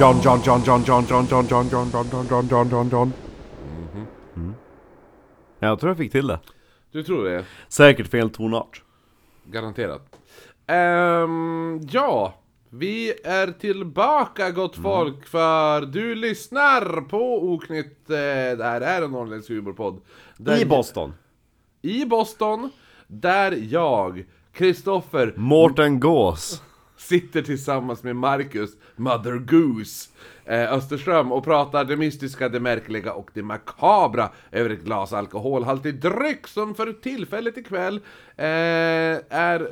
[0.00, 3.12] John, John, John, John, John, John, John, John, John, John, John, John, John, John, John.
[5.60, 6.40] Jag tror jag fick till det.
[6.92, 7.44] Du tror det?
[7.68, 8.82] Säkert fel tonart.
[9.44, 10.16] Garanterat.
[10.66, 12.34] Ehm, ja,
[12.70, 18.10] vi är tillbaka gott folk för du lyssnar på Oknytt.
[18.10, 18.14] Eh,
[18.58, 20.00] det här är en norrländsk humorpodd.
[20.36, 21.14] Där- I Boston.
[21.82, 22.70] I Boston,
[23.06, 26.62] där jag, Kristoffer, Mårten Gås.
[26.98, 30.10] Sitter tillsammans med Marcus, Mother Goose,
[30.44, 36.00] eh, Österström och pratar det mystiska, det märkliga och det makabra över ett glas alkoholhaltig
[36.00, 38.00] dryck som för tillfället ikväll
[38.36, 38.46] eh,
[39.28, 39.70] är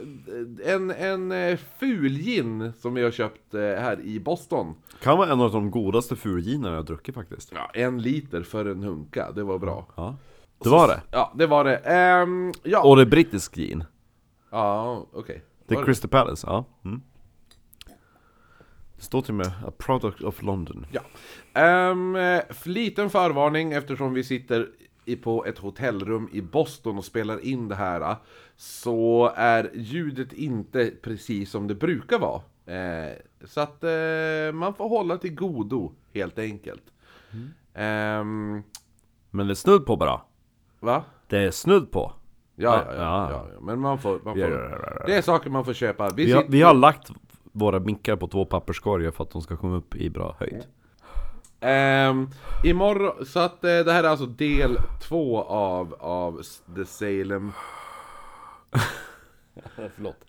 [0.64, 4.74] en, en eh, fulgin som vi har köpt eh, här i Boston.
[5.02, 7.52] Kan vara en av de godaste fulginerna jag druckit faktiskt.
[7.54, 9.86] Ja, en liter för en hunka, det var bra.
[9.96, 10.16] Ja.
[10.62, 11.00] Det var det.
[11.10, 11.76] Ja, det var det.
[11.76, 13.84] Ehm, ja, Och det är brittisk gin.
[14.50, 15.42] ja okej.
[15.66, 16.64] Det Var är Crystal Palace, ja.
[16.84, 17.00] Mm.
[18.96, 20.86] Det står till och med A product of London.
[20.90, 21.00] Ja.
[21.90, 22.16] Um,
[22.64, 24.68] liten förvarning eftersom vi sitter
[25.04, 28.16] i, på ett hotellrum i Boston och spelar in det här
[28.56, 32.42] så är ljudet inte precis som det brukar vara.
[32.76, 33.12] Eh,
[33.44, 36.82] så att eh, man får hålla till godo helt enkelt.
[37.74, 38.62] Ehm,
[39.30, 40.20] Men det är snudd på bara.
[40.80, 41.04] va?
[41.28, 42.12] Det är snudd på.
[42.54, 43.46] Ja, ja, ja, Ja.
[43.54, 43.60] ja.
[43.60, 46.10] Men man får, man får, det är saker man får köpa.
[46.10, 47.10] Vi Vi har, vi har lagt
[47.56, 50.64] våra mickar på två papperskorgar för att de ska komma upp i bra höjd.
[51.60, 52.30] Um,
[52.64, 56.42] imorgon, så att eh, det här är alltså del två av, av
[56.76, 57.52] The Salem
[59.96, 60.24] Förlåt.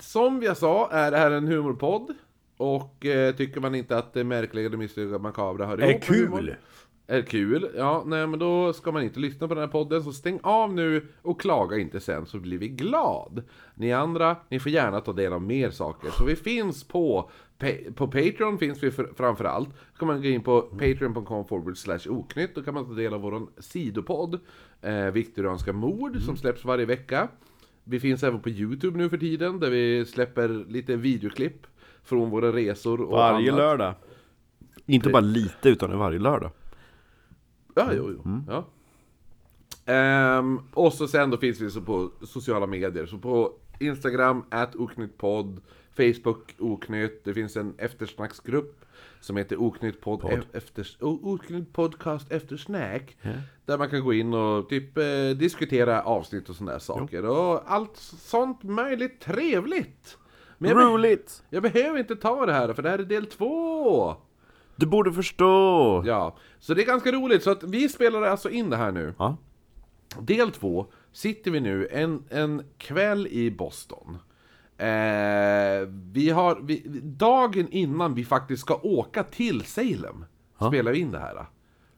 [0.00, 2.14] Som jag sa är det här en humorpodd
[2.56, 6.18] Och eh, tycker man inte att det märkliga, det mystiga, makabra hör Är ihop med
[6.18, 6.56] humor, kul.
[7.10, 10.12] Är kul, ja nej men då ska man inte lyssna på den här podden Så
[10.12, 13.42] stäng av nu och klaga inte sen så blir vi glad
[13.74, 17.30] Ni andra, ni får gärna ta del av mer saker Så vi finns på
[17.94, 19.68] på Patreon finns vi för, framförallt.
[19.68, 22.54] Då kan man gå in på patreon.com forward slash oknytt.
[22.54, 24.40] Då kan man ta del av vår sidopodd.
[24.82, 27.28] Eh, Viktorianska mord som släpps varje vecka.
[27.84, 29.60] Vi finns även på Youtube nu för tiden.
[29.60, 31.66] Där vi släpper lite videoklipp.
[32.02, 33.60] Från våra resor och Varje annat.
[33.60, 33.94] lördag.
[34.86, 36.50] Inte bara lite utan varje lördag.
[37.78, 38.40] Ja, jo, jo.
[38.48, 38.64] Ja.
[39.92, 43.06] Ehm, och så sen då finns vi så på sociala medier.
[43.06, 45.60] Så på Instagram, at oknyttpodd,
[45.96, 47.24] Facebook oknytt.
[47.24, 48.84] Det finns en eftersnacksgrupp
[49.20, 50.46] som heter oknytt podd, Podd.
[50.52, 53.16] efter, o- oknytt podcast eftersnack.
[53.66, 55.04] Där man kan gå in och typ eh,
[55.36, 57.24] diskutera avsnitt och sådana där saker.
[57.24, 60.18] Och allt sånt möjligt trevligt.
[60.58, 61.42] Men jag, be- Roligt!
[61.50, 64.16] jag behöver inte ta det här för det här är del två.
[64.78, 66.02] Du borde förstå!
[66.06, 67.42] Ja, så det är ganska roligt.
[67.42, 69.14] Så att vi spelar alltså in det här nu.
[69.18, 69.36] Ja.
[70.20, 74.18] Del två sitter vi nu en, en kväll i Boston.
[74.76, 74.86] Eh,
[76.12, 80.24] vi har, vi, dagen innan vi faktiskt ska åka till Salem
[80.68, 81.46] spelar vi in det här.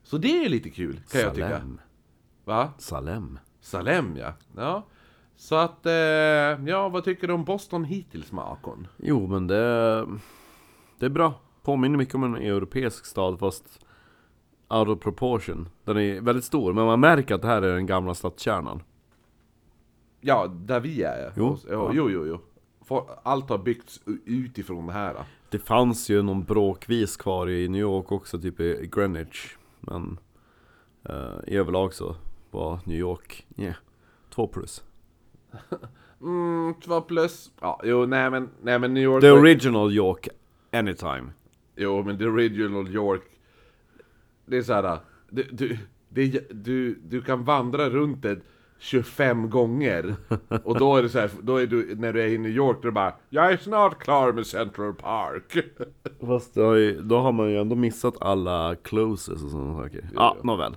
[0.02, 1.48] Så det är lite kul kan jag tycka.
[1.48, 1.80] Salem.
[2.44, 2.72] Va?
[2.78, 3.38] Salem.
[3.60, 4.32] Salem ja.
[4.56, 4.86] ja.
[5.36, 8.86] Så att, eh, ja vad tycker du om Boston hittills Makon?
[8.96, 10.06] Jo men det...
[10.98, 11.34] Det är bra.
[11.62, 13.86] Påminner mycket om en europeisk stad fast
[14.68, 15.68] out of proportion.
[15.84, 18.82] Den är väldigt stor, men man märker att det här är den gamla stadskärnan.
[20.20, 21.32] Ja, där vi är.
[21.36, 21.46] Jo.
[21.48, 22.40] Och- jo, jo, jo.
[23.22, 25.16] Allt har byggts utifrån det här.
[25.50, 29.56] Det fanns ju någon bråkvis kvar i New York också, typ i Greenwich.
[29.80, 30.18] Men
[31.04, 32.16] eh, överlag så
[32.50, 33.74] var New York, yeah,
[34.34, 34.84] två plus.
[36.22, 37.52] Mm, två plus.
[37.60, 39.20] Ja, jo, nej men, nej men New York...
[39.20, 40.28] The original York,
[40.72, 41.32] anytime.
[41.82, 43.22] Jo, men the original York.
[44.46, 44.98] Det är såhär,
[45.30, 45.78] du, du,
[46.08, 48.40] det, du, du kan vandra runt det
[48.78, 50.14] 25 gånger.
[50.64, 52.76] Och då är det så här, då är du, när du är i New York,
[52.82, 55.58] då är det bara Jag är snart klar med Central Park.
[56.26, 60.08] Fast då, är- då har man ju ändå missat alla closes och sådana saker.
[60.14, 60.76] Ja, nåväl.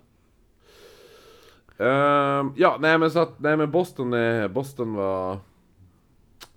[1.77, 5.37] Ehm, ja, nej men så att, nej men Boston, eh, Boston var...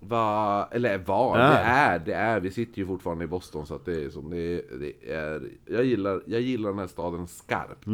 [0.08, 1.48] Var, eller var, Är.
[1.48, 4.30] det är, det är, vi sitter ju fortfarande i Boston så att det är som
[4.30, 7.86] det det är jag gillar, jag gillar den här staden skarpt.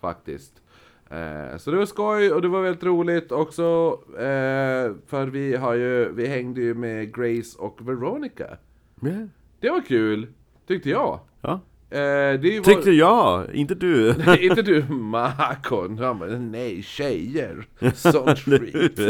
[0.00, 0.62] Faktiskt.
[1.10, 5.74] Eh, så det var skoj och det var väldigt roligt också, eh, för vi har
[5.74, 8.56] ju, vi hängde ju med Grace och Veronica.
[9.02, 9.24] Yeah.
[9.60, 10.26] Det var kul,
[10.66, 11.20] tyckte jag.
[11.40, 11.60] Ja.
[11.90, 11.98] Eh,
[12.40, 14.14] det Tyckte jag, inte du.
[14.40, 15.98] inte du Makon?
[15.98, 19.00] Han bara, nej tjejer, sånt skit.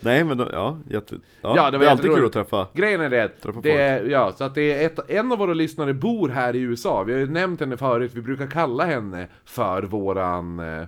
[0.00, 2.68] Nej men ja, jätte, ja, Ja, det var är alltid kul att träffa.
[2.74, 5.54] Grejen är det, Träffa det är, ja, så att det är ett, en av våra
[5.54, 9.28] lyssnare bor här i USA, vi har ju nämnt henne förut, vi brukar kalla henne
[9.44, 10.84] för våran eh,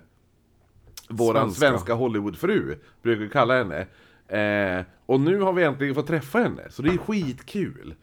[1.08, 1.69] Våran Svenska.
[1.69, 3.87] svenska Hollywoodfru, brukar vi kalla henne
[4.29, 7.94] eh, Och nu har vi äntligen fått träffa henne, så det är skitkul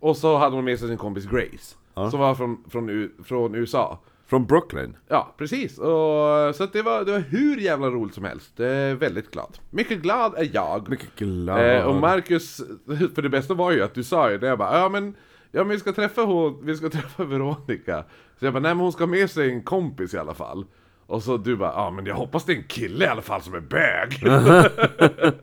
[0.00, 1.76] Och så hade hon med sig sin kompis Grace
[2.10, 3.98] som var från, från, U- från USA.
[4.26, 4.96] Från Brooklyn.
[5.08, 5.78] Ja, precis.
[5.78, 8.60] Och, så att det, var, det var hur jävla roligt som helst.
[8.60, 9.58] Är väldigt glad.
[9.70, 10.88] Mycket glad är jag.
[10.88, 11.76] Mycket glad.
[11.76, 12.56] Eh, och Marcus,
[13.14, 15.14] för det bästa var ju att du sa ju det, jag bara, ja men,
[15.52, 18.04] ja men vi ska träffa hon, vi ska träffa Veronica.
[18.38, 20.64] Så jag bara, nej men hon ska ha med sig en kompis i alla fall.
[21.06, 23.42] Och så du bara, ja men jag hoppas det är en kille i alla fall
[23.42, 24.22] som är bög.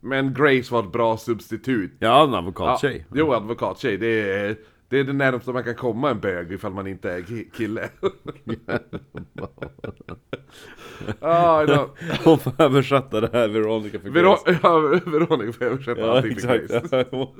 [0.00, 1.92] men Grace var ett bra substitut.
[1.98, 3.06] Ja, en Ja, advokattjej.
[3.14, 4.56] jo, advokattjej, det är,
[4.92, 7.88] det är det närmaste man kan komma en bög ifall man inte är ki- kille.
[11.20, 11.90] ah, no.
[12.24, 14.58] Hon får översätta det här Veronica för Vero Grace.
[14.62, 16.90] ja, Veronica får översätta Ja, allting till exakt.
[16.90, 17.06] Grace.
[17.10, 17.32] Ja.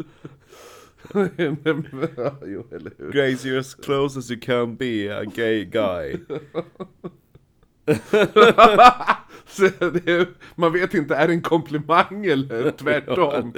[1.14, 3.12] Ja, jo, eller hur?
[3.12, 6.16] Grace, you're as close as you can be a gay guy.
[10.06, 13.52] Är, man vet inte, är det en komplimang eller tvärtom?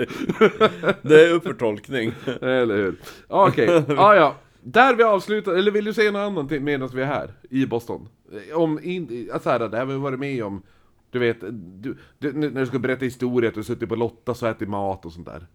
[1.02, 2.12] Det är upp för tolkning.
[2.40, 2.96] eller hur?
[3.28, 4.36] Okej, ja ja.
[4.62, 8.08] Där vi avslutar, eller vill du säga något annat medan vi är här i Boston?
[8.54, 10.62] Om, in, alltså här, det här har vi varit med om,
[11.10, 14.48] du vet, du, du, när du ska berätta historia, att du suttit på Lottas och
[14.48, 15.46] ätit mat och sånt där.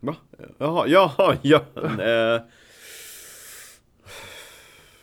[0.00, 0.16] Va?
[0.58, 1.60] Jaha, jaha, ja.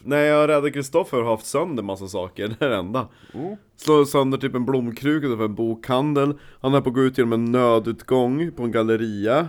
[0.03, 3.07] Nej, jag räddade Kristoffer har haft sönder massa saker, det är det enda.
[3.75, 6.33] Slår sönder typ en blomkruka för en bokhandel.
[6.61, 9.47] Han är på att gå ut genom en nödutgång på en galleria.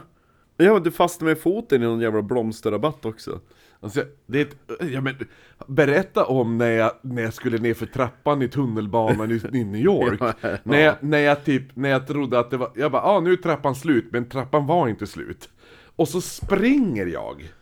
[0.57, 3.41] Ja, du fastnade med foten i någon jävla blomsterrabatt också.
[3.81, 4.57] Alltså, det är ett,
[4.93, 5.15] ja, men,
[5.67, 9.81] berätta om när jag, när jag skulle ner för trappan i tunnelbanan i, i New
[9.85, 10.21] York.
[10.21, 10.57] Ja.
[10.63, 13.33] När, jag, när jag typ, när jag trodde att det var, jag bara ah, nu
[13.33, 15.49] är trappan slut, men trappan var inte slut.
[15.97, 17.53] Och så springer jag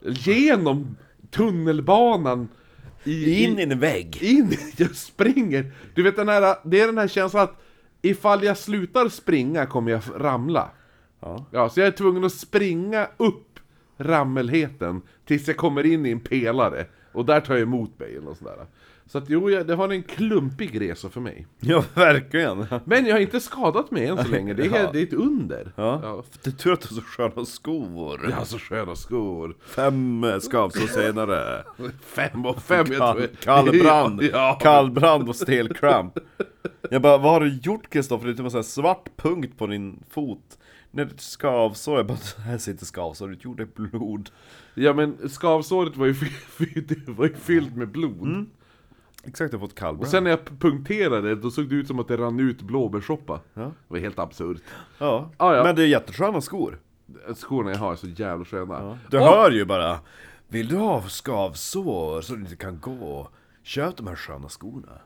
[0.00, 0.96] genom
[1.30, 2.48] tunnelbanan
[3.04, 4.18] i, In i en vägg.
[4.22, 5.72] in, jag springer.
[5.94, 7.62] Du vet den här, det är den här känslan att
[8.02, 10.70] ifall jag slutar springa kommer jag ramla.
[11.20, 11.46] Ja.
[11.50, 13.58] Ja, så jag är tvungen att springa upp
[13.98, 16.86] rammelheten tills jag kommer in i en pelare.
[17.12, 18.66] Och där tar jag emot mig eller något sånt där.
[19.12, 21.46] Så att jo, jag- det var en klumpig resa för mig.
[21.60, 22.66] Ja, verkligen.
[22.84, 24.90] Men jag har inte skadat mig än så länge, det är, Ja.
[24.92, 25.72] det är ett under.
[25.76, 26.22] Ja.
[26.42, 28.20] Det är tur att du har så sköna skor.
[28.30, 29.56] Jag har så sköna skor.
[29.66, 31.64] Fem skavsår senare.
[32.02, 36.18] Fem och fem, jag Kall, tror kallbrand, Ja, kallbrand och stelkramp.
[36.90, 38.26] Jag bara, vad har du gjort Kristoffer?
[38.26, 40.58] Det är typ en sån här svart punkt på din fot.
[40.90, 44.30] När det är ett skavsår, jag bara, här sitter skavsår, gjorde blod.
[44.74, 46.26] Ja men skavsåret var ju, fy-
[46.58, 48.46] fy- det var ju fyllt med blod.
[49.24, 50.10] Exakt, jag har fått Och kallbrand.
[50.10, 53.40] sen när jag punkterade, då såg det ut som att det rann ut blåbärssoppa.
[53.54, 53.60] Ja.
[53.62, 54.62] Det var helt absurt.
[54.98, 55.30] ja.
[55.36, 55.64] Ah, ja.
[55.64, 56.78] men det är jättesköna skor.
[57.34, 58.74] Skorna jag har är så jävla sköna.
[58.74, 58.98] Ja.
[59.10, 59.98] Du Och- hör ju bara,
[60.48, 63.28] vill du ha skavsår så du inte kan gå?
[63.62, 65.00] Köp de här sköna skorna.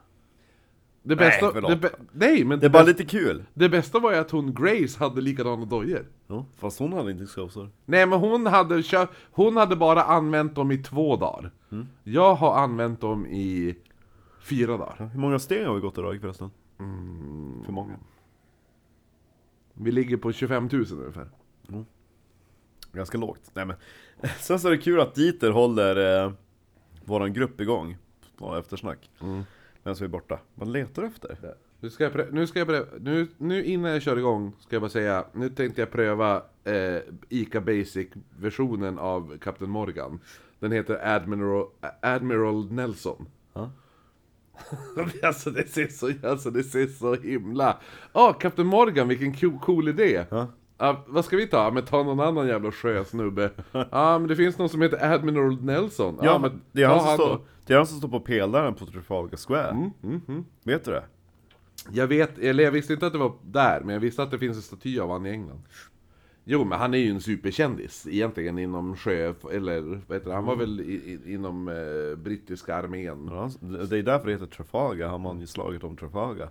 [1.02, 1.70] Det bästa, förlåt.
[1.82, 3.44] det, bä- nej men Det är det, bara bästa, lite kul.
[3.54, 6.06] det bästa var ju att hon Grace hade likadana dojor.
[6.26, 7.70] Ja, fast hon hade inte skavsår.
[7.84, 8.82] Nej men hon hade,
[9.30, 11.50] hon hade bara använt dem i två dagar.
[11.72, 11.86] Mm.
[12.04, 13.76] Jag har använt dem i
[14.44, 15.10] fyra dagar.
[15.12, 16.50] Hur många steg har vi gått idag förresten?
[16.78, 17.62] Mm.
[17.64, 17.96] För många.
[19.74, 21.28] Vi ligger på 25 000 ungefär.
[22.92, 23.50] Ganska lågt.
[23.54, 23.76] Nej men.
[24.40, 26.32] Sen så är det kul att Dieter håller eh,
[27.04, 27.96] våran grupp igång.
[28.36, 29.10] På eftersnack.
[29.20, 29.42] Mm.
[29.82, 30.38] Medan vi är borta.
[30.54, 31.54] Vad letar du efter?
[31.80, 34.74] Nu ska jag, prö- nu ska jag pröva, nu, nu innan jag kör igång ska
[34.74, 36.96] jag bara säga, nu tänkte jag pröva eh,
[37.28, 40.20] Ica Basic-versionen av Captain Morgan.
[40.58, 41.66] Den heter Admiral,
[42.00, 43.26] Admiral Nelson.
[43.52, 43.70] Ja.
[45.22, 47.76] Alltså det ser så, alltså det ser så himla...
[48.12, 50.24] Åh, Captain Morgan, vilken cool, cool idé!
[50.30, 50.46] Ja.
[50.78, 51.70] Ja, vad ska vi ta?
[51.70, 53.50] Men ta någon annan jävla sjösnubbe.
[53.90, 56.18] Ja, men det finns någon som heter Admiral Nelson.
[56.22, 57.44] Ja, men det, är han som han står, då.
[57.66, 59.70] det är han som står på pelaren på Trafalgar Square.
[59.70, 60.44] Mm, mm, mm.
[60.64, 61.04] Vet du det?
[61.92, 64.38] Jag vet, eller jag visste inte att det var där, men jag visste att det
[64.38, 65.62] finns en staty av han i England.
[66.44, 70.44] Jo, men han är ju en superkändis egentligen inom sjö, eller vad heter det, han
[70.44, 73.28] var väl i, i, inom eh, brittiska armén.
[73.30, 76.50] Ja, det är därför det heter Trafalgar, han vann ju slaget om Trafalgar.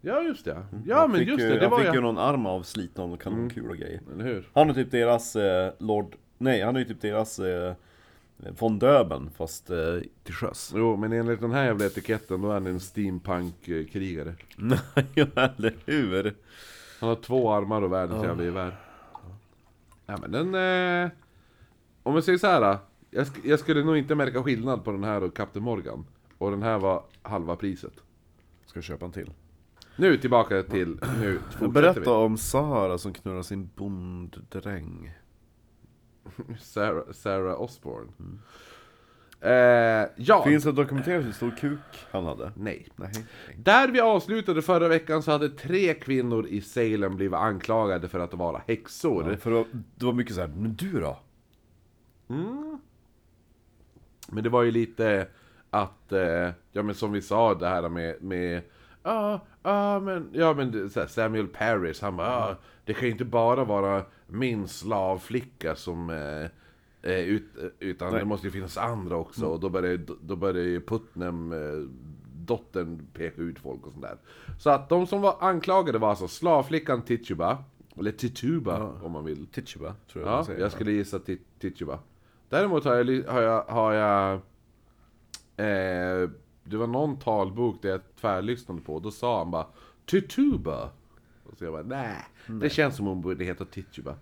[0.00, 0.66] Ja, just det.
[0.86, 2.00] Ja, Han men just ju, det, det han var fick ju ju...
[2.00, 4.00] någon arm avsliten av kanonkula och grejer.
[4.14, 4.48] Eller hur?
[4.54, 6.16] Han är typ deras eh, Lord...
[6.38, 7.74] Nej, han är ju typ deras eh,
[8.58, 9.76] von Döben, fast eh,
[10.24, 10.72] till sjöss.
[10.76, 14.34] Jo, men enligt den här jävla etiketten, då är han en steampunk-krigare.
[14.56, 14.78] Nej,
[15.34, 16.34] eller hur?
[17.04, 18.76] Han har två armar och världens jävla gevär.
[20.06, 20.54] Ja men den...
[20.54, 21.10] Eh,
[22.02, 22.78] om jag säger så här.
[23.10, 26.06] Jag, sk- jag skulle nog inte märka skillnad på den här och Captain Morgan.
[26.38, 27.92] Och den här var halva priset.
[28.66, 29.30] Ska jag köpa en till?
[29.96, 30.98] Nu tillbaka till...
[31.20, 35.12] Nu Berätta om Sara som knullar sin bonddräng.
[36.36, 36.54] vi.
[36.60, 38.08] Sarah, Sarah Osborne.
[39.44, 41.78] Eh, ja, Finns det dokumenterat hur stor kuk
[42.10, 42.52] han hade?
[42.56, 42.88] nej.
[42.96, 43.10] Nej.
[43.56, 48.34] Där vi avslutade förra veckan så hade tre kvinnor i Salem blivit anklagade för att
[48.34, 49.30] vara häxor.
[49.30, 51.18] Ja, för det var, det var mycket så här, men du då?
[54.28, 55.26] Men det var ju lite
[55.70, 58.62] att, eh, ja men som vi sa det här med, med
[59.02, 63.24] Ja, ja men, ja men här, Samuel Paris, han bara, ah, det kan ju inte
[63.24, 66.50] bara vara min slavflicka som eh,
[67.04, 67.44] eh, ut,
[67.78, 69.46] utan det måste ju finnas andra också.
[69.46, 71.58] Och då började, då började ju Putnam, eh,
[72.46, 74.16] dottern, peka ut folk och sånt där.
[74.58, 77.58] Så att de som var anklagade var alltså slavflickan Tituba,
[77.98, 79.46] eller Tituba om man vill.
[79.46, 80.60] Tituba, tror jag Ja, man säger.
[80.60, 81.98] jag skulle gissa Ti- Tituba.
[82.48, 84.32] Däremot har jag, har jag, har jag
[85.56, 86.30] eh,
[86.64, 89.66] det var någon talbok där jag tvärlyssnade på, då sa han bara
[90.06, 90.90] Tituba.
[91.44, 92.16] Och så jag bara, nej,
[92.60, 94.14] det känns som hon borde heta Tituba.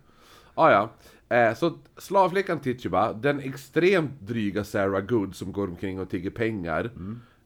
[0.55, 0.91] Ah, ja,
[1.33, 6.91] eh, så slavflickan Tituba, den extremt dryga Sarah Good som går omkring och tigger pengar.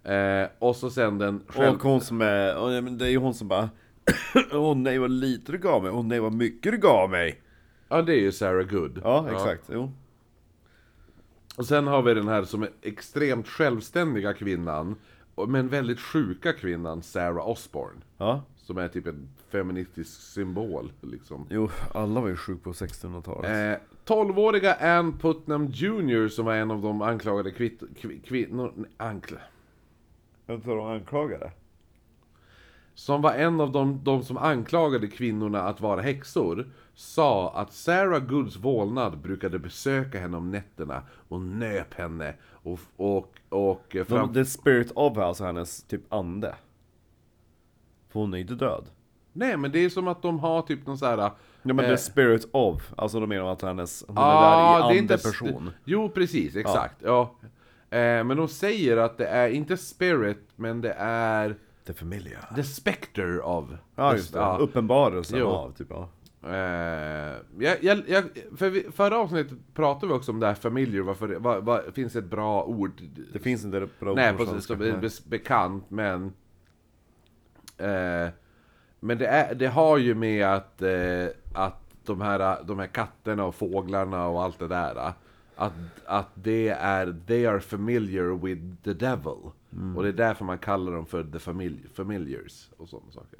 [0.05, 1.75] Eh, och så sen den själv...
[1.75, 3.71] Och hon som är, och, ja, det är ju hon som bara
[4.52, 7.43] Åh nej vad lite du gav mig, åh nej vad mycket du gav mig
[7.88, 9.00] Ja, det är ju Sarah Good.
[9.05, 9.93] Ja, exakt, jo
[11.57, 14.97] Och sen har vi den här som är extremt självständiga kvinnan,
[15.49, 18.00] men väldigt sjuka kvinnan Sarah Osborne.
[18.19, 21.46] Ja, Som är typ en feministisk symbol liksom.
[21.50, 26.70] jo, alla var ju sjuka på 1600-talet Eh, 12-åriga Ann Putnam Jr som var en
[26.70, 28.73] av de anklagade kvitt, kvi, kvinnor...
[28.76, 29.38] nej, Ankla,
[30.46, 31.50] de anklagade?
[32.94, 38.20] Som var en av de, de som anklagade kvinnorna att vara häxor, sa att Sarah
[38.20, 44.35] Goods vålnad brukade besöka henne om nätterna och nöp henne och, och, och fram...
[44.35, 46.54] The spirit of, alltså hennes typ ande
[48.16, 48.85] För hon är ju inte död
[49.32, 51.18] Nej men det är som att de har typ någon så här...
[51.18, 54.94] Ja men eh, the spirit of, alltså de menar att hennes, hon Ja, är där
[54.94, 56.96] i andeperson Jo, precis, exakt.
[57.02, 57.35] Ja.
[57.90, 61.56] Eh, men de säger att det är inte spirit, men det är
[61.87, 63.64] The familiar the specter of.
[63.96, 64.58] Ja just det, Ja.
[64.61, 65.46] uppenbarelsen Jo.
[65.46, 66.08] av typ ja
[66.42, 68.25] Eh, jag, jag, jag,
[68.56, 71.94] för vi, förra avsnittet pratade vi också om det här familjer, varför det, vad, vad,
[71.94, 73.02] finns ett bra ord?
[73.32, 76.32] Det finns inte det bra Nej, ord på precis, som är bekant, men...
[77.78, 78.28] Eh,
[79.00, 83.45] men det, är, det har ju med att, eh, att de, här, de här katterna
[83.45, 85.12] och fåglarna och allt det där,
[85.56, 85.73] att,
[86.06, 89.52] att det är, they are familiar with the devil.
[89.97, 93.38] Och det är därför man kallar dem för the famil familiars och sådana saker.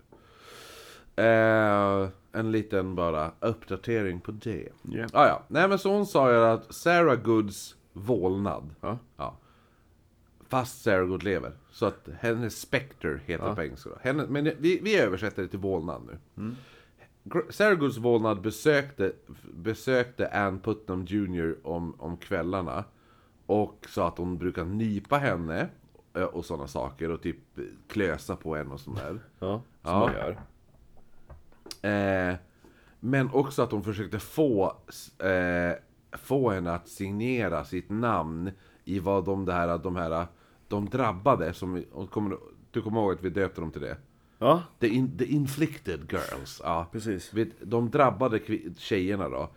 [1.17, 4.69] Eh, en liten bara uppdatering på det.
[4.83, 5.07] Ja.
[5.13, 5.43] Ah, ja.
[5.49, 8.75] Nej men så hon sa ju att Sarah Goods vålnad.
[8.81, 8.99] Ja.
[9.17, 9.37] Ja.
[10.49, 11.53] Fast Sarah Good lever.
[11.71, 13.91] Så att hennes Spectre heter på engelska.
[14.01, 16.03] Henne, men vi, vi översätter det till vålnad
[16.35, 16.55] nu.
[17.25, 19.13] Gr- Sarah Goods vålnad besökte,
[19.55, 21.57] besökte Ann Putnam Jr.
[21.63, 22.85] om, om kvällarna.
[23.47, 25.69] Och sa att hon brukar nypa henne
[26.33, 27.37] och sådana saker och typ
[27.89, 29.19] klösa på henne och sånt där.
[29.39, 29.99] Ja, som Ja.
[30.01, 30.39] man gör
[31.83, 32.35] Eh,
[33.01, 34.77] men också att hon försökte få,
[35.19, 35.73] eh,
[36.19, 38.51] få henne att signera sitt namn
[38.87, 40.27] i vad de där, de här,
[40.69, 42.37] de drabbade, som, kommer,
[42.71, 43.97] du kommer ihåg att vi döpte dem till det?
[44.39, 46.87] Ja, The, in, the inflicted girls, ja.
[46.93, 48.41] precis De drabbade
[48.77, 49.51] tjejerna då.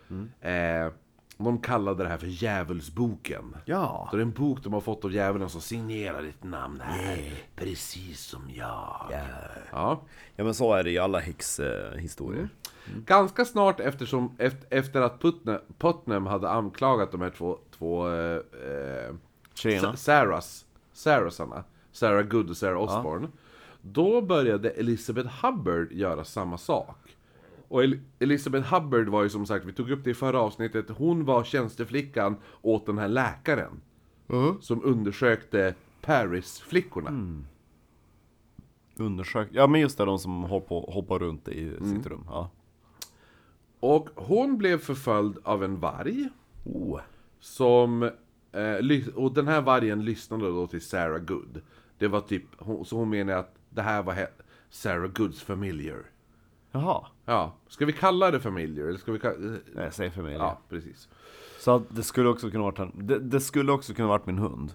[0.48, 0.91] Eh,
[1.38, 3.55] de kallade det här för Djävulsboken.
[3.65, 4.07] Ja.
[4.12, 7.33] Så det är en bok de har fått av djävulen som signerar ditt namn här.
[7.55, 9.05] Precis som jag.
[9.71, 10.01] Ja.
[10.36, 12.50] Ja men så är det i alla häxhistorier
[13.05, 18.36] Ganska snart eftersom, efter, efter att Putnam, Putnam hade anklagat de här två, två eh,
[18.36, 19.15] eh,
[19.53, 19.91] Tjejerna.
[19.91, 23.27] Sa- Sarahs, Sarahsarna, Sarah Good och Sarah Osborne.
[23.81, 27.15] Då började Elizabeth Hubbard göra samma sak.
[27.67, 30.89] Och El- Elizabeth Hubbard var ju som sagt, vi tog upp det i förra avsnittet,
[30.89, 33.81] hon var tjänsteflickan åt den här läkaren.
[34.62, 37.09] Som undersökte Paris-flickorna.
[38.98, 39.48] Undersök...
[39.51, 42.50] Ja men just det, de som hoppar, hoppar runt i sitt rum ja.
[43.79, 46.29] Och hon blev förföljd av en varg.
[46.65, 47.00] Oh.
[47.39, 48.03] Som,
[48.51, 51.62] eh, och den här vargen lyssnade då till Sarah Good.
[51.98, 52.43] Det var typ,
[52.86, 54.27] så hon menar att det här var
[54.69, 56.05] Sarah Goods familiar.
[56.72, 58.86] Jaha, Ja, ska vi kalla det familjer?
[58.86, 59.58] Eller ska vi kalla...
[59.74, 61.10] nej säg familj Ja, precis.
[61.60, 62.91] Så det skulle också kunna varit en...
[63.08, 64.74] det, det skulle också kunna varit min hund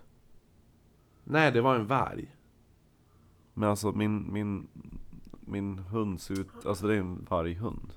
[1.24, 2.36] Nej, det var en varg.
[3.54, 4.68] Men alltså min, min,
[5.40, 7.92] min hund ser ut, alltså det är en varghund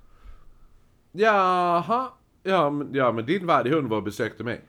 [1.12, 2.12] Jaha.
[2.48, 4.62] Ja, men, ja, men din varghund var och besökte mig.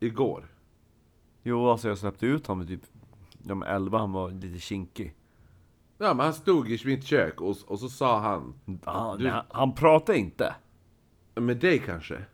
[0.00, 0.48] Igår.
[1.42, 2.80] Jo alltså jag släppte ut honom typ,
[3.38, 5.14] men 11, han var lite kinkig
[5.98, 8.54] Ja, men han stod i mitt kök och, och så sa han...
[8.84, 10.54] ah, Du- nej, han, han pratade inte
[11.34, 12.24] Med dig kanske?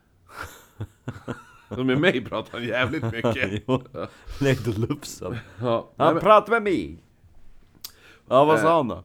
[1.69, 3.63] Med mig pratar han jävligt mycket.
[3.67, 3.81] Jo,
[4.41, 7.03] Nej, då lupsen Ja, Han men- pratade med mig!
[8.27, 9.03] Ja vad Eh, sa han då?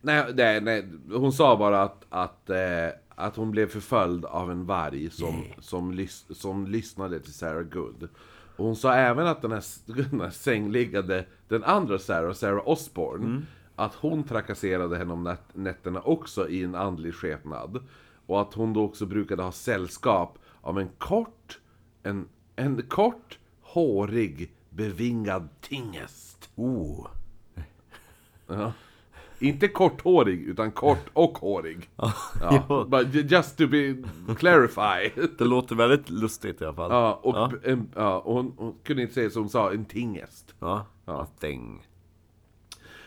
[0.00, 2.56] Nej, nej, nej, hon sa bara att, att, eh,
[3.14, 8.08] att hon blev förföljd av en varg som, som, lys, som lyssnade till Sarah Good.
[8.56, 9.64] Och hon sa även att den här,
[10.10, 13.42] den här sängliggande, den andra Sarah, Sarah Osborne,
[13.76, 17.82] att hon trakasserade henne om nät- nätterna också i en andlig skepnad.
[18.26, 21.60] Och att hon då också brukade ha sällskap av en kort,
[22.02, 26.50] en, en kort, hårig, bevingad tingest.
[26.54, 27.06] Oh.
[28.46, 28.72] Ja.
[29.38, 31.90] Inte korthårig, utan kort och hårig.
[32.40, 33.02] Ja.
[33.12, 33.96] Just to be
[34.38, 35.20] clarify.
[35.38, 36.90] Det låter väldigt lustigt i alla fall.
[36.90, 37.52] Ja, och, Ja.
[37.62, 40.54] En, ja, och hon, hon kunde inte säga som hon sa, en tingest.
[40.60, 40.86] Ja.
[41.04, 41.26] ja.
[41.40, 41.86] Thing.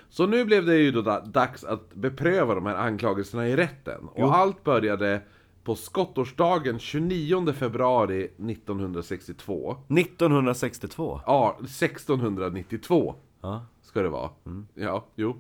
[0.09, 4.07] Så nu blev det ju då da- dags att bepröva de här anklagelserna i rätten.
[4.07, 5.21] Och allt började
[5.63, 9.77] på skottårsdagen 29 februari 1962.
[9.89, 11.21] 1962.
[11.25, 13.65] Ja, 1692 Ja.
[13.81, 14.29] ska det vara.
[14.73, 15.35] Ja, jo.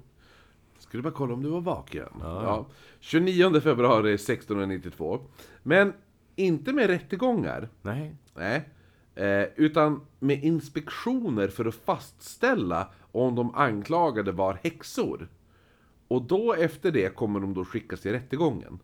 [0.87, 2.09] Skulle bara kolla om du var vaken.
[2.21, 2.65] Ja.
[2.99, 5.19] 29 februari 1692.
[5.63, 5.93] Men
[6.35, 7.69] inte med rättegångar.
[7.81, 8.15] Nej.
[8.35, 8.69] Nej.
[9.15, 15.27] Eh, utan med inspektioner för att fastställa om de anklagade var häxor.
[16.07, 18.79] Och då efter det kommer de då skickas till rättegången.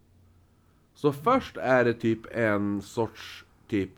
[0.94, 3.92] Så först är det typ en sorts typ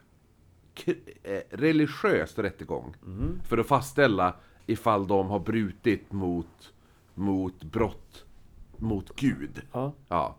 [1.24, 2.96] eh, religiös rättegång.
[3.44, 4.36] För att fastställa
[4.66, 6.74] ifall de har brutit mot,
[7.16, 8.26] mot brott
[8.78, 9.62] mot Gud.
[9.72, 9.94] Ja.
[10.08, 10.36] Ja.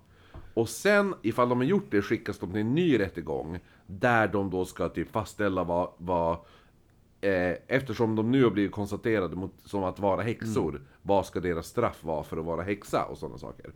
[0.54, 3.58] Och sen, ifall de har gjort det, skickas de till en ny rättegång.
[3.86, 6.32] Där de då ska typ fastställa vad, vad
[7.20, 11.66] eh, eftersom de nu har blivit konstaterade mot, som att vara häxor, vad ska deras
[11.66, 13.72] straff vara för att vara häxa och sådana saker.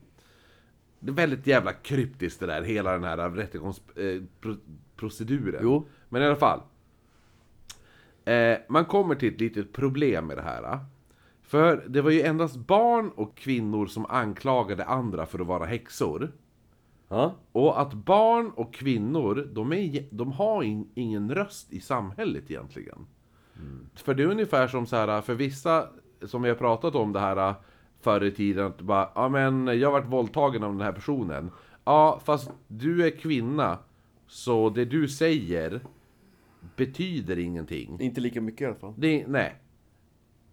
[0.99, 5.55] Det är väldigt jävla kryptiskt det där, hela den här rättegångsproceduren.
[5.55, 5.61] Eh.
[5.63, 5.89] Jo.
[6.09, 6.61] Men i alla fall.
[8.25, 10.79] Eh, man kommer till ett litet problem med det här.
[11.51, 16.33] För det var ju endast barn och kvinnor som anklagade andra för att vara häxor.
[17.09, 17.35] Ja.
[17.53, 23.07] Och att barn och kvinnor, de, är, de har in, ingen röst i samhället egentligen.
[23.95, 25.89] För det är ungefär som så här, för vissa,
[26.23, 27.55] som vi har pratat om det här
[28.01, 31.51] förr i tiden, att bara, ja men jag varit våldtagen av den här personen.
[31.85, 33.79] Ja, fast du är kvinna,
[34.27, 35.81] så det du säger
[36.77, 38.01] betyder ingenting.
[38.01, 38.95] Inte lika mycket i alla fall.
[38.97, 39.57] Det, nej.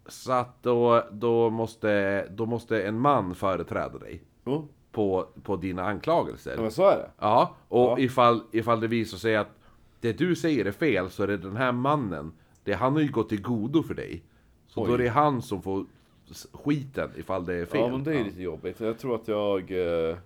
[0.08, 4.68] Så att då, då, måste, då måste en man företräda dig Jo.
[4.92, 6.54] på, på dina anklagelser.
[6.56, 7.10] Ja, men så är det.
[7.18, 7.98] Ja, och Ja.
[7.98, 9.48] Ifall, ifall det visar sig att
[10.00, 12.32] det du säger är fel så är det den här mannen,
[12.64, 14.22] det, han har ju gått till godo för dig.
[14.66, 15.86] Så då är det han som får
[16.52, 17.80] skiten ifall det är fel.
[17.80, 18.80] Ja men det är lite jobbigt.
[18.80, 19.70] Jag tror att jag...
[19.70, 20.16] eh,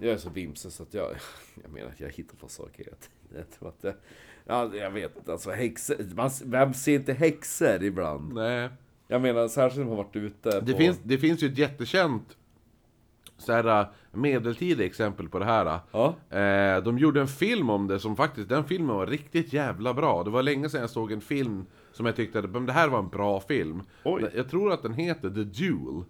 [0.00, 1.06] Jag är så vimsig så att jag...
[1.62, 3.44] Jag menar att jag hittar på saker hela tiden.
[3.46, 3.94] Jag tror att det...
[4.44, 5.28] Ja, jag vet.
[5.28, 5.96] Alltså häxor...
[6.16, 8.32] Man, vem ser inte häxor ibland?
[8.34, 8.68] Nej.
[9.10, 10.78] Jag menar särskilt om man varit ute Det, på...
[10.78, 12.36] finns, det finns ju ett jättekänt
[13.38, 15.78] så här, medeltida exempel på det här.
[15.92, 16.14] Ja.
[16.38, 20.24] Eh, de gjorde en film om det som faktiskt, den filmen var riktigt jävla bra.
[20.24, 22.88] Det var länge sedan jag såg en film som jag tyckte att men det här
[22.88, 23.82] var en bra film.
[24.04, 24.30] Oj.
[24.34, 26.04] Jag tror att den heter The Duel.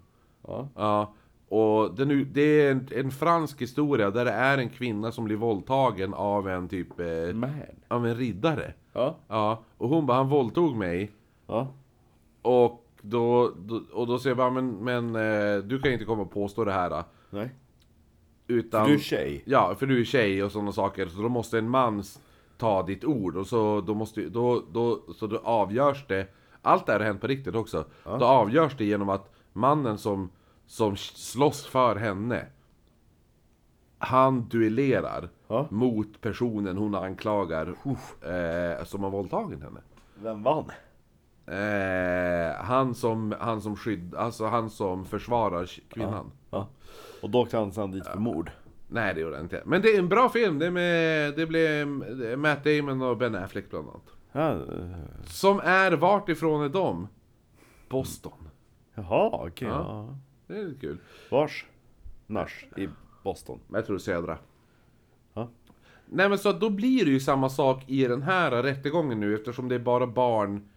[0.47, 0.67] Ja.
[0.75, 1.13] Ja,
[1.49, 5.35] och den, det är en, en fransk historia där det är en kvinna som blir
[5.35, 7.51] våldtagen av en typ, eh, Man.
[7.87, 8.73] av en riddare.
[8.93, 9.17] Ja.
[9.27, 11.11] Ja, och hon bara, han våldtog mig.
[11.47, 11.67] Ja.
[12.41, 16.21] Och då, då, och då säger jag bara, men, men eh, du kan inte komma
[16.21, 17.03] och påstå det här.
[17.29, 17.49] Nej.
[18.47, 19.43] Utan, Du är tjej.
[19.45, 21.07] Ja, för du är tjej och sådana saker.
[21.07, 22.03] Så då måste en man
[22.57, 23.35] ta ditt ord.
[23.37, 26.27] Och så, då, måste, då, då, så då avgörs det.
[26.61, 27.85] Allt det här har hänt på riktigt också.
[28.03, 30.29] Då avgörs det genom att mannen som,
[30.65, 32.45] som slåss för henne.
[33.97, 35.67] Han duellerar Ja.
[35.69, 39.79] mot personen hon anklagar eh, som har våldtagit henne.
[40.15, 40.65] Vem vann?
[41.51, 46.31] Eh, han som, han som skydd, alltså han som försvarar kvinnan.
[46.49, 46.67] Ja.
[47.21, 48.51] Och då åkte han sen dit för mord.
[48.87, 49.63] Nej det gjorde han inte.
[49.65, 51.87] Men det är en bra film, det, med, det blev
[52.37, 54.01] Matt Damon och Ben Affleck bland annat.
[54.31, 54.51] Ja.
[54.51, 57.07] eh, Som är, vart ifrån är de?
[57.89, 58.49] Boston.
[58.95, 59.67] Jaha, okej.
[59.67, 59.75] Ja.
[59.77, 60.17] Ja.
[60.47, 60.97] Det är lite kul.
[61.31, 61.65] Vars?
[62.27, 62.89] Nars i
[63.23, 63.59] Boston.
[63.73, 64.37] Jag tror södra.
[65.33, 65.49] Ja.
[66.05, 69.69] Nej men så då blir det ju samma sak i den här rättegången nu eftersom
[69.69, 70.69] det är bara barn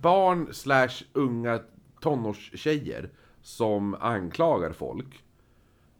[0.00, 1.60] Barn slash unga
[2.00, 3.10] tonårstjejer
[3.42, 5.24] som anklagar folk.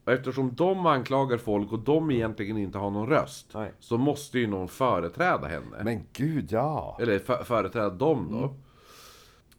[0.05, 3.73] Och eftersom de anklagar folk och de egentligen inte har någon röst Nej.
[3.79, 5.85] Så måste ju någon företräda henne.
[5.85, 6.99] Men gud ja!
[7.01, 8.55] Eller för, företräda dem då.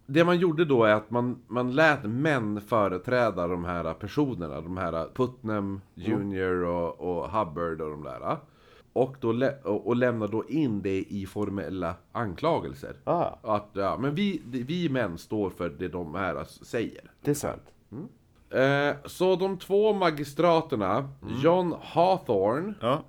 [0.06, 4.62] Det man gjorde då är att man, man lät män företräda de här personerna.
[4.62, 8.38] De här Putnam Jr och, och Hubbard och de där.
[8.98, 12.96] Och, då lä- och, lämnar då in det i formella anklagelser.
[13.04, 17.12] Ah, Att ja, men vi, vi män står för det de här säger.
[17.22, 17.64] det är sant.
[18.50, 21.10] Eh, så de två magistraterna,
[21.44, 23.04] John Hawthorne, Ja.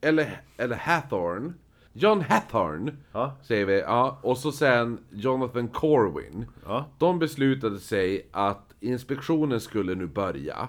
[0.00, 1.52] eller, eller Hathorne,
[1.92, 3.36] John Hathorne, Ja.
[3.42, 6.46] säger vi, ja, och så sen Jonathan Corwin.
[6.66, 6.84] Ja.
[6.98, 10.68] De beslutade sig att inspektionen skulle nu börja.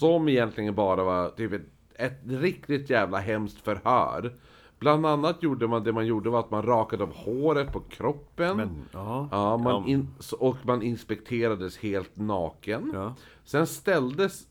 [0.00, 1.62] Som egentligen bara var typ ett,
[1.98, 4.32] ett riktigt jävla hemskt förhör.
[4.78, 8.72] Bland annat gjorde man det man gjorde var att man rakade av håret på kroppen.
[8.92, 9.28] ja.
[9.30, 9.88] Ja, man Ja.
[9.88, 10.08] in,
[10.38, 12.90] och man inspekterades helt naken.
[12.94, 13.14] Ja.
[13.44, 14.42] Sen ställdes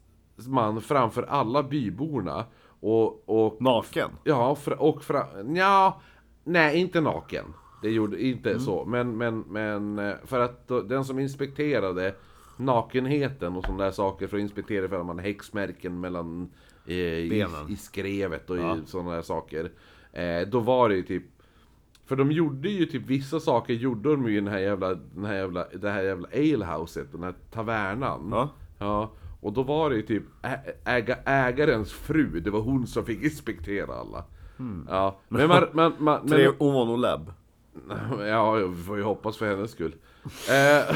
[0.47, 2.45] man framför alla byborna
[2.79, 4.09] och, och Naken?
[4.23, 6.01] Ja, och fra, ja,
[6.43, 7.45] nej inte naken.
[7.81, 12.15] Det gjorde inte så, men, men, men eh, för att den som inspekterade
[12.57, 16.49] nakenheten och sådana där saker för att inspektera ifall man har häxmärken mellan
[16.87, 17.69] i, Benen.
[17.69, 18.77] i skrevet och Ja.
[18.77, 19.71] i sådana där saker.
[20.13, 21.23] Eh, då var det ju typ
[22.05, 25.25] för de gjorde ju typ vissa saker gjorde de ju i den här jävla, den
[25.25, 28.27] här jävla, det här jävla alehouset, den här tavernan.
[28.31, 28.49] Ja.
[28.79, 30.23] Ja, och då var det ju typ
[30.85, 34.23] äga, ägarens fru, det var hon som fick inspektera alla.
[34.87, 37.33] Ja, men man, man, man, men, Tre Omonolab.
[38.19, 39.95] Ja, vi får ju hoppas för hennes skull.
[40.25, 40.95] Eh,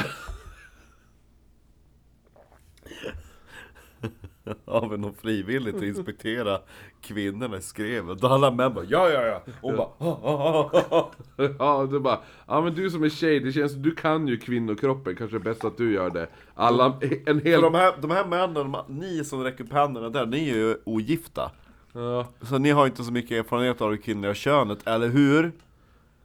[4.66, 6.58] Har vi någon frivilligt att inspektera
[7.00, 8.20] kvinnorna i skrevet?
[8.20, 9.42] Då alla män bara ja ja ja.
[9.60, 11.10] Hon bara "Ah, ah, ah, ah."
[11.58, 15.16] ja, det bara, ja men du som är tjej, det känns, du kan ju kvinnokroppen,
[15.16, 16.28] kanske bäst att du gör det.
[16.54, 17.54] Alla, en hel...
[17.60, 20.56] För de här, de här männen, de, ni som räcker upp händerna där, ni är
[20.56, 21.50] ju ogifta.
[21.92, 25.52] Ja, Så ni har inte så mycket erfarenhet av det kvinnliga könet, eller hur?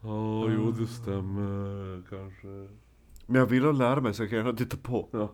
[0.01, 2.47] Ja, jo det stämmer kanske.
[3.25, 5.07] Men jag vill lära mig så jag kan gärna titta på.
[5.11, 5.31] Ja.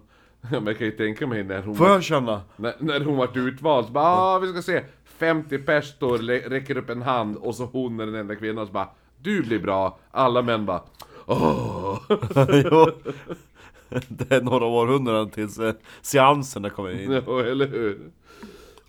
[0.52, 2.42] Ja, men jag kan ju tänka mig när hon Får var, jag känna?
[2.56, 6.18] när, när hon vart utvald, så bara ah, vi ska se 50 pers står,
[6.50, 8.88] räcker upp en hand och så hon är den enda kvinnan, så bara
[9.22, 10.82] Du blir bra, alla män bara
[11.26, 12.00] Åh!
[12.64, 12.88] jo.
[14.08, 17.12] Det är några århundraden tills eh, seanserna kommer in.
[17.12, 18.00] Ja, eller hur?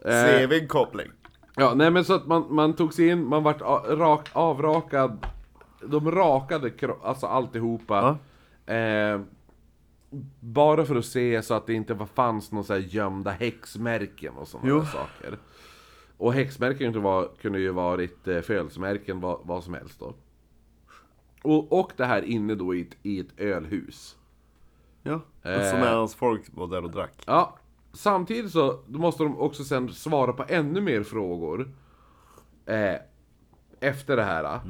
[0.04, 0.10] Eh,
[0.48, 1.08] CV-koppling.
[1.56, 5.26] ja, nej men så att man, man tog sig in, man vart a- rak, avrakad
[5.86, 8.18] De rakade kro- alltså alltihopa
[8.66, 9.20] eh,
[10.40, 14.35] Bara för att se så att det inte var- fanns några så här gömda häxmärken
[14.35, 15.38] och sådana saker
[16.16, 20.14] Och häxmärken kunde, vara, kunde ju varit eh, födelsemärken, vad, vad som helst då
[21.42, 24.16] och, och det här inne då i ett, i ett ölhus
[25.03, 25.20] Ja.
[25.42, 25.70] Eh.
[25.70, 27.22] Som medan folk var där och drack.
[27.27, 27.59] Ja,
[27.92, 31.72] samtidigt så måste de också sen svara på ännu mer frågor
[32.66, 32.96] eh,
[33.81, 34.61] Efter det här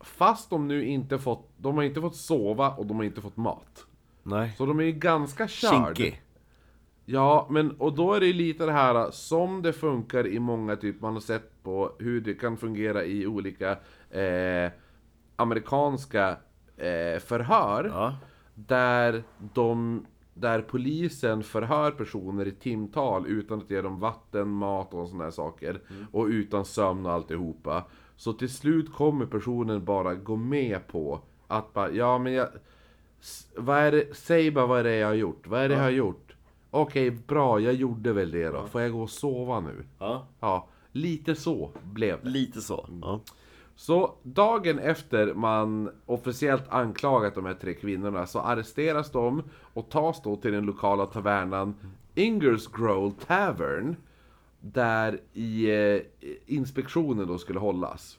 [0.00, 3.36] Fast de nu inte fått, de har inte fått sova och de har inte fått
[3.36, 3.86] mat
[4.22, 4.54] Nej.
[4.58, 6.16] Så de är ju ganska körd Kinky.
[7.04, 10.76] Ja, men och då är det ju lite det här som det funkar i många
[10.76, 13.70] typ, man har sett på hur det kan fungera i olika
[14.10, 14.70] eh,
[15.36, 16.28] amerikanska
[16.76, 17.90] eh, förhör.
[17.94, 18.16] Ja.
[18.54, 19.22] Där
[19.54, 25.24] de där polisen förhör personer i timtal utan att ge dem vatten, mat och sådana
[25.24, 25.80] här saker.
[26.12, 27.84] Och utan sömn och alltihopa.
[28.16, 32.48] Så till slut kommer personen bara gå med på att bara, ja men jag...
[33.56, 35.46] Vad är det, säg bara vad det är jag har gjort.
[35.46, 36.36] Vad är det jag har gjort?
[36.70, 38.66] Okej, bra, jag gjorde väl det då.
[38.66, 39.84] Får jag gå och sova nu?
[39.98, 40.26] Ja.
[40.40, 42.30] Ja, lite så blev det.
[42.30, 42.88] Lite så.
[43.02, 43.20] Ja.
[43.74, 50.22] Så dagen efter man officiellt anklagat de här tre kvinnorna så arresteras de och tas
[50.22, 51.74] då till den lokala tavernan
[52.14, 53.96] Ingersgrove Tavern
[54.60, 56.00] där i eh,
[56.46, 58.18] inspektionen då skulle hållas.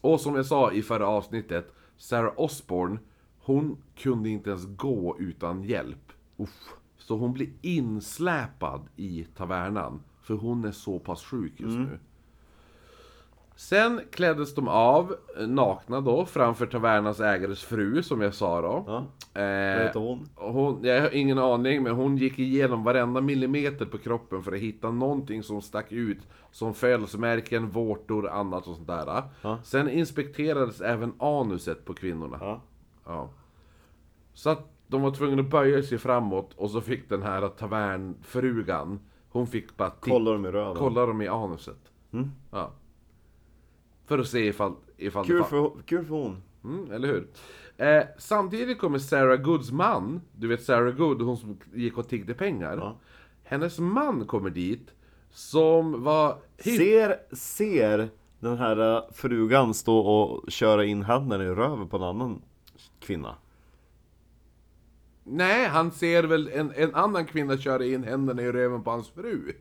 [0.00, 2.98] Och som jag sa i förra avsnittet, Sarah Osborne,
[3.42, 6.12] hon kunde inte ens gå utan hjälp.
[6.36, 6.74] Uff.
[6.98, 11.98] Så hon blir insläpad i tavernan, för hon är så pass sjuk just nu.
[13.56, 18.84] Sen kläddes de av, eh, nakna då, framför tavernans ägares fru, som jag sa då.
[18.86, 18.96] Ja.
[19.42, 20.28] Eh, Vad heter hon?
[20.34, 24.58] hon, jag har ingen aning, men hon gick igenom varenda millimeter på kroppen för att
[24.60, 26.18] hitta någonting som stack ut
[26.50, 29.22] som födelsemärken, vårtor, annat och sånt där.
[29.42, 29.58] Ja.
[29.64, 32.38] Sen inspekterades även anuset på kvinnorna.
[32.40, 32.60] Ja.
[33.06, 33.30] Ja.
[34.34, 39.00] Så att de var tvungna att böja sig framåt och så fick den här tavernfrugan,
[39.30, 40.76] hon fick bara titta Kollar de i röven?
[40.76, 41.92] kolla dem i anuset.
[42.50, 42.70] Ja.
[44.04, 44.74] För att se ifall...
[44.96, 46.42] ifall Kul det för, kul för hon.
[46.64, 47.28] Mm, eller hur?
[47.76, 52.34] Eh, samtidigt kommer Sarah Goods man, du vet Sarah Good, hon som gick och tiggde
[52.34, 52.76] pengar.
[52.76, 52.96] Ja.
[53.44, 54.94] Hennes man kommer dit,
[55.30, 56.38] som var...
[56.58, 58.08] hy- Ser, ser
[58.40, 62.42] den här eh, frugan stå och köra in handen i röven på en annan
[63.02, 63.36] kvinna?
[65.24, 69.10] Nej, han ser väl en, en annan kvinna köra in händerna i röven på hans
[69.10, 69.52] fru.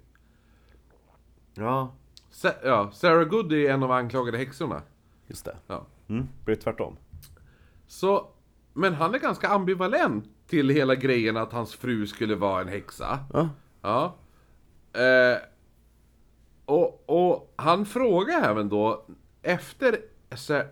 [1.53, 1.93] Ja,
[2.29, 4.81] Sa- ja, Sarah Good är en av anklagade häxorna.
[5.27, 5.55] just det.
[5.67, 5.85] Ja.
[6.09, 6.97] Mm, blir det tvärtom?
[7.87, 8.27] Så
[8.73, 13.19] Men han är ganska ambivalent till hela grejen att hans fru skulle vara en häxa.
[13.33, 13.49] Ja.
[13.81, 14.15] Ja.
[15.01, 15.37] Eh,
[16.65, 19.05] och, och han frågar även då,
[19.41, 19.97] efter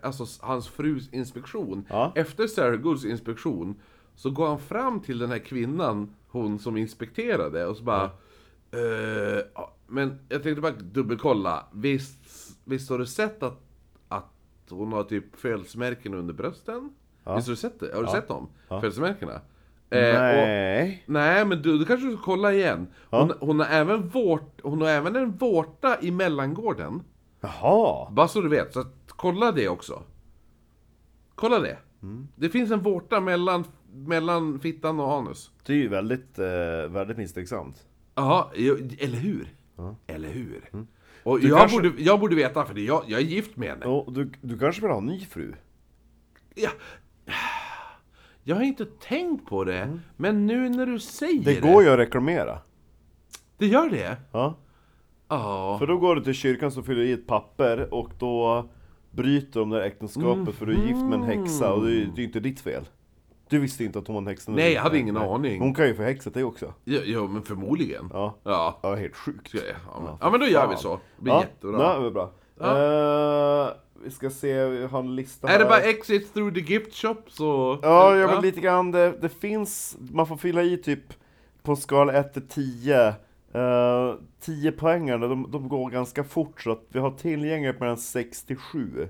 [0.01, 2.11] alltså, hans frus inspektion, Ja.
[2.15, 3.75] efter Sarah Goods inspektion,
[4.15, 8.03] så går han fram till den här kvinnan, hon som inspekterade, och så bara...
[8.71, 12.17] Eh, ja, men jag tänkte bara dubbelkolla, visst,
[12.63, 13.59] visst har du sett att,
[14.07, 14.31] att
[14.69, 16.89] hon har typ födelsemärken under brösten?
[17.35, 17.95] Visst har du sett det?
[17.95, 18.49] Har du sett dem?
[18.67, 19.31] Födelsemärkena?
[19.89, 21.03] Eh, och- Nej.
[21.05, 22.87] Nej, men du, du kanske ska kolla igen.
[23.09, 27.03] Hon, hon, har även vårt, hon har även en vårta i mellangården.
[27.41, 28.11] Jaha.
[28.11, 30.03] Bara så du vet, så att, kolla det också.
[31.35, 31.77] Kolla det.
[32.35, 35.51] Det finns en vårta mellan, mellan fittan och anus.
[35.65, 36.45] Det är ju väldigt, eh,
[36.89, 37.85] väldigt misstänksamt.
[38.15, 38.51] Ja,
[38.99, 39.47] eller hur?
[40.07, 40.69] Eller hur?
[41.23, 43.69] Och Du jag, kanske- borde, jag borde veta, för det jag, jag är gift med
[43.69, 43.85] henne.
[43.85, 45.53] Och du, du kanske vill ha en ny fru?
[46.55, 46.69] Ja.
[48.43, 51.61] Jag har inte tänkt på det, men nu när du säger Det det.
[51.61, 52.59] går ju att reklamera.
[53.57, 54.17] Det gör det?
[54.31, 54.57] Ja.
[55.27, 55.75] Ja.
[55.79, 58.69] För då går du till kyrkan som fyller i ett papper och då
[59.11, 62.11] bryter de det här äktenskapet för du är gift med en häxa och det är
[62.15, 62.83] ju inte ditt fel.
[63.49, 64.51] Du visste inte att hon var en häxa.
[64.51, 65.27] Nej, jag hade ingen Nej.
[65.27, 65.61] aning.
[65.61, 66.73] Hon kan ju förhäxa dig också.
[66.83, 68.09] Ja, ja, men förmodligen.
[68.13, 68.35] Ja.
[68.43, 68.79] Ja.
[68.83, 69.53] Ja, helt sjukt.
[69.53, 69.61] Ja,
[70.03, 70.99] men, ja, men då gör vi så.
[71.17, 71.41] Det blir ja.
[71.41, 71.83] jättebra.
[71.83, 72.31] Ja, det bra.
[72.61, 73.69] Eh,
[74.03, 75.69] vi ska se, vi har en lista Är det här.
[75.69, 77.79] bara exit through the gift shop så...
[77.81, 81.13] Ja, vill lite grann, det, det finns, man får fylla i typ
[81.63, 83.13] på skala 1 till 10
[83.55, 88.43] uh, 10 poängarna, de, de går ganska fort så att vi har tillgängligt mellan 6
[88.43, 89.09] till 7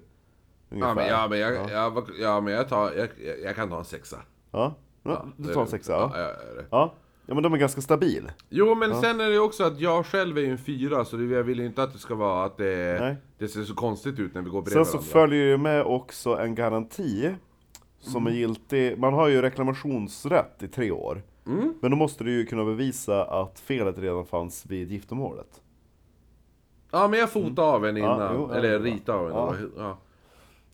[0.70, 2.04] Ja, men, ja, men, jag, ja.
[2.20, 4.18] Ja, men jag, tar, jag, jag, jag kan ta en sexa.
[4.52, 6.12] Ja, ja, du tar en sexa ja.
[6.16, 6.66] Ja, jag.
[6.70, 6.94] Ja,
[7.26, 10.06] ja men de är ganska stabil Jo, men sen är det ju också att jag
[10.06, 12.46] själv är ju en fyra, så det, jag vill ju inte att det ska vara
[12.46, 13.16] att det, Nej.
[13.38, 15.12] det ser så konstigt ut när vi går bredvid Sen så varandra.
[15.12, 17.36] följer det med också en garanti
[18.00, 18.34] Som Mm.
[18.34, 21.74] är giltig, man har ju reklamationsrätt i tre år Mm.
[21.82, 25.62] Men då måste du ju kunna bevisa att felet redan fanns vid giftermålet
[26.92, 28.80] Ja, men jag fotar av en innan, Ja, jo, ja, eller ja.
[28.80, 29.34] ritar av en.
[29.36, 29.56] Ja.
[29.78, 29.98] Ja.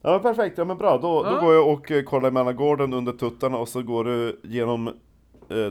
[0.02, 0.98] Ja perfekt, ja men bra.
[0.98, 1.32] Då, Ja.
[1.32, 4.88] då går jag och eh, kollar i mellangården under tuttarna och så går du genom
[4.88, 4.94] eh,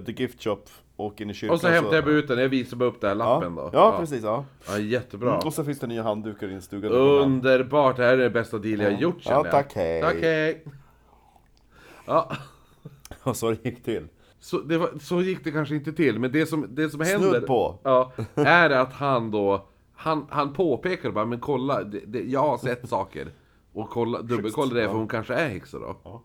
[0.07, 0.61] the gift shop
[0.97, 1.55] och in i kyrkan.
[1.55, 3.35] Och så hämtar jag ut den, jag visar bara upp den här ja.
[3.35, 3.71] lappen då.
[3.73, 4.45] Ja, precis, ja.
[4.69, 5.39] Ja, jättebra.
[5.39, 6.89] Och så finns det nya handdukar i din stuga.
[6.89, 9.51] Underbart, det här är det bästa deal jag gjort Ja, känner jag.
[9.51, 10.03] tack, hej.
[10.03, 10.65] Tack hej.
[12.07, 12.33] Ja,
[13.23, 14.09] Och så det gick till.
[14.45, 17.41] Så, var, så gick det kanske inte till, men det som, det som händer...
[17.41, 17.79] på.
[17.83, 22.59] Ja, är att han då, han, han påpekar bara, men kolla, det, det, jag har
[22.59, 23.33] sett saker.
[23.73, 25.97] Och kolla, dubbelkolla det, för hon kanske är häxa då.
[26.05, 26.23] Ja.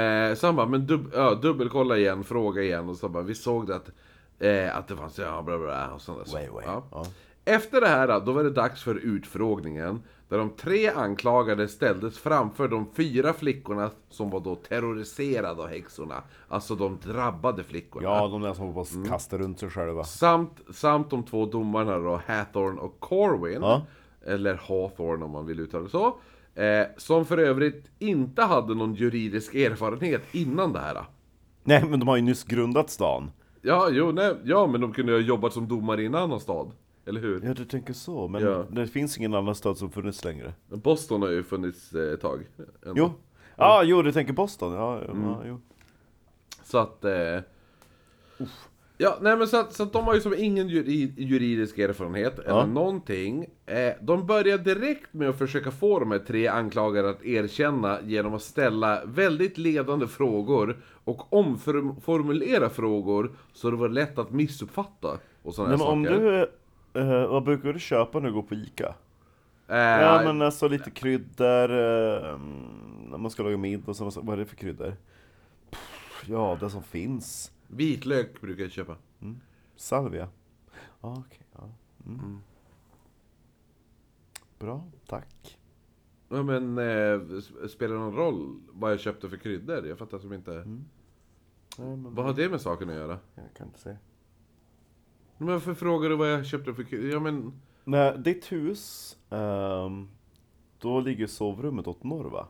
[0.00, 3.34] Eh, så han bara, men dub, ja, dubbelkolla igen, fråga igen, och så bara, vi
[3.34, 3.90] såg det att,
[4.38, 6.24] eh, att det fanns, ja, bla bla bla, och sånt där.
[6.24, 6.36] så.
[6.36, 6.64] Way, way.
[6.66, 6.88] Ja.
[6.90, 7.06] Ja.
[7.44, 12.68] Efter det här då var det dags för utfrågningen Där de tre anklagade ställdes framför
[12.68, 18.42] de fyra flickorna Som var då terroriserade av häxorna Alltså de drabbade flickorna Ja, de
[18.42, 19.08] där som bara Mm.
[19.08, 20.04] kastar runt sig själva.
[20.04, 23.82] samt, samt de två domarna då, Hathorne och Corwin Ja.
[24.26, 26.06] Eller Hawthorne om man vill uttala det så
[26.60, 31.04] eh, Som för övrigt inte hade någon juridisk erfarenhet innan det här
[31.64, 33.30] Nej, men de har ju nyss grundat stan.
[33.62, 36.40] Ja, jo, nej, ja men de kunde ju ha jobbat som domare i en annan
[36.40, 36.70] stad
[37.06, 37.40] Eller hur?
[37.44, 38.28] Ja, du tänker så.
[38.28, 38.64] Men Ja.
[38.70, 40.54] det finns ingen annan stad som funnits längre.
[40.68, 42.46] Boston har ju funnits eh, ett tag
[42.86, 42.94] ändå.
[43.00, 43.12] Jo.
[43.56, 44.72] Ja, ah, jo, du tänker Boston.
[44.72, 45.24] Ja, ja, Mm.
[45.28, 45.60] ja jo.
[46.64, 47.04] Så att...
[47.04, 47.40] Eh,
[48.98, 52.38] ja, nej men så att, så att de har ju som ingen juri, juridisk erfarenhet
[52.38, 53.46] eller någonting.
[53.66, 58.34] Eh, de börjar direkt med att försöka få de här tre anklagade att erkänna genom
[58.34, 65.54] att ställa väldigt ledande frågor och omformulera frågor så det var lätt att missuppfatta och
[65.54, 66.20] sådana här men om saker.
[66.20, 66.50] du...
[66.96, 68.94] eh, vad brukar du köpa när du går på Ica?
[69.68, 72.38] Eh, Ja men alltså lite kryddor, eh,
[73.08, 74.20] när man ska laga middag, och saker.
[74.20, 74.96] vad är det för kryddor?
[75.70, 77.52] Pff, Ja, det som finns.
[77.66, 78.96] Vitlök brukar jag köpa.
[79.76, 80.28] Salvia.
[81.00, 81.40] Ja, okej.
[81.52, 81.68] ja.
[82.06, 82.38] Mm.
[84.58, 85.58] Bra, tack.
[86.28, 87.20] Ja, men eh,
[87.68, 89.86] spelar det någon roll vad jag köpte för kryddor?
[89.86, 90.50] Jag fattar som inte...
[91.78, 93.18] Nej, men Vad har det med saken att göra?
[93.34, 93.96] jag kan inte se.
[95.38, 97.10] Men varför frågar du vad jag köpte för kryddor?
[97.10, 97.52] Ja men...
[97.84, 100.08] Nej, ditt hus, ehm,
[100.78, 102.48] då ligger sovrummet åt norr va?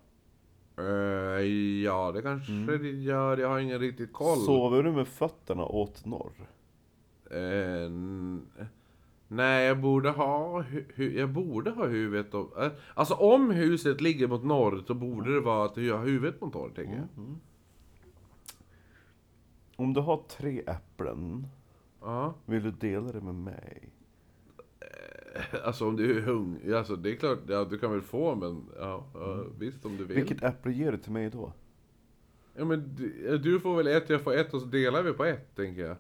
[0.79, 1.45] eh,
[1.85, 3.37] ja, det kanske det gör.
[3.39, 4.39] Jag har ingen riktigt koll.
[4.39, 6.33] Sover du med fötterna åt norr?
[7.31, 8.47] Eh, n-
[9.29, 10.63] nej, jag borde ha...
[10.63, 12.65] Hu- hu- jag borde ha huvudet och...
[12.65, 16.41] Eh, alltså om huset ligger mot norr, så borde det vara att jag har huvudet
[16.41, 17.37] mot norr, tänker jag.
[19.77, 21.47] Om du har tre äpplen,
[22.07, 22.35] Ja.
[22.47, 23.89] vill du dela det med mig?
[25.65, 28.65] Alltså om du är hungrig, alltså det är klart, ja du kan väl få men
[28.79, 30.17] ja, ja visst om du vill.
[30.17, 31.53] Vilket äpple ger du till mig då?
[32.55, 35.25] Ja men du- du får väl ett, jag får ett och så delar vi på
[35.25, 35.97] ett, tänker jag.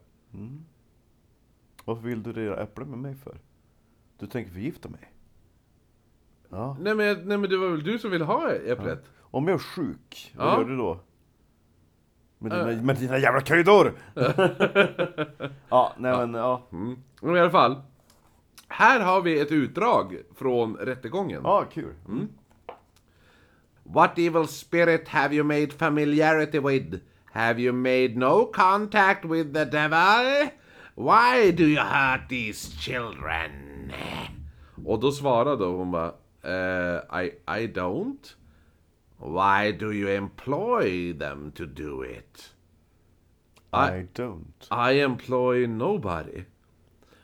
[1.84, 3.38] Varför vill du dela äpplen med mig för?
[4.18, 5.12] Du tänker förgifta mig?
[6.48, 6.76] Ja.
[6.80, 9.04] Nej men, nej men det var väl du som ville ha äpplet?
[9.20, 11.00] Om jag är sjuk, vad gör du då?
[12.38, 13.92] Med dina, med dina jävla kryddor!
[15.68, 16.62] ja, nej men ja.
[16.72, 16.96] Mm.
[17.20, 17.82] Men i alla fall.
[18.68, 21.40] Här har vi ett utdrag från rättegången.
[21.44, 21.94] Ja, kul.
[23.82, 26.96] What evil spirit have you made familiarity with?
[27.32, 30.50] Have you made no contact with the devil?
[30.94, 33.92] Why do you hurt these children?
[34.86, 38.34] Och då svarade hon bara, eh, I, I don't.
[39.18, 42.52] Why do you employ them to do it?
[43.72, 44.66] I don't.
[44.70, 46.44] I employ nobody.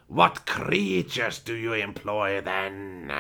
[0.07, 3.11] What creatures do you employ then?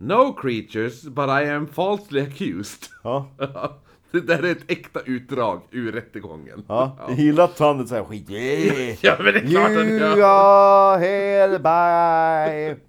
[0.00, 2.88] No creatures, but I am falsely accused.
[3.04, 3.28] Ja.
[4.10, 6.64] Det där är ett äkta utdrag ur rättegången.
[6.68, 8.28] Ja, jag gillar att han är såhär skit.
[9.02, 10.22] Ja, men det är klart att You jag...
[10.24, 12.80] are held by...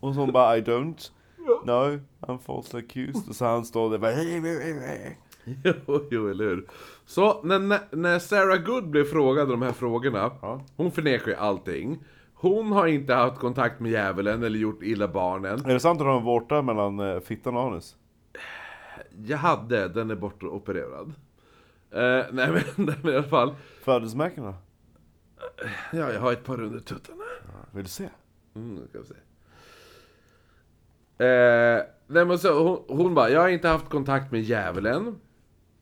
[0.00, 1.10] Och så bara I don't.
[1.64, 3.28] No, I'm falsely accused.
[3.28, 4.12] Och så han står där bara...
[5.64, 6.68] Jo, jo, eller hur?
[7.06, 7.58] Så när,
[7.96, 10.60] när- Sarah Good blev frågad de här frågorna, Ja.
[10.76, 12.04] hon förnekar ju allting.
[12.34, 15.64] Hon har inte haft kontakt med djävulen eller gjort illa barnen.
[15.66, 17.96] Är det sant att du har en vårta mellan eh, fittan och anus?
[19.26, 21.08] Jag hade, den är bortopererad.
[21.90, 23.54] Eh, nej, men, nej men i alla fall.
[23.82, 24.54] Födelsemärkena?
[25.92, 27.22] Ja, jag har ett par under tuttarna.
[27.72, 28.08] Vill du se?
[28.54, 29.14] Mm, ska vi se.
[31.18, 35.16] Eh, nej men så, hon, hon bara, jag har inte haft kontakt med djävulen.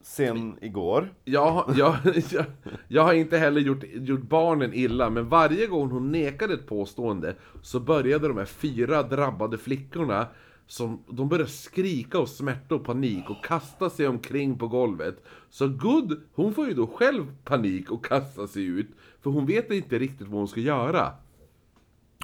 [0.00, 1.14] Sen igår.
[1.24, 1.96] Jag, jag,
[2.30, 2.44] jag,
[2.88, 7.34] jag har inte heller gjort, gjort barnen illa, men varje gång hon nekade ett påstående
[7.62, 10.26] så började de här fyra drabbade flickorna
[10.66, 15.24] som, de började skrika av smärta och panik och kasta sig omkring på golvet.
[15.50, 18.88] Så Good, hon får ju då själv panik och kasta sig ut,
[19.22, 21.12] för hon vet inte riktigt vad hon ska göra.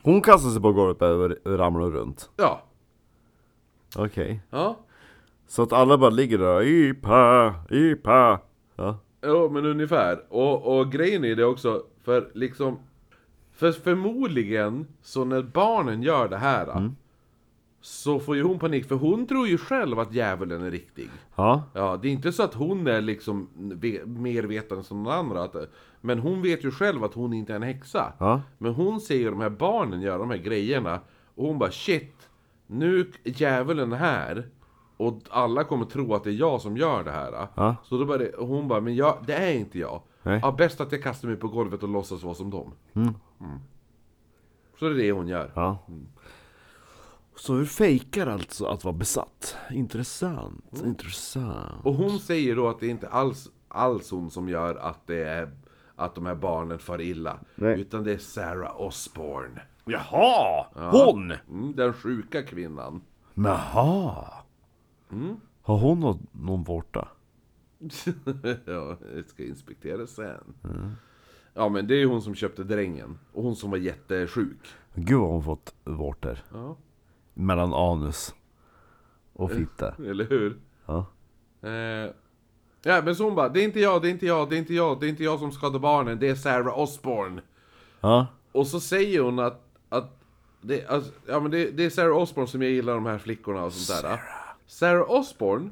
[0.02, 2.30] Hon kastar sig på golvet och ramlar runt.
[2.36, 2.62] Ja,
[3.96, 4.40] Okej.
[4.50, 4.78] ja.
[5.46, 8.40] Så att alla bara ligger där, ipa, ipa.
[8.76, 8.98] Ja.
[9.20, 10.24] Ja, men ungefär.
[10.28, 12.78] Och, och grejen är det också, för liksom...
[13.52, 16.90] För förmodligen, så när barnen gör det här
[17.80, 21.62] Så får ju hon panik, för hon tror ju själv att djävulen är riktig Ja.
[21.72, 23.48] Ja, det är inte så att hon är liksom
[24.06, 25.56] mer vetande som någon andra att,
[26.00, 28.42] Men hon vet ju själv att hon inte är en häxa Ja.
[28.58, 31.00] Men hon ser ju de här barnen göra de här grejerna
[31.34, 32.21] Och hon bara shit
[32.72, 34.48] Nu är djävulen här
[34.96, 37.76] Och alla kommer tro att det är jag som gör det här Ja.
[37.84, 40.40] Så då började hon bara, men jag, det är inte jag Nej.
[40.42, 43.14] Ja, bäst att jag kastar mig på golvet och låtsas vara som dem Mm.
[44.78, 45.78] Så det är det hon gör Ja.
[47.36, 49.56] Så du fejkar alltså att vara besatt?
[49.70, 51.84] Intressant, intressant.
[51.86, 55.24] Och hon säger då att det är inte alls, alls hon som gör att det
[55.24, 55.50] är
[55.96, 57.38] att de här barnen far illa.
[57.54, 57.80] Nej.
[57.80, 59.62] Utan det är Sarah Osborne.
[59.84, 60.66] Jaha!
[60.90, 61.32] Hon!
[61.50, 63.02] Mm, den sjuka kvinnan.
[63.34, 64.42] Jaha!
[65.62, 67.08] Har hon någon, någon vårta?
[68.64, 70.54] ja, jag ska inspektera sen.
[71.54, 73.18] Ja men det är hon som köpte drängen.
[73.32, 74.68] Och hon som var jättesjuk.
[74.94, 76.38] Gud vad hon fått vårtor.
[76.52, 76.76] Ja.
[77.34, 78.34] Mellan anus
[79.32, 79.94] och fitta.
[79.94, 80.60] Eller hur?
[80.86, 81.06] Ja.
[81.62, 82.10] Eh,
[82.82, 84.58] ja men så hon bara, det är inte jag, det är inte jag, det är
[84.58, 87.42] inte jag, det är inte jag som skadar barnen, det är Sarah Osborne.
[88.00, 88.26] Ja.
[88.52, 90.18] Och så säger hon att, att
[90.60, 93.64] det, alltså, ja, men det, det är Sarah Osborne som jag gillar de här flickorna
[93.64, 94.08] och sånt där.
[94.08, 94.20] Sarah,
[94.66, 95.70] Sarah Osborne,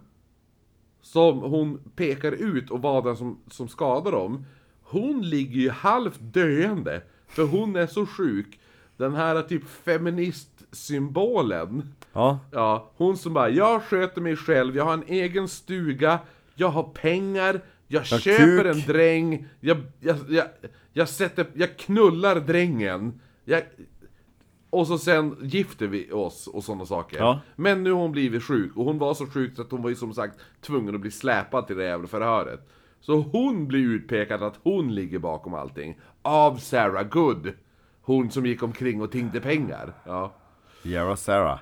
[1.00, 4.44] som hon pekar ut och var den som, som skadar dem,
[4.82, 7.02] hon ligger ju halvt döende.
[7.28, 8.60] För hon är så sjuk.
[8.96, 11.94] Den här typ feministsymbolen.
[12.12, 12.38] Ja.
[12.50, 16.18] Ja, hon som bara, jag sköter mig själv, jag har en egen stuga,
[16.54, 18.76] jag har pengar, jag har köper kuk.
[18.76, 20.46] en dräng, jag, jag, jag,
[20.92, 23.62] jag sätter, jag knullar drängen, jag,
[24.70, 27.18] och så sen gifter vi oss och sådana saker.
[27.18, 27.40] Ja.
[27.56, 29.96] Men nu har hon blivit sjuk, och hon var så sjuk att hon var ju
[29.96, 32.68] som sagt tvungen att bli släpad till det jävla förhöret.
[33.00, 37.52] Så hon blir utpekad att hon ligger bakom allting, av Sarah Good.
[38.02, 39.92] Hon som gick omkring och tingde pengar.
[40.04, 40.32] Ja.
[40.82, 41.58] Jävla Sarah.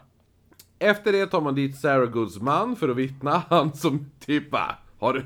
[0.78, 3.30] Efter det tar man dit Sarah Goods man för att vittna.
[3.48, 4.54] Han som typ
[4.98, 5.20] har du,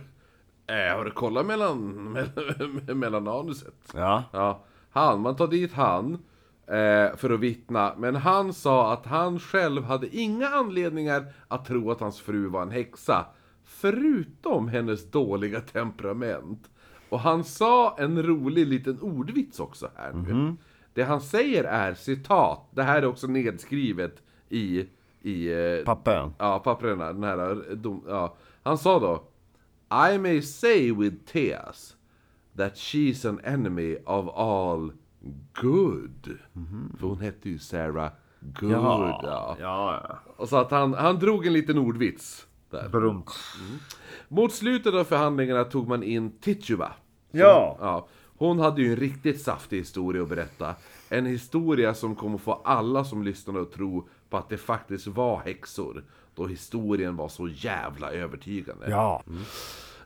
[0.74, 3.74] eh, har du kollat mellan, mellan, mellan anuset?
[3.94, 4.24] Ja.
[4.32, 6.18] Ja, han, man tar dit han
[6.66, 7.94] eh, för att vittna.
[7.98, 12.62] Men han sa att han själv hade inga anledningar att tro att hans fru var
[12.62, 13.26] en häxa.
[13.64, 16.70] Förutom hennes dåliga temperament.
[17.08, 20.56] Och han sa en rolig liten ordvits också här nu.
[20.94, 24.86] Det han säger är citat, det här är också nedskrivet i,
[25.22, 26.32] i eh, Pappen.
[26.38, 28.36] Ja, papperna, den här dom, ja.
[28.62, 29.24] Han sa då
[30.12, 31.96] I may say with tears
[32.56, 34.92] that she's an enemy of all
[35.52, 36.38] good.
[36.98, 38.10] För hon hette ju Sarah
[38.60, 38.70] Good.
[38.72, 39.56] Ja.
[39.60, 40.18] ja, ja.
[40.36, 42.46] Och så att han, han drog en liten ordvits.
[42.70, 42.88] Där.
[42.88, 43.30] Brunt.
[44.28, 46.92] Mot slutet av förhandlingarna tog man in Tituba.
[47.30, 47.76] Ja.
[47.80, 48.08] Ja,
[48.38, 50.74] hon hade ju en riktigt saftig historia att berätta.
[51.08, 55.40] En historia som kommer få alla som lyssnar att tro på att det faktiskt var
[55.40, 56.04] häxor.
[56.34, 58.90] Då historien var så jävla övertygande.
[58.90, 59.22] Ja.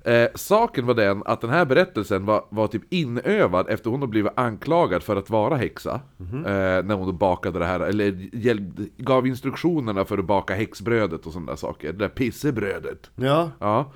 [0.07, 4.11] Eh, saken var den att den här berättelsen var, var typ inövad efter hon hade
[4.11, 6.00] blivit anklagad för att vara häxa.
[6.20, 8.62] Eh, när hon då bakade det här, eller hjälp,
[8.96, 11.92] gav instruktionerna för att baka häxbrödet och sådana där saker.
[11.92, 13.11] Det där pissebrödet.
[13.14, 13.50] Ja.
[13.59, 13.92] Ja.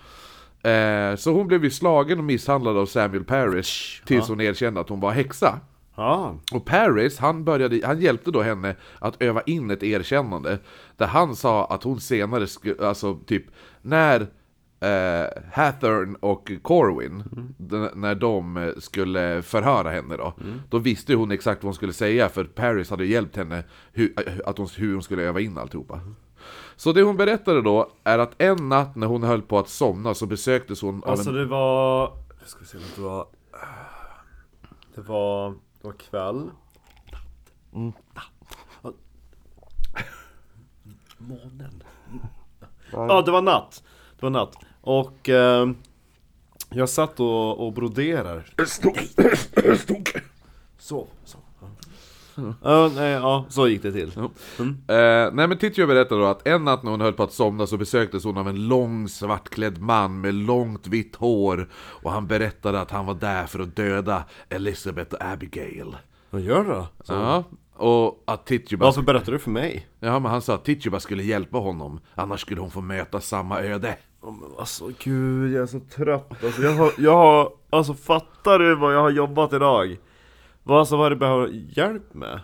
[0.70, 4.88] Eh, så hon blev ju slagen och misshandlad av Samuel Paris tills hon erkände att
[4.88, 5.60] hon var häxa.
[5.96, 6.36] Ja.
[6.52, 10.58] Och Paris, han, började, han hjälpte då henne att öva in ett erkännande.
[10.96, 13.44] Där han sa att hon senare skulle, alltså typ,
[13.82, 14.26] när
[14.80, 17.24] eh, Hathorn och Corwin,
[17.58, 20.34] d- när de eh, skulle förhöra henne då,
[20.70, 24.14] då visste hon exakt vad hon skulle säga, för Paris hade hjälpt henne hur,
[24.46, 26.00] att hon, hur hon skulle öva in alltihopa.
[26.76, 30.14] Så det hon berättade då är att en natt när hon höll på att somna
[30.14, 31.36] så besöktes hon av Alltså en...
[31.36, 32.12] det var...
[32.40, 33.26] Jag ska se, det var...
[34.94, 35.50] Det var...
[35.50, 36.50] Det var kväll.
[41.18, 41.82] Månen.
[42.92, 43.82] Ja, det var natt.
[44.16, 44.56] Det var natt.
[44.80, 45.28] Och...
[45.28, 45.70] Eh,
[46.72, 48.46] jag satt och, och broderar.
[50.78, 51.06] Så.
[51.24, 51.38] så.
[52.62, 54.12] Ja, nej, ja, så gick det till.
[54.18, 54.24] Eh,
[55.32, 57.76] nej men Titio berättade då att en natt när hon höll på att somna så
[57.76, 62.90] besöktes hon av en lång svartklädd man med långt vitt hår Och han berättade att
[62.90, 65.96] han var där för att döda Elizabeth och Abigail
[66.30, 66.86] Vad gör du då?
[67.04, 67.12] Så.
[67.12, 67.44] Ja,
[67.76, 69.88] och att Tituba, Varför berättar du för mig?
[70.00, 73.60] ja, men han sa att Tituba skulle hjälpa honom Annars skulle hon få möta samma
[73.60, 77.94] öde Oh, men alltså gud, jag är så trött alltså, jag har, jag har, alltså
[77.94, 79.96] fattar du vad jag har jobbat idag?
[80.62, 82.40] Vad, alltså, vad det jag behöver hjälp med?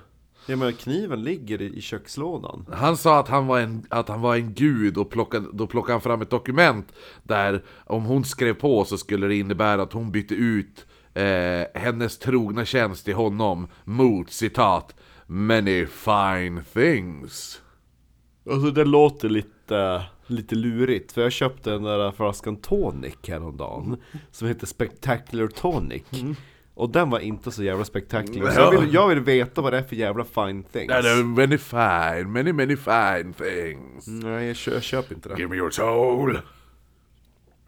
[0.49, 4.20] Jag menar kniven ligger i, i kökslådan Han sa att han var en, att han
[4.20, 8.55] var en gud och plockade, då plockade han fram ett dokument Där om hon skrev
[8.55, 13.66] på så skulle det innebära att hon bytte ut eh, hennes trogna tjänst till honom
[13.85, 14.95] mot citat
[15.27, 17.62] Many fine things
[18.51, 21.12] Alltså det låter lite, lite lurigt.
[21.12, 23.97] För jag köpte den där flaskan tonic häromdagen
[24.31, 26.03] Som heter Spectacular Tonic.
[26.74, 28.51] Och den var inte så jävla spectacular.
[28.51, 30.89] Så jag vill, jag vill veta vad det är för jävla fine things.
[30.89, 34.07] Det är many fine, many many fine things.
[34.07, 35.39] Nej jag, kö, jag köper inte det.
[35.39, 36.39] Give me your soul.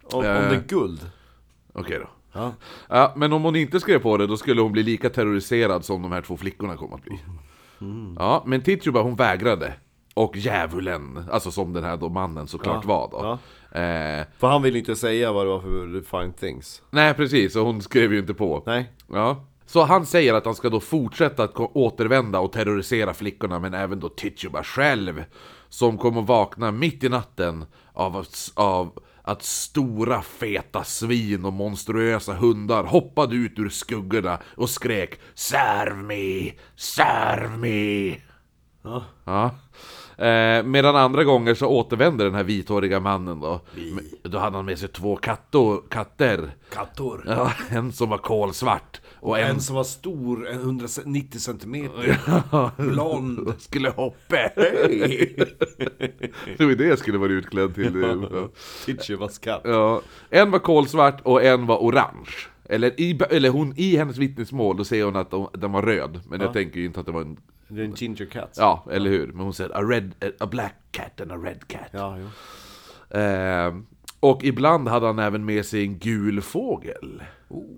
[0.03, 1.11] Om, om det är guld.
[1.73, 2.09] Okej då.
[2.33, 2.53] Ja.
[2.87, 6.01] Ja, men om hon inte skrev på det, då skulle hon bli lika terroriserad som
[6.01, 7.19] de här två flickorna kom att bli.
[8.19, 9.73] Ja, men Tituba hon vägrade.
[10.23, 13.17] Och djävulen, alltså som den här då mannen såklart var då.
[13.79, 17.65] Eh, För han ville inte säga vad det var för fine things nej precis, och
[17.65, 18.63] hon skrev ju inte på.
[18.65, 19.45] Nej Ja.
[19.65, 23.99] Så han säger att han ska då fortsätta att återvända och terrorisera flickorna, men även
[23.99, 25.23] då Tituba själv.
[25.69, 32.33] Som kommer vakna mitt i natten av, att- av att stora feta svin och monstruösa
[32.33, 36.51] hundar hoppade ut ur skuggorna och skrek Serve me!
[36.75, 38.15] Serve me!
[38.83, 39.03] Ja.
[39.25, 39.51] Ja.
[40.19, 43.61] Eh, medan andra gånger så återvände den här vithåriga mannen då.
[44.23, 46.51] Då hade han med sig två kattor, katter.
[46.73, 52.17] Kattor Ja, en som var kolsvart och en, En som var stor, en 190 centimeter
[52.89, 54.35] Blond skulle hoppa.
[54.55, 55.35] Hej!
[56.57, 58.01] Det var det jag skulle vara utklädd till.
[58.31, 58.49] Ja.
[59.43, 60.01] Katt Ja.
[60.29, 62.31] En var kolsvart och en var orange.
[62.65, 66.19] Eller i, eller hon, i hennes vittnesmål, då säger hon att de, den var röd.
[66.29, 67.37] Men jag tänker ju inte att det var en...
[67.69, 69.27] Det är en ginger cat Ja, eller hur?
[69.27, 71.89] Men hon säger a, red, a black cat and a red cat.
[71.91, 72.27] Ja, jo.
[73.19, 73.75] Eh,
[74.19, 77.23] och ibland hade han även med sig en gul fågel.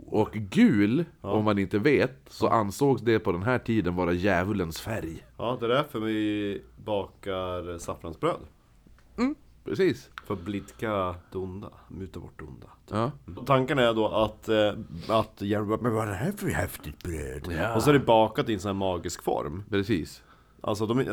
[0.06, 4.82] Och gul, om man inte vet, så ansågs det på den här tiden vara djävulens
[4.82, 5.26] färg.
[5.38, 8.40] ja, det är därför vi bakar saffransbröd
[9.66, 10.10] Precis.
[10.32, 13.12] För att blidka det onda, muta bort det onda Ja.
[13.46, 14.74] Tanken är då att, eh,
[15.18, 17.48] att Jerry men vad är det här för häftigt bröd?
[17.58, 17.76] Ja.
[17.76, 20.24] Och så är det bakat i en sån här magisk form Precis.
[20.62, 21.06] Alltså, de, är-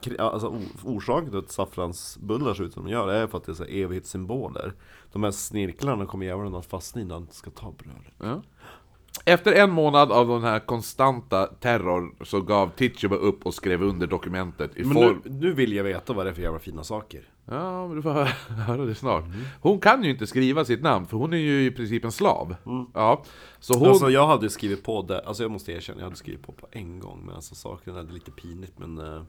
[0.00, 3.44] kri- alltså o- orsaken till att saffransbullar ser ut som de gör är för att
[3.44, 4.72] det är så här evighetssymboler
[5.12, 8.42] De här snirklarna kommer djävulen att fastna i när han ska ta brödet Ja.
[9.24, 14.06] Efter en månad av den här konstanta terror så gav Tituba upp och skrev under
[14.06, 15.22] dokumentet i Men form...
[15.24, 18.02] nu, nu vill jag veta vad det är för jävla fina saker Ja, men du
[18.02, 19.24] får höra, höra det snart.
[19.60, 22.56] Hon kan ju inte skriva sitt namn, för hon är ju i princip en slav.
[22.94, 23.24] Ja,
[23.60, 23.88] så hon...
[23.88, 26.66] Alltså jag hade skrivit på det, alltså jag måste erkänna, jag hade skrivit på på
[26.70, 29.22] en gång Men alltså saken är lite pinigt men eh,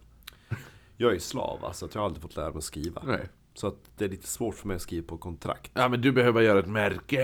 [0.97, 3.30] Jag är slav alltså, jag har aldrig fått lära mig att skriva Nej.
[3.53, 5.72] Så att det är lite svårt för mig att skriva på kontrakt.
[5.74, 7.15] Ja men du behöver göra ett märke!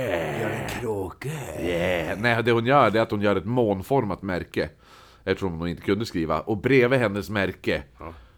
[0.41, 1.29] Gör en kråka!
[1.61, 2.19] Yeah.
[2.19, 4.69] Nej, det hon gör det är att hon gör ett månformat märke.
[5.23, 6.39] Eftersom hon inte kunde skriva.
[6.39, 7.83] Och bredvid hennes märke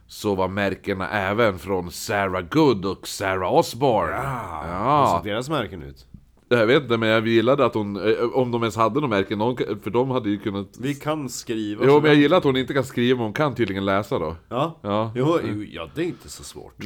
[0.07, 4.15] så var märkena även från Sarah Good och Sarah Osborne.
[4.15, 5.21] Hur Ja.
[5.23, 6.05] ser deras märken ut?
[6.49, 9.37] Jag vet inte, men jag gillade att hon, eh, om de ens hade några märken,
[9.39, 10.67] någon, för de hade ju kunnat...
[10.79, 13.55] Vi kan skriva Jo, men jag gillar att hon inte kan skriva, men hon kan
[13.55, 14.35] tydligen läsa då.
[14.49, 14.79] Ja.
[14.81, 15.11] Ja.
[15.15, 16.73] Jo, jo, ja, det är inte så svårt.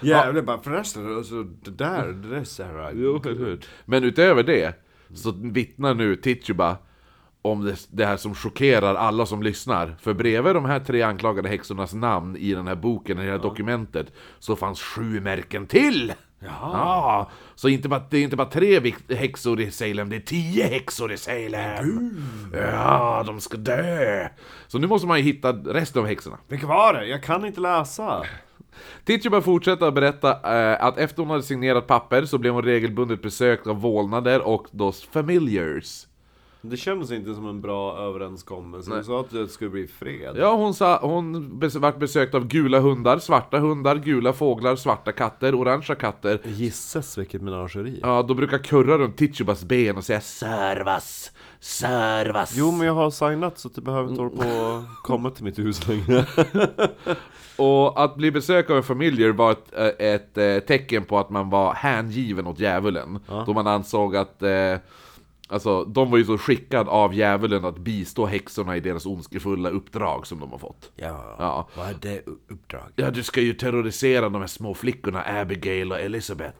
[0.00, 2.90] Jävlar, bara förresten, alltså, det där, det där är Sarah.
[2.94, 3.60] Jo, eller hur?
[3.84, 4.74] Men utöver det,
[5.14, 6.76] så vittnar nu Tituba
[7.42, 9.96] om det, det här som chockerar alla som lyssnar.
[10.00, 13.38] För bredvid de här tre anklagade häxornas namn i den här boken, i det här
[13.38, 14.06] dokumentet,
[14.38, 16.12] så fanns sju märken till!
[16.42, 20.64] Ja, så inte bara, det är inte bara tre häxor i Salem, det är tio
[20.64, 22.24] häxor i Salem!
[22.52, 24.28] Ja, de ska dö!
[24.66, 26.38] Så nu måste man ju hitta resten av häxorna.
[26.48, 27.06] Vilka var det?
[27.06, 28.22] Jag kan inte läsa.
[29.04, 33.22] Tituba fortsätter att berätta eh, att efter hon hade signerat papper så blev hon regelbundet
[33.22, 36.06] besökt av vålnader och då familiars.
[36.62, 38.96] Det kändes inte som en bra överenskommelse.
[38.96, 40.36] Du sa att det skulle bli fred.
[40.36, 45.12] Ja, hon sa hon bes vart besökt av gula hundar, svarta hundar, gula fåglar, svarta
[45.12, 46.40] katter, orangea katter.
[46.44, 48.00] Gisses vilket menageri.
[48.02, 52.54] Ja, de brukar kurra runt Titubas ben och säga Servas, servas.
[52.56, 55.44] Jo, men jag har signat så att du behöver inte hålla på och komma till
[55.44, 56.26] mitt hus längre.
[57.56, 61.30] Och att bli besökt av en familjer var ett, eh, ett, eh, tecken på att
[61.30, 63.20] man var hängiven åt djävulen.
[63.46, 64.76] Då man ansåg att eh,
[65.50, 70.26] Alltså, de var ju så skickad av djävulen att bistå häxorna i deras ondskefulla uppdrag
[70.26, 70.92] som de har fått.
[70.96, 71.68] Ja, Ja.
[71.76, 72.82] vad är det uppdrag?
[72.96, 76.56] Ja, du ska ju terrorisera de här små flickorna Abigail och Elizabeth.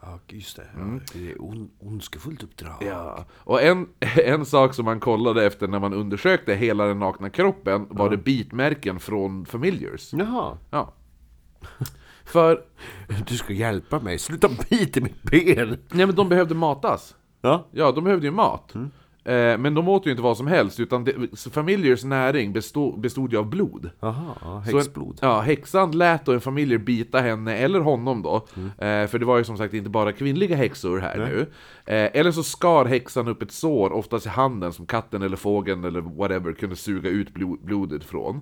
[0.00, 0.66] Ja, just det.
[0.76, 2.74] Ja, det är on, ondskefullt uppdrag.
[2.80, 3.24] Ja.
[3.38, 3.88] Och en,
[4.24, 8.16] en sak som man kollade efter när man undersökte hela den nakna kroppen var det
[8.16, 10.12] bitmärken från Familiars.
[10.12, 10.58] Jaha.
[10.70, 10.92] Ja.
[12.24, 12.64] För,
[13.26, 15.78] Du ska hjälpa mig, sluta bita i mitt ben!
[15.90, 17.14] nej men de behövde matas.
[17.42, 17.66] Ja.
[17.70, 18.74] Ja, de behövde ju mat.
[19.24, 23.00] Eh, men de åt ju inte vad som helst, utan det, så Familiars näring bestod,
[23.00, 23.90] bestod ju av blod.
[24.00, 25.18] Jaha, ja, Så en- häxblod.
[25.22, 28.34] Ja, häxan lät då en familj bita henne, eller honom då.
[28.78, 31.40] Eh, för det var ju som sagt inte bara kvinnliga häxor här nu.
[31.94, 35.84] Eh, eller så skar häxan upp ett sår, oftast i handen, som katten eller fågeln
[35.84, 38.40] eller whatever kunde suga ut blo- blodet från.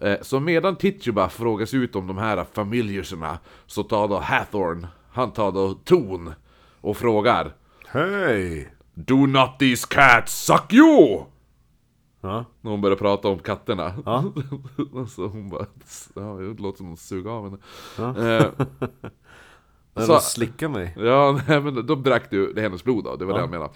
[0.00, 5.30] Eh, så medan Tituba frågas ut om de här familjerna, så tar då Hathorn, han
[5.30, 6.32] tar då ton
[6.80, 7.52] och frågar
[7.90, 8.68] Hej!
[8.94, 11.24] Do not these cats suck you?
[12.20, 12.44] Ja.
[12.60, 13.92] När hon börjar prata om katterna.
[14.04, 14.24] Ja.
[15.08, 15.66] så hon bara,
[16.14, 17.58] ja, det låter som att suga av henne.
[18.38, 18.46] Eh,
[20.06, 20.20] Så...
[20.20, 20.94] Slicka mig.
[20.98, 23.70] ja, nej, men de drack du det hennes blod av, det var det jag menade.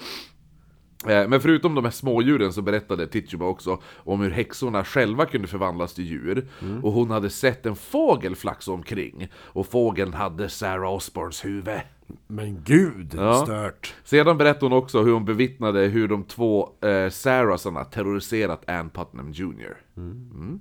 [1.09, 5.49] Eh, Men förutom de här smådjuren så berättade Tituba också om hur häxorna själva kunde
[5.49, 6.49] förvandlas till djur.
[6.83, 9.29] Och hon hade sett en fågel flaxa omkring.
[9.35, 11.81] Och fågeln hade Sarah Osborns huvud.
[12.27, 13.35] Men gud, Ja.
[13.35, 13.95] stört.
[14.05, 19.33] Sedan berättade hon också hur hon bevittnade hur de två eh, Sarahsarna terroriserat Ann Putnam
[19.33, 19.77] Jr.
[19.97, 20.61] Mm.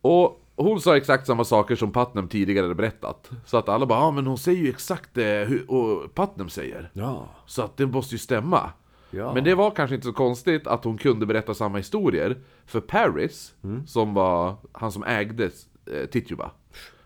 [0.00, 3.30] Och hon sa exakt samma saker som Putnam tidigare hade berättat.
[3.46, 6.48] Så att alla bara, ja ah, men hon säger ju exakt det hur och Putnam
[6.48, 6.90] säger.
[6.92, 7.28] Ja.
[7.46, 8.70] Så att det måste ju stämma.
[9.10, 9.34] Ja.
[9.34, 12.36] Men det var kanske inte så konstigt att hon kunde berätta samma historier.
[12.66, 13.54] För Paris,
[13.86, 16.50] som var han som ägde eh, Tituba.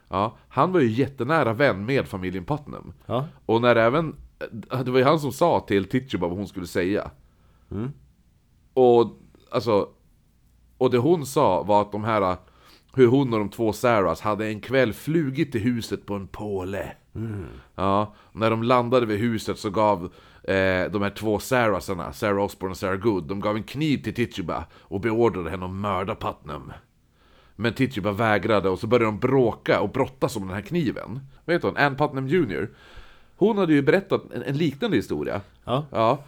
[0.09, 2.93] Ja, han var ju jättenära vän med familjen Putnam.
[3.07, 3.27] Ja.
[3.47, 4.17] Och när även,
[4.85, 7.11] det var ju han som sa till Tituba vad hon skulle säga.
[8.75, 9.19] Och
[9.51, 9.89] alltså,
[10.79, 12.37] och det hon sa var att de här,
[12.95, 16.93] hur hon och de två Sarahs hade en kväll flugit till huset på en påle.
[17.75, 20.05] Ja, när de landade vid huset så gav
[20.43, 24.15] eh, de här två Sarahsarna, Sarah Osborne och Sarah Good, de gav en kniv till
[24.15, 26.73] Tituba och beordrade henne att mörda Putnam.
[27.61, 31.21] Men Tituba vägrade och så började de bråka och brottas om den här kniven.
[31.45, 32.69] Vet hon, Ann Putnam Jr.
[33.37, 35.41] Hon hade ju berättat en, en liknande historia.
[35.65, 35.87] Ja.
[35.91, 36.19] Ja.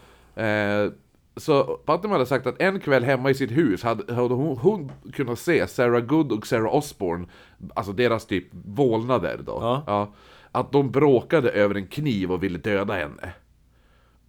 [0.42, 0.92] Eh,
[1.36, 4.92] så Putnam hade sagt att en kväll hemma i sitt hus hade, hade hon, hon
[5.12, 7.26] kunnat se Sarah Good och Sarah Osborne,
[7.74, 9.82] alltså deras typ vålnader då.
[9.86, 10.12] Ja.
[10.52, 13.32] att de bråkade över en kniv och ville döda henne.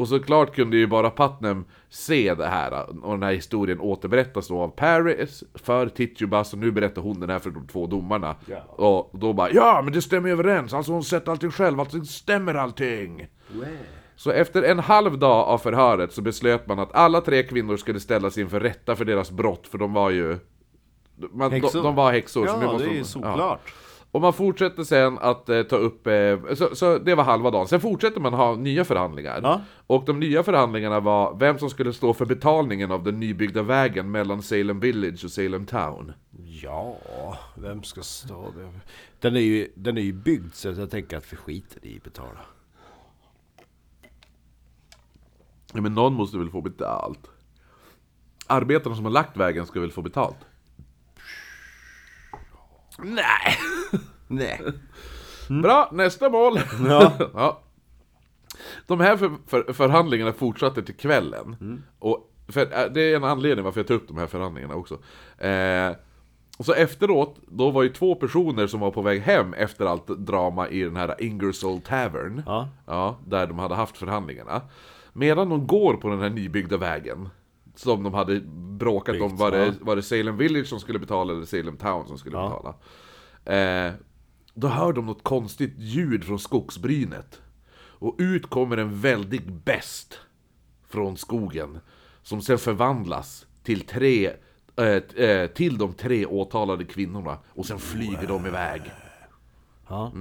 [0.02, 4.62] Och såklart kunde ju bara Putnam se det här, och den här historien återberättas då
[4.62, 8.36] av Paris för Tituba, så nu berättar hon den här för de två domarna.
[8.68, 12.56] Och då bara ja men det stämmer överens, alltså hon sett allting själv, allting stämmer
[12.56, 13.28] allting.
[14.16, 18.00] Så efter en halv dag av förhöret så beslöt man att alla tre kvinnor skulle
[18.00, 20.38] ställas inför rätta för deras brott, för de var ju...
[21.32, 22.46] Man, de, de var häxor.
[22.48, 23.74] så Ja, nu måste det är ju såklart.
[24.12, 27.68] Och man fortsätter sen att eh, ta upp, eh, så, så det var halva dagen.
[27.68, 29.40] Sen fortsätter man ha nya förhandlingar.
[29.44, 29.62] Ja.
[29.88, 34.12] Och de nya förhandlingarna var vem som skulle stå för betalningen av den nybyggda vägen
[34.12, 36.14] mellan Salem Village och Salem Town.
[36.64, 36.98] Ja,
[37.56, 38.54] vem ska stå?
[39.20, 42.04] Den är ju, den är ju byggd så jag tänker att vi skiter i att
[42.04, 42.40] betala.
[45.74, 47.30] Ja, men någon måste väl få betalt?
[48.48, 50.38] Arbetarna som har lagt vägen ska väl få betalt?
[53.04, 53.58] Nej!
[54.28, 54.62] Nej.
[55.62, 56.60] Bra, nästa mål!
[56.88, 57.14] Ja.
[57.34, 57.62] ja.
[58.88, 61.84] De här för, för, förhandlingarna fortsatte till kvällen.
[62.00, 64.94] Och för, äh, det är en anledning varför jag tar upp de här förhandlingarna också.
[65.38, 65.92] Eh,
[66.58, 70.08] och så efteråt, då var ju två personer som var på väg hem efter allt
[70.08, 72.44] drama i den här Ingersoll Tavern.
[72.46, 72.70] Ja.
[72.86, 74.62] Ja, där de hade haft förhandlingarna.
[75.14, 77.30] Medan de går på den här nybyggda vägen,
[77.76, 78.40] som de hade
[78.78, 82.08] bråkat om, Byggt, var det, var det Salem Village som skulle betala eller Salem Town
[82.08, 82.76] som skulle betala.
[83.46, 83.94] Eh,
[84.54, 87.42] då hör de något konstigt ljud från skogsbrynet.
[87.74, 90.20] Och ut kommer en väldig best
[90.88, 91.80] från skogen.
[92.24, 94.32] Som sen förvandlas till tre
[94.76, 94.86] eh,
[95.26, 97.38] eh, till de tre åtalade kvinnorna.
[97.50, 98.82] Och sen flyger de iväg.
[99.88, 100.12] Ja.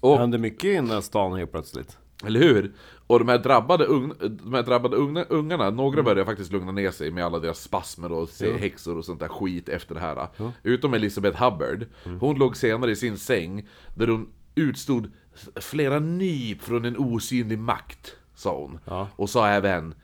[0.00, 1.98] Och Det hände mycket i den här stan helt plötsligt.
[2.24, 2.72] Eller hur?
[3.06, 6.90] Och de här drabbade, ung, de här drabbade unga, ungarna, några börjar faktiskt lugna ner
[6.90, 10.28] sig med alla deras spasmer och se häxor och sånt där skit efter det här.
[10.62, 11.86] Utom Elizabeth Hubbard.
[12.20, 15.10] Hon låg senare i sin säng, där hon utstod
[15.56, 18.78] flera nyp från en osynlig makt, sa hon.
[18.84, 19.08] Ja.
[19.16, 19.94] Och sa även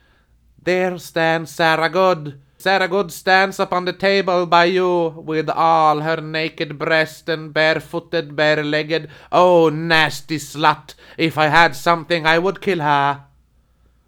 [0.65, 2.33] There stands Sarah Good.
[2.63, 8.37] Sarah Good stands upon the table by you with all her naked breast and barefooted,
[8.37, 9.09] bare-legged.
[9.33, 10.95] Oh, nasty slut!
[11.17, 13.17] If I had something I would kill her.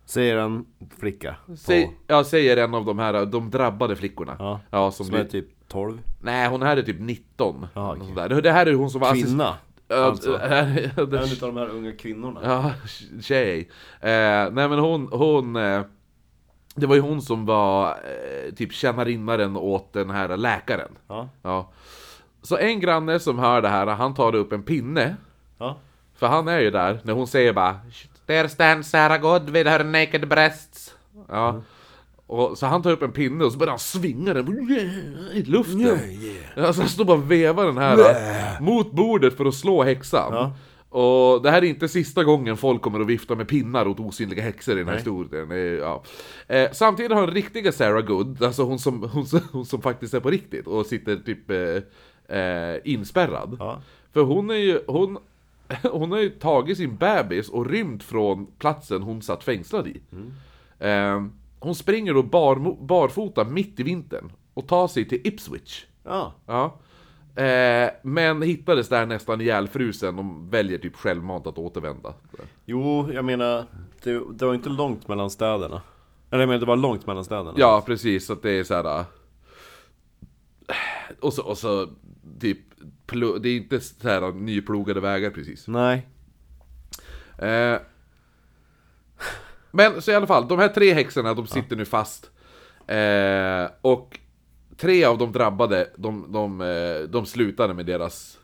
[0.07, 0.65] Säger en
[1.01, 1.37] flicka.
[1.47, 4.61] På, Säg, jag säger en av de här, de drabbade flickorna.
[4.71, 4.91] Ja.
[4.91, 5.99] som, som är typ 12.
[6.21, 7.67] Nej, hon här är typ 19.
[7.75, 8.07] Ja, Något okej.
[8.07, 8.43] sånt där.
[8.43, 9.57] Det här är hon som var Kvinna.
[9.89, 10.39] Ja, alltså.
[10.39, 12.41] En av de här unga kvinnorna.
[12.45, 12.73] Ja,
[13.23, 13.59] tjej.
[14.01, 14.11] Eh,
[14.53, 15.83] nej men hon, hon eh,
[16.75, 20.91] Det var ju hon som var eh, typ tjänarinnaren åt den här läkaren.
[21.09, 21.29] Ja.
[21.43, 21.71] Ja.
[22.43, 25.17] Så en granne som hör det här, han tar upp en pinne.
[25.59, 25.77] Ja.
[26.15, 27.81] För han är ju där, när hon säger bara
[28.27, 30.95] There stands Sarah God with her naked breasts.
[31.29, 31.63] Ja.
[32.27, 34.71] Och, så han tar upp en pinne och så börjar han svinga den
[35.33, 35.99] i luften.
[36.57, 40.53] Ja, så han står bara och vevar den här mot bordet för att slå häxan.
[40.97, 44.43] Och det här är inte sista gången folk kommer att vifta med pinnar åt osynliga
[44.43, 45.49] häxor i den här historien.
[45.49, 46.03] Det är- Ja.
[46.49, 50.15] Eh, samtidigt har den riktiga Sarah Good, alltså hon som, hon, som, hon som faktiskt
[50.15, 53.57] är på riktigt och sitter typ eh, eh, inspärrad.
[53.59, 53.81] Ja.
[54.13, 55.19] För hon är ju, hon,
[55.93, 60.01] hon har ju tagit sin bebis och rymt från platsen hon satt fängslad i.
[60.79, 61.25] Eh,
[61.59, 65.85] hon springer då bar, barfota mitt i vintern och tar sig till Ipswich.
[66.05, 66.33] Ja.
[66.47, 66.75] Ja.
[67.37, 72.15] Eh, men hittades där nästan ihjälfrusen och väljer typ självmant att återvända.
[72.65, 73.65] Jo, jag menar,
[74.03, 75.83] det, det var inte långt mellan städerna.
[76.31, 77.53] Eller jag menar, det var långt mellan städerna.
[77.57, 78.27] Ja, precis.
[78.27, 78.99] Så att det är så här.
[78.99, 79.05] äh,
[81.21, 81.89] Och så, och så
[82.41, 82.59] typ,
[83.41, 85.69] det är inte så här nyplogade vägar precis.
[85.69, 86.07] Nej.
[87.39, 87.79] Eh,
[89.71, 92.31] men så i alla fall, de här tre häxorna, de sitter nu fast.
[92.87, 94.19] Eh, och
[94.77, 98.39] tre av de drabbade, de, de, eh, de slutade med deras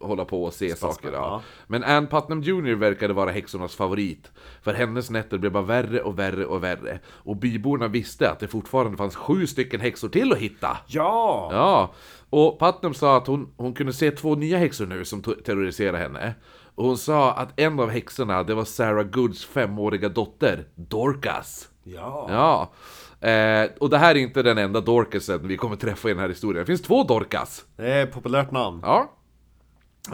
[0.00, 1.12] hålla på och se saker.
[1.12, 1.18] Ja.
[1.18, 1.42] ja.
[1.66, 4.32] Men Ann Putnam Jr verkade vara häxornas favorit.
[4.62, 7.00] För hennes nätter blev bara värre och värre och värre.
[7.06, 10.78] Och byborna visste att det fortfarande fanns sju stycken häxor till att hitta.
[10.86, 11.48] Ja!
[11.52, 11.94] Ja,
[12.30, 16.34] och Putnam sa att hon, hon kunde se två nya häxor nu som terroriserade henne.
[16.74, 21.68] Och hon sa att en av häxorna, det var Sarah Goods femåriga dotter, Dorcas.
[21.84, 22.26] Ja.
[22.30, 22.72] Ja.
[23.20, 26.28] Eh, och det här är inte den enda Dorcasen vi kommer träffa i den här
[26.28, 26.62] historien.
[26.62, 27.64] Det finns två Dorcas.
[27.76, 28.80] Det är ett populärt namn.
[28.82, 29.12] Ja.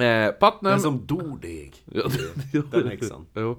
[0.03, 0.71] Eh, Putnam...
[0.73, 1.75] Den som Dordeg.
[2.71, 3.27] Den häxan.
[3.35, 3.57] I Umeå.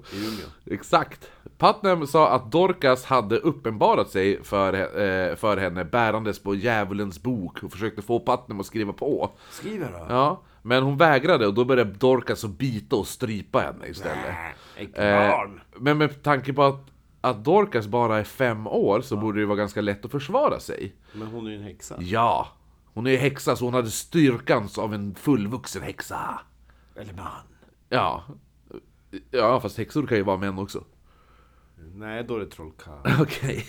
[0.70, 1.30] Exakt.
[1.58, 7.62] Putnam sa att Dorcas hade uppenbarat sig för, eh, för henne bärandes på djävulens bok
[7.62, 9.30] och försökte få Putnam att skriva på.
[9.50, 10.06] Skriver då.
[10.08, 14.34] Ja, men hon vägrade och då började Dorcas att bita och strypa henne istället.
[14.76, 15.40] Ett Eh,
[15.76, 16.86] men med tanke på att,
[17.20, 20.94] att Dorcas bara är fem år så borde det vara ganska lätt att försvara sig.
[21.12, 21.96] Men hon är ju en häxa.
[21.98, 22.48] Ja,
[22.94, 26.40] hon är ju häxa så hon hade styrkan av en fullvuxen häxa.
[26.96, 27.26] Eller man.
[27.88, 28.24] Ja.
[29.30, 30.84] Ja, fast häxor kan ju vara män också.
[31.94, 33.20] Nej, då är det trollkarl.
[33.22, 33.66] Okej.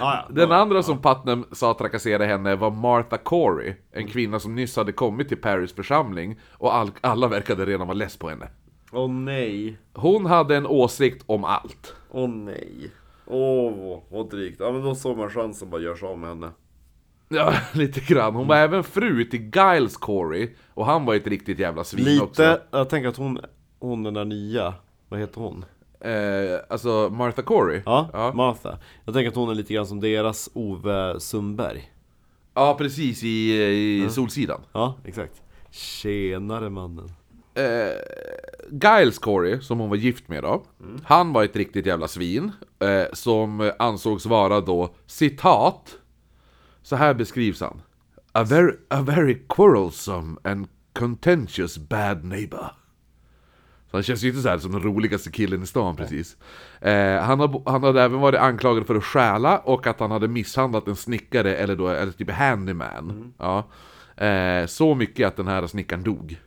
[0.00, 0.26] Ah, ja.
[0.30, 4.92] Den andra som Putnam sa trakasserade henne var Martha Corey, en kvinna som nyss hade
[4.92, 8.48] kommit till Paris församling och all, alla verkade redan vara less på henne.
[8.92, 9.78] Åh nej.
[9.94, 11.94] Hon hade en åsikt om allt.
[12.16, 12.90] Åh nej.
[13.26, 14.60] Åh, vad drygt.
[14.60, 16.50] Ja men då såg man chansen bara göra sig av med henne.
[17.28, 18.34] Ja, lite grann.
[18.34, 22.24] Hon var även fru till Giles Corey, och han var ett riktigt jävla svin Lite,
[22.24, 22.58] också.
[22.70, 23.38] jag tänker att hon,
[23.78, 24.74] hon den där nya,
[25.08, 25.64] vad heter hon?
[26.00, 27.82] Eh, alltså Martha Corey?
[27.86, 28.32] Ja, ja.
[28.34, 28.78] Martha.
[29.04, 31.92] Jag tänker att hon är lite grann som deras Ove Sundberg.
[32.54, 33.62] Ja, precis, i,
[34.04, 34.60] i Solsidan.
[34.72, 35.42] Ja, exakt.
[35.70, 37.08] Tjenare mannen.
[37.56, 37.92] Eh,
[38.70, 40.62] Giles Corey, som hon var gift med då,
[41.04, 45.98] han var ett riktigt jävla svin, eh, som ansågs vara då, citat,
[46.82, 47.82] så här beskrivs han.
[48.32, 52.72] A very, a very quarrelsome and contentious bad neighbor.
[53.90, 56.36] Så han känns ju inte så här som den roligaste killen i stan precis.
[56.80, 60.28] Eh, han, har, han hade även varit anklagad för att stjäla och att han hade
[60.28, 63.34] misshandlat en snickare eller då, eller typ handyman.
[63.38, 63.64] Ja.
[64.24, 66.38] Eh, så mycket att den här snickaren dog.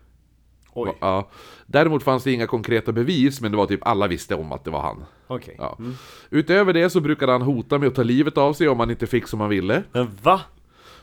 [0.73, 0.97] Oj.
[0.99, 1.29] Ja.
[1.65, 4.71] Däremot fanns det inga konkreta bevis, men det var typ alla visste om att det
[4.71, 5.05] var han.
[5.27, 5.55] Okej.
[5.57, 5.77] Ja.
[6.29, 9.07] Utöver det så brukade han hota med att ta livet av sig om han inte
[9.07, 9.83] fick som han ville.
[9.91, 10.41] Men va?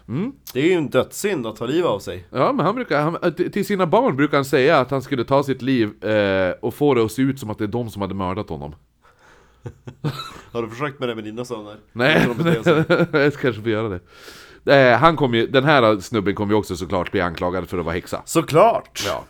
[0.08, 0.32] Mm.
[0.52, 2.26] Det är ju en dödssynd att ta livet av sig.
[2.30, 5.24] Ja, men han brukar, han, till till sina barn brukar han säga att han skulle
[5.24, 7.90] ta sitt liv eh, och få det att se ut som att det är de
[7.90, 8.74] som hade mördat honom.
[10.52, 11.76] Har du försökt med det med dina söner?
[11.92, 12.46] Nej, de
[13.12, 14.00] jag kanske får göra det.
[14.66, 17.84] Eh, han kom ju, den här snubben kommer ju också såklart bli anklagad för att
[17.84, 18.22] vara häxa.
[18.24, 19.02] Såklart!
[19.06, 19.24] Ja.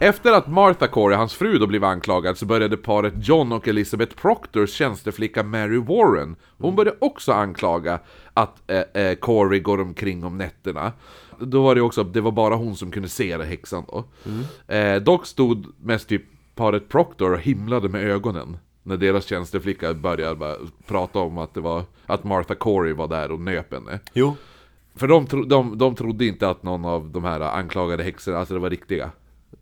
[0.00, 4.16] Efter att Martha Corey, hans fru, då blev anklagad så började paret John och Elizabeth
[4.16, 7.98] Proctors tjänsteflicka Mary Warren Hon började också anklaga
[8.34, 10.92] att eh, eh, Corey går omkring om nätterna
[11.38, 14.04] Då var det också, det var bara hon som kunde se det, häxan då
[14.74, 16.22] eh, Dock stod mest typ
[16.54, 21.84] paret Proctor och himlade med ögonen När deras tjänsteflicka började prata om att det var
[22.06, 24.36] Att Martha Corey var där och nöp henne Jo.
[24.98, 28.54] För de, tro, de, de trodde inte att någon av de här anklagade häxorna, alltså
[28.54, 29.10] det var riktiga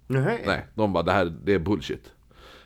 [0.07, 0.43] Nej.
[0.47, 2.13] Nej, de bara det här det är bullshit.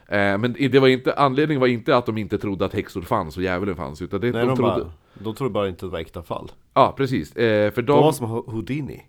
[0.09, 3.37] Eh, men det var inte, anledningen var inte att de inte trodde att häxor fanns
[3.37, 4.73] och djävulen fanns, utan det, Nej, de, de, trodde...
[4.85, 6.51] bara, de trodde bara inte att det var äkta fall.
[6.75, 7.37] Ja, precis.
[7.37, 8.12] Eh, för De var de...
[8.12, 9.07] som Houdini.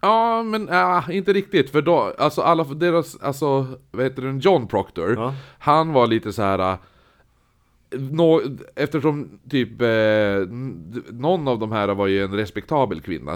[0.00, 1.70] Ja, men äh, inte riktigt.
[1.70, 5.34] För då, alltså alla deras, alltså, vad heter den, John Proctor, Ja.
[5.58, 6.76] han var lite så här.
[7.90, 8.42] Nå,
[8.74, 10.48] eftersom typ eh,
[11.10, 13.32] någon av de här var ju en respektabel kvinna.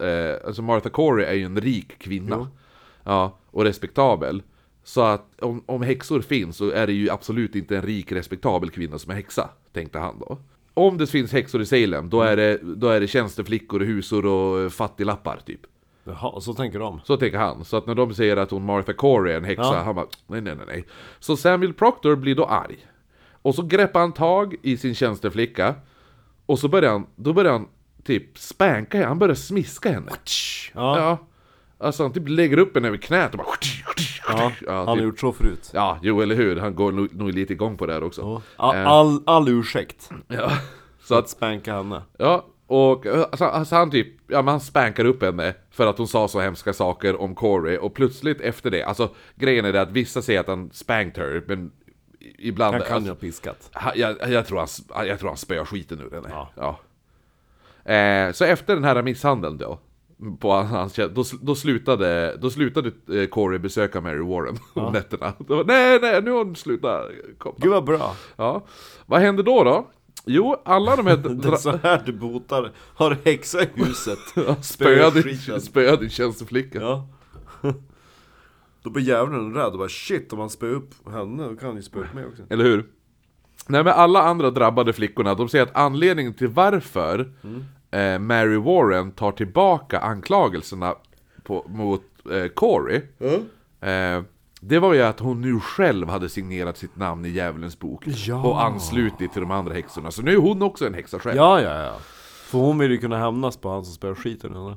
[0.00, 2.48] Eh, alltså Martha Corey är ju en rik kvinna.
[3.04, 4.42] Ja, och respektabel.
[4.84, 8.70] Så att om, om häxor finns så är det ju absolut inte en rik respektabel
[8.70, 10.38] kvinna som är häxa, tänkte han då.
[10.74, 14.72] Om det finns häxor i Salem, då är det, då är det tjänsteflickor, husor och
[14.72, 15.60] fattiglappar typ.
[16.04, 17.00] Jaha, så tänker de.
[17.04, 17.64] Så tänker han.
[17.64, 19.82] Så att när de säger att hon Martha Corey är en häxa, Ja.
[19.84, 20.84] han bara nej, nej, nej, nej.
[21.20, 22.86] Så Samuel Proctor blir då arg.
[23.42, 25.74] Och så greppar han tag i sin tjänsteflicka.
[26.46, 27.68] Och så börjar han, då börjar han
[28.04, 30.10] typ spanka henne, han börjar smiska henne.
[30.74, 31.18] Ja, Ja.
[31.80, 33.46] Alltså han typ lägger upp henne över knät och bara...
[34.28, 35.04] ja, Ja, han har typ.
[35.04, 35.70] gjort så förut.
[35.74, 36.56] Ja, jo eller hur.
[36.56, 38.42] Han går nog, nog lite igång på det här också.
[38.56, 38.86] All, Eh.
[38.86, 40.10] all, all ursäkt.
[40.28, 40.50] Ja.
[41.02, 42.02] Så att, att spänka henne.
[42.18, 46.08] ja, och alltså, alltså han typ, ja men han spankar upp henne för att hon
[46.08, 49.90] sa så hemska saker om Corey och plötsligt efter det, alltså grejen är det att
[49.92, 51.70] vissa säger att han spanked her, men
[52.20, 52.74] ibland...
[52.74, 53.70] Han kan ju alltså, ha piskat.
[53.72, 56.28] han, jag, jag, tror han, jag tror han spöar skiten ur henne.
[56.30, 56.50] Ja.
[56.54, 56.78] Ja.
[57.92, 59.78] Eh, så efter den här misshandeln då,
[60.40, 65.32] på hans, då, då slutade, då slutade eh, Corey besöka Mary Warren om nätterna.
[65.38, 67.54] Var, nej, nej, nu har hon slutat komma.
[67.58, 68.16] Gud vad bra.
[68.36, 68.62] Ja.
[69.06, 69.86] Vad hände då då?
[70.24, 71.16] Jo, alla de här...
[71.42, 72.72] Det är så här du botar.
[72.94, 74.18] Har häxa i huset?
[74.64, 76.80] Spöa din, spöa din tjänsteflicka.
[76.80, 77.08] Ja.
[78.82, 81.76] Då blir djävulen rädd och bara shit om han spöar upp henne då kan han
[81.76, 82.42] ju spöa upp mig också.
[82.50, 82.86] Eller hur?
[83.66, 87.32] Nej men alla andra drabbade flickorna, de säger att anledningen till varför
[87.90, 90.94] eh, Mary Warren tar tillbaka anklagelserna
[91.42, 93.00] på, mot eh, Corey
[93.80, 94.22] eh,
[94.60, 98.42] Det var ju att hon nu själv hade signerat sitt namn i Djävulens bok Ja.
[98.42, 101.60] Och anslutit till de andra häxorna, så nu är hon också en häxa själv Ja,
[101.60, 101.96] ja, ja.
[102.44, 104.76] För hon vill ju kunna hämnas på han som spöar skiten ur henne.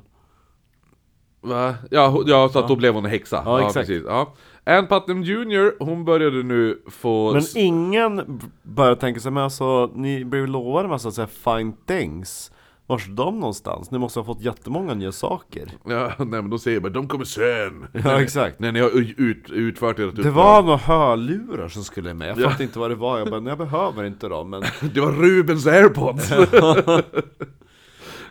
[1.42, 1.74] Va?
[1.90, 3.74] Ja, ja, så att då blev hon en häxa Ja, exakt.
[3.88, 4.34] precis, ja.
[4.64, 7.32] Ann Putnam Jr, hon började nu få...
[7.32, 11.58] Men ingen b- börjar tänka sig, men alltså ni blev lovade en massa så här
[11.58, 12.52] fine things.
[12.86, 13.90] Var är de någonstans?
[13.90, 15.68] Ni måste ha fått jättemånga nya saker.
[15.86, 18.58] Ja, nej men de säger bara 'De kommer sen' Ja, exakt.
[18.60, 18.90] När ni har
[19.20, 20.32] ut, utfört ert Det uppdrag.
[20.32, 22.44] var några hörlurar som skulle med, jag Ja.
[22.48, 24.62] fattade inte vad det var, jag bara, jag behöver inte dem men
[24.94, 26.30] Det var Rubens airpods!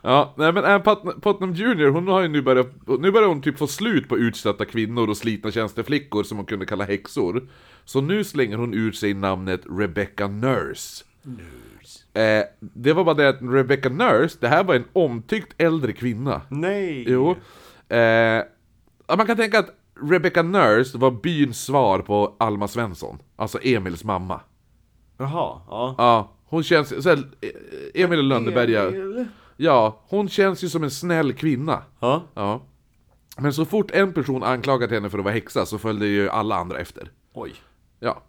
[0.02, 2.68] ja, nej men Ann Putnam, Putnam Jr, hon har ju nu börjat,
[2.99, 6.66] nu börjar hon typ få slut på utstötta kvinnor och slitna tjänsteflickor som hon kunde
[6.66, 7.47] kalla häxor.
[7.86, 11.04] Så nu slänger hon ur sig namnet Rebecca Nurse.
[12.14, 16.41] Eh, det var bara det att Rebecca Nurse, det här var en omtyckt äldre kvinna.
[16.49, 17.06] nej!
[17.08, 17.36] Jo.
[17.95, 18.43] Eh,
[19.18, 19.70] man kan tänka att
[20.10, 23.18] Rebecca Nurse var byns svar på Alma Svensson.
[23.36, 24.41] Alltså Emils mamma.
[25.18, 25.95] Jaha, ja.
[25.97, 27.04] Ja, hon känns...
[27.04, 27.24] Så här,
[27.93, 28.88] Emil i Lönneberga...
[28.88, 29.26] Emil.
[29.64, 31.84] Ja, hon känns ju som en snäll kvinna.
[31.99, 32.24] Ja.
[32.34, 32.62] Ja.
[33.38, 36.55] Men så fort en person anklagat henne för att vara häxa så följde ju alla
[36.55, 37.12] andra efter.
[37.34, 37.53] Oj.
[37.99, 38.22] Ja.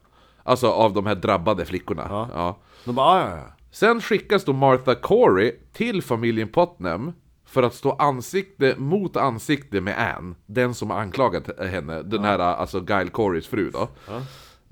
[0.42, 2.06] Alltså av de här drabbade flickorna.
[2.08, 2.28] Ja.
[2.34, 2.56] Ja.
[2.84, 3.44] De bara, "Ah, ja, ja.
[3.70, 7.12] Sen skickas då Martha Corey till familjen Putnam
[7.46, 12.80] för att stå ansikte mot ansikte med Anne, den som anklagat henne, den här alltså
[12.80, 13.88] Guile Coreys fru då.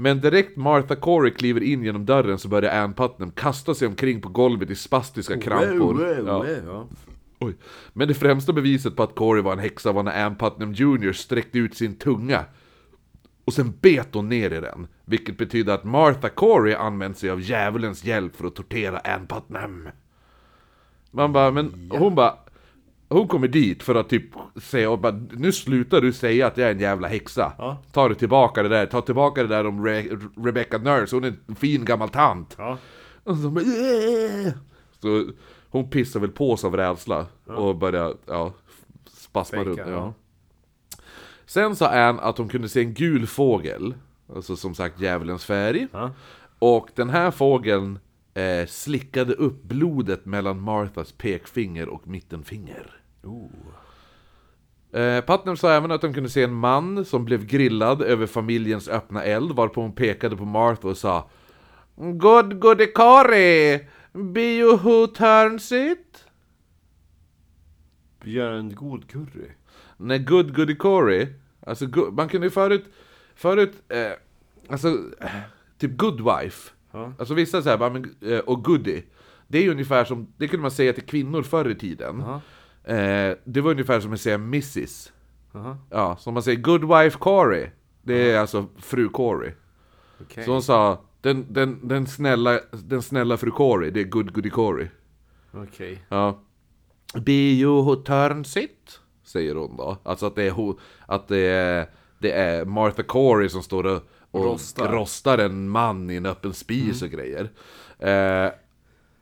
[0.00, 4.20] Men direkt Martha Corey kliver in genom dörren så börjar Anne Putnam kasta sig omkring
[4.20, 6.08] på golvet i spastiska krampor.
[6.26, 6.88] Ja.
[7.38, 7.54] Oj.
[7.92, 11.12] Men det främsta beviset på att Corey var en häxa var när Ann Putnam Jr
[11.12, 12.44] sträckte ut sin tunga.
[13.44, 14.86] Och sen bet hon ner i den.
[15.04, 19.88] Vilket betyder att Martha Corey använt sig av djävulens hjälp för att tortera Ann Putnam.
[21.10, 22.34] Man bara, men hon bara...
[23.12, 24.24] Hon kommer dit för att typ
[24.56, 27.52] säga, och bara, nu slutar du säga att jag är en jävla häxa.
[27.58, 27.82] Ja.
[27.92, 31.34] Ta det tillbaka det där, ta tillbaka det där om Re- Rebecca Nurse, hon är
[31.46, 32.54] en fin gammal tant.
[32.58, 32.78] Ja.
[33.24, 34.52] Och så, bara, "Åh!"
[35.00, 35.26] så
[35.70, 38.52] hon pissar väl på sig av rädsla och börjar ja,
[39.10, 39.78] spasma Fejka, runt.
[39.78, 39.90] Ja.
[39.90, 40.14] ja.
[41.46, 43.94] Sen sa Anne att hon kunde se en gul fågel,
[44.34, 45.88] alltså som sagt djävulens färg.
[45.92, 46.10] Ja.
[46.58, 47.98] Och den här fågeln
[48.34, 52.99] eh, slickade upp blodet mellan Marthas pekfinger och mittenfinger.
[54.92, 58.88] Eh, Putnam sa även att de kunde se en man som blev grillad över familjens
[58.88, 61.30] öppna eld, varpå hon pekade på Martha och sa
[61.96, 63.80] God goody Kari,
[64.12, 66.24] be you who turns it?
[68.24, 69.48] Gör en god curry.
[69.96, 71.26] Nej, good goody Corey.
[71.66, 72.84] Alltså, go- man kunde ju förut,
[73.34, 74.12] förut, eh,
[74.68, 74.96] alltså,
[75.78, 76.70] typ good wife.
[76.92, 77.12] Ja.
[77.18, 79.02] Alltså vissa bara, men, eh, och goody.
[79.48, 82.24] Det är ju ungefär som, det kunde man säga till kvinnor förr i tiden.
[82.96, 85.12] Eh, det var ungefär som att säga mrs.
[85.52, 85.78] Jaha.
[85.90, 87.66] Ja, som man säger good wife Corey.
[88.02, 89.52] Det är alltså fru Corey.
[90.20, 90.44] Okej.
[90.44, 94.50] Så hon sa, den, den, den, snälla, den snälla fru Corey, det är good goody
[94.50, 94.88] Corey.
[95.52, 96.04] Okej.
[96.08, 96.40] Ja.
[97.84, 99.00] Who turns it?
[99.24, 99.98] Säger hon då.
[100.02, 101.86] Alltså att det är, ho- att det är,
[102.18, 104.92] det är Martha Corey som står och, och Rostar.
[104.92, 105.38] rostar.
[105.38, 107.50] en man i en öppen spis och grejer.
[107.98, 108.52] Eh,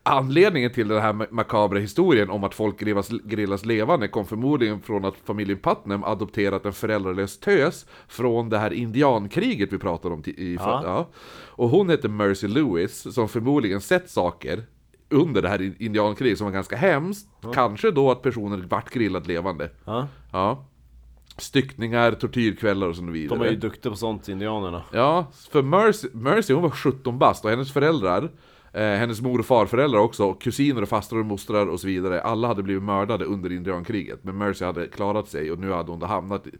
[0.08, 4.80] anledningen till den här ma- makabra historien om att folk grillas, grillas levande kom förmodligen
[4.80, 10.22] från att familjen Putnam adopterat en föräldralös tös från det här indiankriget vi pratade om
[10.26, 10.82] i Ja.
[10.84, 11.08] ja.
[11.46, 14.62] Och hon hette Mercy Lewis, som förmodligen sett saker
[15.10, 17.28] under det här in- indiankriget som var ganska hemskt.
[17.54, 19.70] Kanske då att personer vart grillad levande.
[19.84, 20.06] Ja.
[20.32, 20.64] Ja.
[21.36, 23.38] Styckningar, tortyrkvällar och så vidare.
[23.38, 24.82] De är ju duktiga på sånt, indianerna.
[24.92, 28.30] Ja, för Mercy, Mercy hon var 17 bast och hennes föräldrar,
[28.78, 32.20] eh, hennes mor och farföräldrar också, och kusiner och fastrar och mostrar och så vidare,
[32.20, 34.24] alla hade blivit mördade under indiankriget.
[34.24, 36.50] Men Mercy hade klarat sig och nu hade hon hamnat i,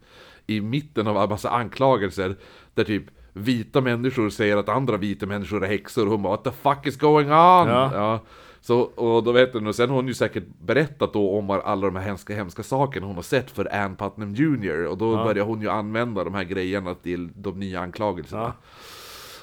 [0.55, 2.35] i mitten av en massa anklagelser
[2.73, 3.03] där typ
[3.33, 6.87] vita människor säger att andra vita människor är häxor och hon bara What the fuck
[6.87, 7.67] is going on?
[7.67, 8.19] Ja.
[8.61, 11.85] Så, och då vet du, och sen har hon ju säkert berättat då om alla
[11.87, 14.85] de här hemska, hemska sakerna hon har sett för Ann Putnam Jr.
[14.85, 18.53] Och då börjar hon ju använda de här grejerna till de nya anklagelserna.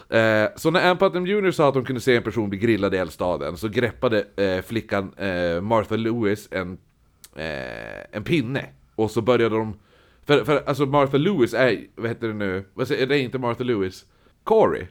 [0.08, 2.94] Eh, så när Ann Putnam Jr sa att de kunde se en person bli grillad
[2.94, 6.78] i eldstaden så greppade eh, flickan eh, Martha Lewis en,
[7.36, 8.66] eh, en pinne.
[8.94, 9.74] Och så började de...
[10.26, 12.64] För, för alltså Martha Lewis är, vad heter det nu?
[12.74, 14.04] Vad säger, det är inte Martha Lewis.
[14.44, 14.86] Corey.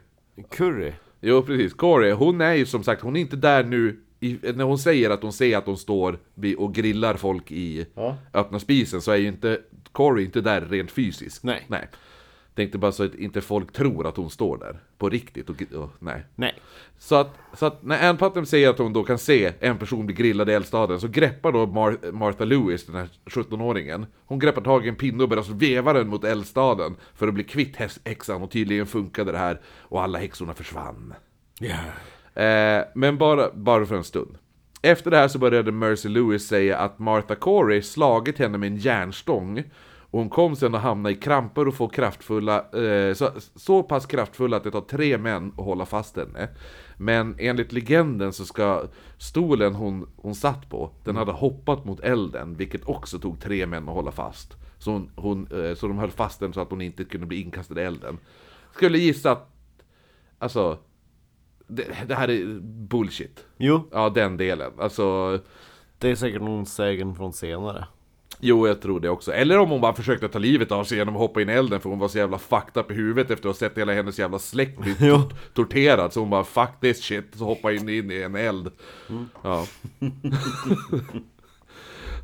[0.50, 0.92] Curry.
[1.22, 4.64] Jo precis, Corey, hon är ju som sagt, hon är inte där nu i, När
[4.64, 6.20] hon säger att hon ser att hon står
[6.58, 8.18] och grillar folk i Ja.
[8.34, 9.60] öppna spisen så är ju inte
[9.92, 11.66] Corey inte där rent fysiskt Nej.
[11.68, 11.88] Nej
[12.56, 15.90] Tänkte bara så att inte folk tror att hon står där På riktigt och, och
[16.00, 16.54] nej Nej.
[16.98, 20.06] så att, så att när Ann Putnam säger att hon då kan se en person
[20.06, 24.62] bli grillad i eldstaden så greppar då Mar- Martha Lewis, den här 17-åringen Hon greppar
[24.62, 27.76] tag i en pinne och börjar veva den mot eldstaden För att bli kvitt
[28.06, 31.14] häxan och tydligen funkade det här och alla häxorna försvann
[31.60, 32.42] Ja.
[32.44, 34.38] Eh, men bara, bara för en stund.
[34.82, 38.78] Efter det här så började Mercy Lewis säga att Martha Corey slagit henne med en
[38.78, 39.64] järnstång.
[40.16, 44.06] Och hon kom sen att hamna i kramper och få kraftfulla, eh, så, så pass
[44.06, 46.50] kraftfulla att det tar tre män att hålla fast henne.
[46.98, 48.84] Men enligt legenden så ska
[49.18, 53.90] stolen hon, hon satt på, den hade hoppat mot elden, vilket också tog tre män
[53.90, 54.58] att hålla fast.
[54.78, 57.42] Så, hon, hon, eh, så de höll fast den så att hon inte kunde bli
[57.42, 58.18] inkastad i elden.
[58.74, 59.50] Skulle gissa att,
[60.40, 60.78] alltså,
[61.68, 63.46] det, det här är bullshit.
[63.58, 64.72] Jo, Ja, den delen.
[64.80, 65.40] Alltså,
[65.98, 67.86] det är säkert någon sägen från senare.
[68.40, 69.34] Jo jag tror det också.
[69.34, 71.80] Eller om hon bara försökte ta livet av sig genom att hoppa in i elden
[71.82, 74.20] för hon var så jävla fucked up i huvudet efter att ha sett hela hennes
[74.20, 75.16] jävla släkt bli Jo.
[75.16, 76.14] tor- torterad.
[76.14, 78.72] Så hon bara 'fuck this shit' så hoppa in, in i en eld.
[79.44, 79.66] Ja.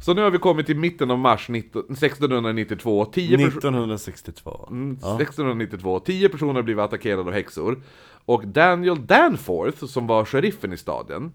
[0.01, 3.05] så nu har vi kommit till mitten av mars 19, 1692.
[3.05, 4.67] 10 perso- 1962.
[4.71, 5.15] Mm, Ja.
[5.15, 5.99] 1692.
[5.99, 7.81] Tio personer har blivit attackerade av häxor.
[8.25, 11.31] Och Daniel Danforth, som var sheriffen i staden,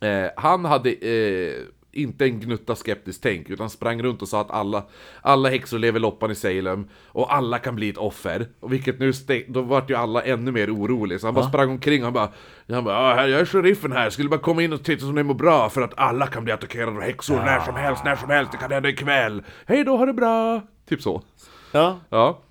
[0.00, 1.62] Eh, han hade eh,
[1.96, 4.82] inte en gnutta skeptiskt tänk, utan sprang runt och sa att alla,
[5.22, 8.46] alla häxor lever loppan i Salem, och alla kan bli ett offer.
[8.60, 9.12] Och vilket nu,
[9.48, 12.28] då vart ju alla ännu mer oroliga, så han bara sprang omkring och han bara,
[12.68, 15.12] han bara "Ja, här, jag är sheriffen här, skulle bara komma in och titta så
[15.12, 18.16] ni mår bra, för att alla kan bli attackerade av häxor när som helst, när
[18.16, 19.42] som helst, det kan hända ikväll.
[19.66, 20.60] Hej då, ha det bra!
[20.88, 21.22] Typ så.
[21.72, 21.98] Ja.
[22.08, 22.42] Ja.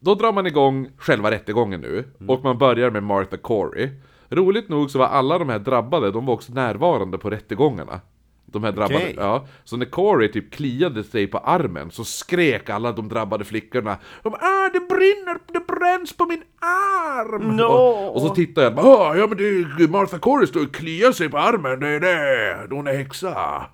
[0.00, 3.88] Då drar man igång själva rättegången nu, och man börjar med Martha Corey.
[4.30, 8.00] Roligt nog så var alla de här drabbade, de var också närvarande på rättegångarna.
[8.46, 9.14] De här drabbade, Okej.
[9.18, 9.46] ja.
[9.64, 14.34] Så när Corey typ kliade sig på armen så skrek alla de drabbade flickorna de,
[14.34, 17.56] ah, det brinner, det bränns på min arm!
[17.56, 17.62] No.
[17.62, 21.12] Och, och så tittar jag, ah, ja men det är Martha Corey står och kliar
[21.12, 23.66] sig på armen, det är det, hon är häxa.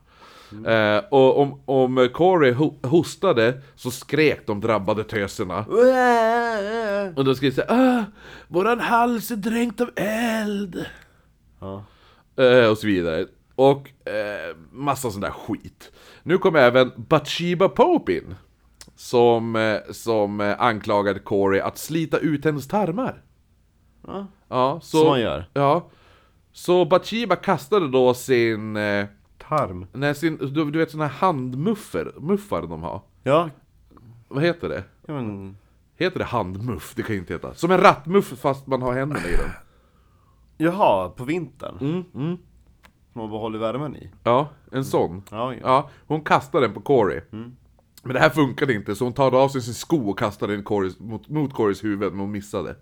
[0.67, 5.65] Eh, och om, om Corey ho- hostade så skrek de drabbade töserna.
[7.17, 8.05] Och då jag säga ah,
[8.49, 10.87] våran hals är dränkt av eld.
[11.61, 11.85] Ja.
[12.45, 13.27] Eh, och så vidare.
[13.61, 15.93] Och eh, massa sån där skit.
[16.23, 18.35] Nu kommer även Bathsheba Pope in.
[18.95, 23.23] Som, eh, som eh, anklagade Corey att slita ut hennes tarmar.
[24.07, 24.27] Ja.
[24.49, 25.45] Ja, så, Som man gör.
[25.53, 25.91] Ja.
[26.53, 29.07] Så Bathsheba kastade då sin, eh,
[29.49, 29.87] Tarm.
[29.93, 33.03] nej, sin du, du vet såna här handmuffar, muffar de har.
[33.23, 33.51] Ja.
[34.29, 34.85] Vad heter det?
[35.07, 35.57] ja men...
[35.97, 36.93] Heter det handmuff?
[36.97, 37.55] Det kan ju inte heta.
[37.55, 39.51] Som en rattmuff fast man har händerna i den.
[40.57, 41.79] Jaha, på vintern?
[41.81, 42.39] Mm, mm.
[43.13, 44.11] Som man behåller värmen i?
[44.25, 45.23] Ja, en sån.
[45.31, 45.59] Ja, ja.
[45.63, 47.21] Ja, hon kastar den på Corey.
[48.03, 50.63] Men det här funkade inte, så hon tar av sig sin sko och kastar den
[50.63, 52.77] Corys, mot, mot Corys huvud, men hon missade.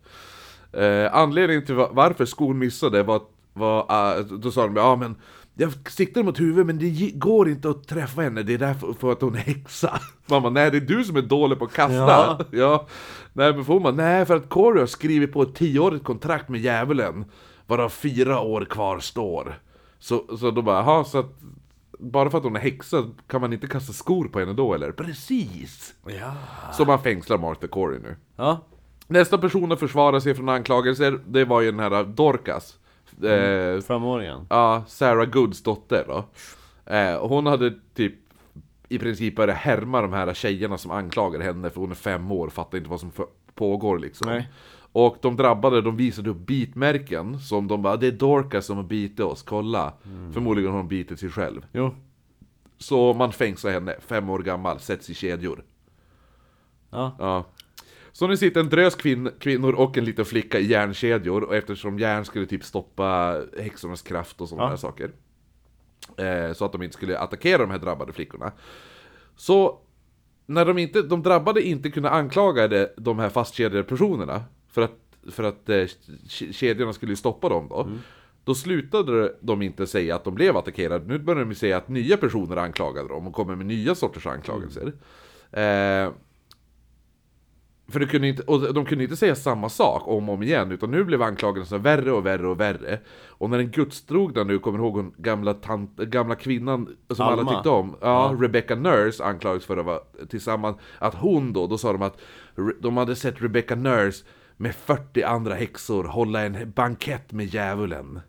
[0.73, 3.23] Eh, anledningen till va- varför skon missade var,
[3.53, 3.81] var
[4.19, 5.17] eh, då sa de ja men
[5.55, 9.13] jag siktade mot huvudet men det går inte att träffa henne, det är därför för
[9.13, 10.01] att hon är häxa.
[10.27, 11.95] Mamma, nej det är du som är dålig på att kasta.
[11.97, 12.39] Ja.
[12.51, 12.87] Ja.
[13.33, 16.61] Nej men får man, nej för att Corey har skrivit på ett tioårigt kontrakt med
[16.61, 17.25] djävulen,
[17.67, 19.59] varav fyra år kvar står.
[19.99, 21.39] Så, så då bara, jaha, så att
[21.99, 24.93] bara för att hon är häxa kan man inte kasta skor på henne då eller?
[24.93, 25.95] Precis!
[26.07, 26.35] Ja.
[26.73, 28.17] Så man fängslar Martha Corey nu.
[28.37, 28.61] Ja.
[29.07, 32.79] Nästa person att försvara sig från anklagelser, det var ju den här Dorcas.
[33.23, 34.47] Eh, Femåringen.
[34.51, 36.25] Ja, Sarah Goods dotter då.
[36.95, 38.15] Eh, och hon hade typ
[38.89, 42.49] i princip börjat härma de här tjejerna som anklagar henne för hon är fem år,
[42.49, 43.13] fattar inte vad som
[43.55, 44.29] pågår liksom.
[44.29, 44.49] Nej.
[44.93, 48.85] Och de drabbade, de visade upp bitmärken som de bara 'Det är Dorcas som har
[48.85, 49.93] bitit oss, kolla'
[50.33, 51.67] Förmodligen har hon bitit sig själv.
[51.73, 51.95] Jo.
[52.79, 55.65] Så man fängslar henne, fem år gammal, sätts i kedjor.
[56.91, 57.17] Ja.
[57.19, 57.45] Ja.
[58.13, 61.99] Så nu sitter en drös kvin kvinnor och en liten flicka i järnkedjor, och eftersom
[61.99, 64.71] järn skulle typ stoppa häxornas kraft och sådana Ja.
[64.71, 65.11] där saker.
[66.17, 68.53] Eh, så att de inte skulle attackera de här drabbade flickorna.
[69.37, 69.79] Så
[70.47, 74.45] när de inte, de drabbade inte kunde anklaga de, de här fastkedjade personerna,
[74.79, 77.91] för att, för att eh, ke- kedjorna skulle stoppa dem då.
[78.45, 82.17] Då slutade de inte säga att de blev attackerade, nu började de säga att nya
[82.17, 84.93] personer anklagade dem och kommer med nya sorters anklagelser.
[85.53, 86.13] Eh,
[87.91, 90.73] för det kunde inte, och de kunde inte säga samma sak om och om igen,
[90.73, 93.01] utan nu blev anklagelserna värre och värre och värre.
[93.29, 97.55] Och när den gudstrogna nu, kommer ihåg hon gamla, tant, gamla kvinnan som alla Alma.
[97.55, 101.93] tyckte om, ja, Rebecca Nurse anklagades för att vara tillsammans, att hon då, då sa
[101.93, 102.21] de att
[102.81, 104.25] de hade sett Rebecca Nurse
[104.61, 108.21] med 40 andra häxor hålla en bankett med djävulen.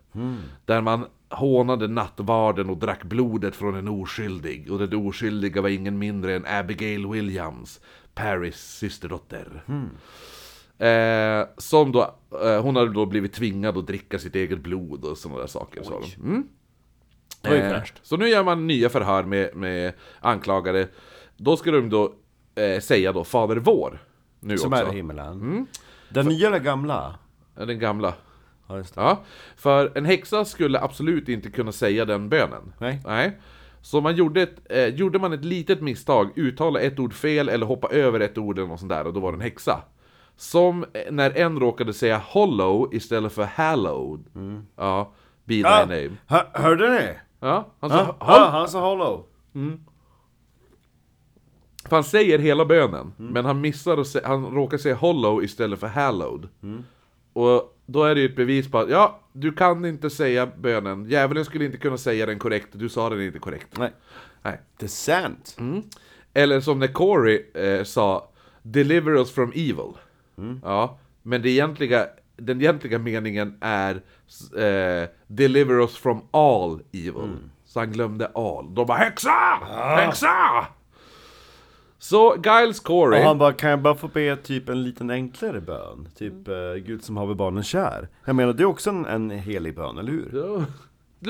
[0.64, 4.72] Där man hånade nattvarden och drack blodet från en oskyldig.
[4.72, 7.80] Och den oskyldiga var ingen mindre än Abigail Williams,
[8.14, 9.62] Paris systerdotter.
[10.78, 12.14] Eh, som då,
[12.44, 15.82] eh, hon hade då blivit tvingad att dricka sitt eget blod och sådana där saker.
[15.82, 16.22] Sa de.
[16.22, 16.48] Mm.
[17.42, 20.88] Eh, så nu gör man nya förhör med, med anklagade.
[21.36, 22.14] Då ska de då
[22.54, 24.02] eh, säga då Fader vår.
[24.40, 24.84] Nu Som också.
[24.84, 25.66] är i himmelen.
[26.10, 27.14] Den nya eller gamla?
[27.58, 28.14] Ja, Den gamla.
[28.68, 29.00] Ja, just det.
[29.00, 29.20] Ja,
[29.56, 32.72] för en häxa skulle absolut inte kunna säga den bönen.
[32.78, 33.00] Nej.
[33.04, 33.40] Nej.
[33.82, 37.66] Så man gjorde, ett, eh, gjorde man ett litet misstag, uttala ett ord fel eller
[37.66, 39.82] hoppa över ett ord eller något sånt där, och då var det en häxa.
[40.36, 44.24] Som eh, när en råkade säga hollow istället för hallowed.
[44.76, 45.12] Ja,
[45.44, 45.80] be thy Ja.
[45.80, 46.10] name.
[46.26, 47.08] Hör, hörde ni?
[47.40, 49.26] Ja, han sa, ja, han sa hollow.
[51.88, 55.86] För han säger hela bönen, men han missar sä- han råkar säga hollow istället för
[55.86, 56.48] hallowed.
[57.32, 61.04] Och då är det ju ett bevis på att, ja, du kan inte säga bönen.
[61.10, 63.78] Djävulen skulle inte kunna säga den korrekt, du sa den inte korrekt.
[63.78, 63.92] Nej.
[64.42, 64.60] Nej.
[64.78, 65.56] Det är sant.
[66.34, 68.28] Eller som när Corey eh, sa,
[68.62, 69.92] deliver us from evil.
[70.62, 72.06] Ja, men det egentliga,
[72.36, 73.94] den egentliga meningen är
[74.56, 77.12] eh, deliver us from all evil.
[77.64, 78.74] Så han glömde all.
[78.74, 79.30] De bara häxa!
[79.96, 80.66] Häxa!
[82.02, 83.20] Så Giles Corey...
[83.20, 86.08] Och han bara, kan jag bara få be typ en liten enklare bön?
[86.16, 88.08] Typ, eh, Gud som haver barnen kär.
[88.24, 90.30] Jag menar, det är också en, en helig bön, eller hur?
[90.34, 90.64] Ja.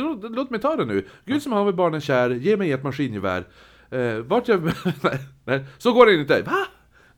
[0.02, 1.06] låt, låt mig ta det nu.
[1.24, 3.44] Gud som haver barnen kär, ge mig ett maskingevär.
[3.90, 4.62] Eh, vart jag...
[5.02, 6.42] nej, nej, så går det inte.
[6.42, 6.66] Va?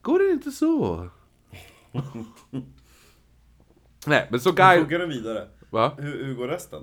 [0.03, 1.09] Går det inte så?
[4.07, 4.79] nej, men så Hur Guy...
[4.79, 5.49] funkar den vidare?
[5.71, 5.93] Va?
[5.99, 6.83] Hur, hur går resten?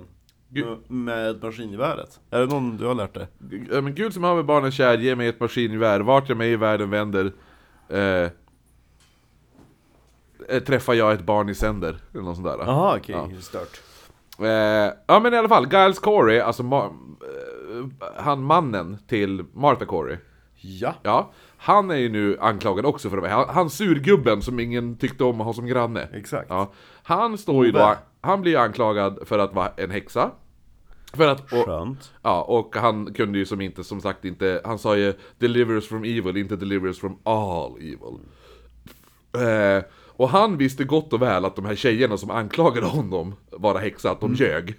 [0.52, 0.66] Gud.
[0.66, 2.20] Med- Med maskingeväret?
[2.30, 3.26] Är det någon du har lärt dig?
[3.72, 6.00] Ja, men Gud som haver barnen kär, ge mig ett maskingevär.
[6.00, 7.32] Vart jag mig i världen vänder.
[7.88, 8.30] Eh,
[10.48, 11.96] eh, träffar jag ett barn i sänder.
[12.14, 12.58] Eller något sånt där.
[12.58, 13.40] Jaha okej, Ja.
[13.40, 13.80] stört.
[14.38, 19.84] Eh, ja men i alla fall, Giles Corey, alltså Ma- eh, han mannen till Martha
[19.84, 20.16] Corey.
[20.62, 20.94] Ja.
[21.02, 23.36] Ja, han är ju nu anklagad också för det här.
[23.36, 26.08] Han, han surgubben som ingen tyckte om att ha som granne.
[26.12, 26.46] Exakt.
[26.50, 26.72] Ja,
[27.02, 27.78] han står ju då.
[28.20, 30.30] Han blir anklagad för att vara en häxa.
[31.12, 32.12] För att, och, Skönt.
[32.22, 35.88] ja, och han kunde ju som inte, som sagt inte, han sa ju 'Deliver us
[35.88, 38.20] from evil, inte deliver us from all evil'
[39.78, 39.84] eh,
[40.16, 44.10] Och han visste gott och väl att de här tjejerna som anklagade honom vara häxa,
[44.10, 44.74] att de ljög.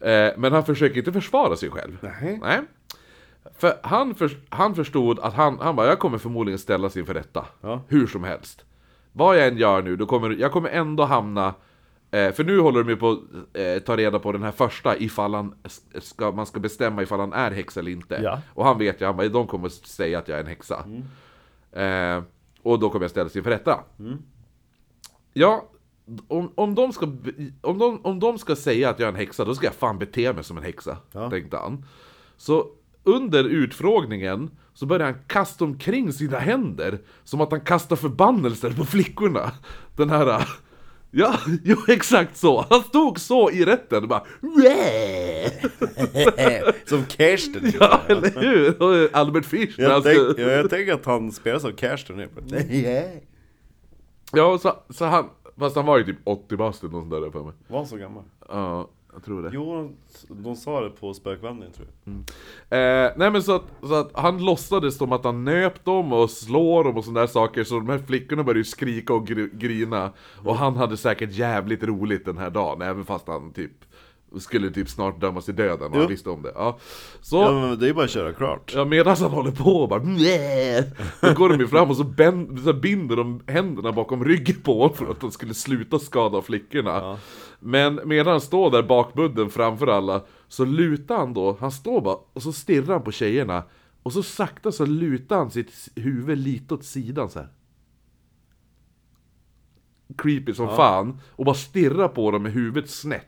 [0.00, 1.98] Eh, men han försöker inte försvara sig själv.
[2.00, 2.38] Nej.
[2.42, 2.60] Nej.
[3.58, 7.46] För han, för, han förstod att han, han bara, jag kommer förmodligen ställas inför rätta.
[7.60, 7.82] Ja.
[7.88, 8.64] Hur som helst.
[9.12, 11.54] Vad jag än gör nu, då kommer, jag kommer ändå hamna...
[12.10, 13.18] Eh, för nu håller de ju på att
[13.56, 15.54] eh, ta reda på den här första, ifall han
[15.98, 18.20] ska, man ska bestämma ifall han är häxa eller inte.
[18.22, 18.40] Ja.
[18.54, 20.84] Och han vet ju, han bara, de kommer säga att jag är en häxa.
[21.72, 22.22] Eh,
[22.62, 23.80] och då kommer jag ställas inför rätta.
[25.32, 25.68] Ja,
[26.28, 27.06] om, om, de ska,
[27.60, 29.98] om, de, om de ska säga att jag är en häxa, då ska jag fan
[29.98, 31.30] bete mig som en häxa, Ja.
[31.30, 31.84] tänkte han.
[32.36, 32.66] Så
[33.04, 38.84] under utfrågningen så började han kasta omkring sina händer, som att han kastar förbannelser på
[38.84, 39.52] flickorna.
[39.96, 40.48] Den här...
[41.10, 42.66] Ja, jo exakt så.
[42.70, 44.24] Han stod så i rätten och bara
[46.86, 47.72] Som Kirsten.
[47.80, 48.82] Ja, eller hur?
[48.82, 49.74] Och Albert Fish.
[49.78, 52.20] Jag, ska- tänk, ja, jag tänker att han spelar som Kirsten.
[52.70, 53.10] Yeah.
[54.32, 55.30] Ja, så, så han...
[55.58, 57.52] Fast han var ju typ 80 bast eller något sånt där för mig.
[57.68, 58.22] Var så gammal?
[58.48, 59.50] Ja, jag tror det.
[59.52, 59.96] Jo,
[60.28, 62.14] de sa det på spökvandringen tror jag.
[63.06, 66.30] Eh, nej men så att, så att han låtsades som att han nöp dem och
[66.30, 69.56] slår dem och sådana där saker Så de här flickorna började ju skrika och gr-
[69.58, 70.12] grina
[70.44, 73.72] Och han hade säkert jävligt roligt den här dagen Även fast han typ
[74.38, 76.78] skulle typ snart dömas till döden och han visste om det ja.
[77.20, 77.76] Så, Ja, ja.
[77.76, 78.74] det är bara att köra klart.
[78.88, 80.82] medan han håller på och bara "Nä."
[81.20, 84.80] Då går de ju fram och så, bänd, så binder de händerna bakom ryggen på
[84.82, 87.18] honom för att de skulle sluta skada flickorna
[87.58, 92.16] Men medan han står där bakbudden framför alla Så lutar han då, han står bara
[92.32, 93.62] och så stirrar han på tjejerna
[94.02, 97.48] Och så sakta så lutar han sitt huvud lite åt sidan så här.
[100.18, 103.26] Creepy som fan Och bara stirrar på dem med huvudet snett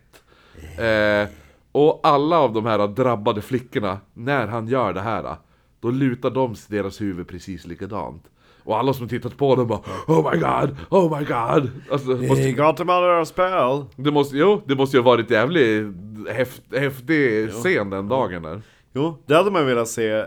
[0.79, 1.29] eh,
[1.73, 5.37] Och alla av de här drabbade flickorna När han gör det här
[5.81, 8.31] Då lutar de deras huvud precis likadant
[8.65, 12.43] Och alla som tittat på dem bara Oh my god, oh my god alltså, måste,
[12.43, 13.85] He got him under a spell.
[13.97, 15.95] det måste, jo, det måste ju ha varit jävligt
[16.31, 18.63] häft, häftig scen den dagen där.
[18.95, 20.25] Jo, det hade man velat se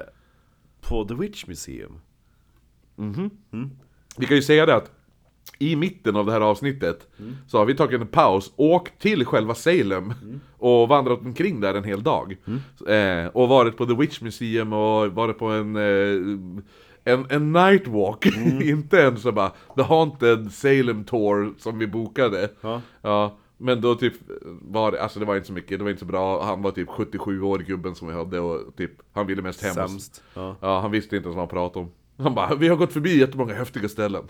[0.82, 1.99] på The Witch Museum.
[4.17, 4.91] Vi kan ju säga det att
[5.60, 7.08] i mitten av det här avsnittet
[7.47, 10.14] så har vi tagit en paus, åkt till själva Salem
[10.58, 12.38] och vandrat omkring där en hel dag.
[12.88, 17.88] Eh, och varit på The Witch Museum och varit på en, eh, en, en night
[17.88, 18.26] walk.
[18.64, 22.49] Inte en så bara The Haunted Salem Tour som vi bokade.
[22.62, 22.82] Ja.
[23.01, 24.14] Ja, men då typ
[24.62, 26.43] var det, alltså det var inte så mycket, det var inte så bra.
[26.43, 29.70] Han var typ 77 år gubben som vi hade och typ, han ville mest hem.
[29.84, 30.24] och- Sämst.
[30.34, 30.55] Ja.
[30.62, 31.92] Ja, han visste inte ens vad han pratade om.
[32.24, 34.24] Han bara, vi har gått förbi jättemånga häftiga ställen.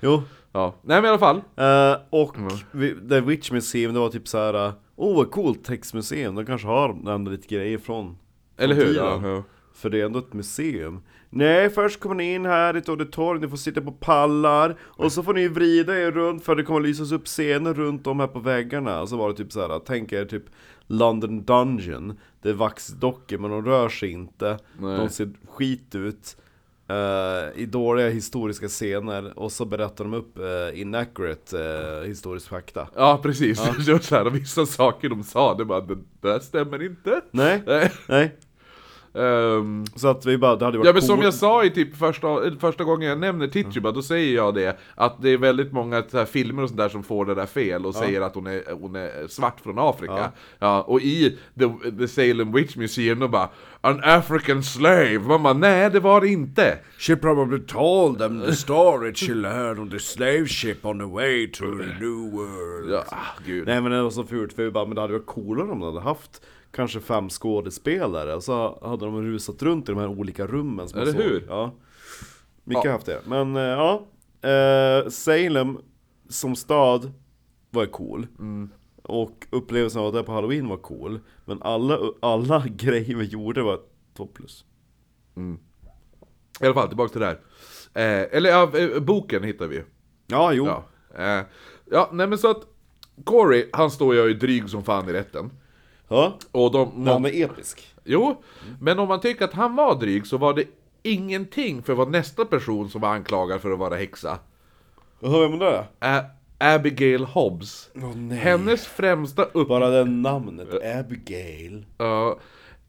[0.00, 0.22] Jo,
[0.54, 1.36] Ja, nej men i alla fall.
[1.56, 2.36] Eh, och
[2.72, 4.72] vi, The Witch Museum, det var typ så här.
[4.96, 8.16] Åh vad coolt textmuseum, de kanske har ändå lite grejer från
[8.56, 8.94] Eller från hur?
[8.96, 9.42] Ja, ja.
[9.74, 13.42] För det är ändå ett museum Nej, först kommer ni in här i ett auditorium,
[13.42, 16.80] ni får sitta på pallar Och så får ni vrida er runt för det kommer
[16.80, 19.80] lysas upp scener runt om här på väggarna Och så var det typ så här,
[19.86, 20.44] tänk er typ
[20.86, 24.98] London Dungeon Det är vaxdockor men de rör sig inte Nej.
[24.98, 26.36] De ser skit ut
[26.88, 32.88] eh, I dåliga historiska scener Och så berättar de upp uh, inaccurate eh, historisk fakta
[32.96, 33.58] ja precis.
[33.58, 37.20] Var så här, vissa saker de sa, det bara, det där stämmer inte.
[37.30, 37.62] Nej,
[38.06, 38.36] Nej.
[39.14, 41.24] Ehm, Så att vi bara, det hade varit ja men som coolt.
[41.24, 42.28] jag sa i typ första,
[42.60, 46.24] första gången jag nämner Tituba, då säger jag det Att det är väldigt många här,
[46.24, 48.96] filmer och sånt där som får det där fel och säger att hon är, hon
[48.96, 50.14] är svart från Afrika.
[50.14, 50.32] Ja.
[50.58, 53.48] Ja, och i the, the Salem Witch Museum, de bara
[53.80, 56.78] An African slave, man bara nej det var det inte.
[56.98, 59.14] She probably told them the story.
[59.14, 62.90] She learned on the slave ship on the way to the new world.
[62.92, 63.66] Ja, ah, gud.
[63.66, 65.80] Nej men det var så fult, för vi bara, men det hade varit coolare om
[65.80, 66.42] de hade haft
[66.74, 71.00] Kanske fem skådespelare, och så hade de rusat runt i de här olika rummen som
[71.00, 71.20] Eller såg.
[71.22, 71.44] hur?
[71.48, 71.74] Ja
[72.64, 72.92] Mycket Ja.
[72.92, 74.06] haft det, men eh, ja
[74.48, 75.78] eh, Salem
[76.28, 77.12] som stad
[77.70, 78.70] var cool Mm.
[79.02, 83.80] Och upplevelsen av det på halloween var cool Men alla, alla grejer vi gjorde var
[84.16, 84.64] 2 plus
[86.60, 87.40] I alla fall, tillbaka till det här.
[87.94, 89.84] Eh, eller ja, eh, boken hittar vi ju.
[90.26, 90.84] Ja, jo Ja,
[91.38, 91.44] eh,
[91.90, 92.62] ja nej men så att
[93.24, 95.50] Corey, han står ju dryg som fan i rätten.
[96.08, 98.42] Ja, Och de, han är episk Jo,
[98.80, 100.64] men om man tycker att han var dryg så var det
[101.02, 104.38] ingenting för vad nästa person som var anklagad för att vara häxa.
[105.20, 105.84] Jaha, vem det?
[106.00, 106.24] Ä-
[106.58, 107.90] Abigail Hobbs.
[108.14, 108.38] nej.
[108.38, 109.68] Hennes främsta upp...
[109.68, 110.68] Bara det namnet,
[110.98, 112.38] Abigail ja,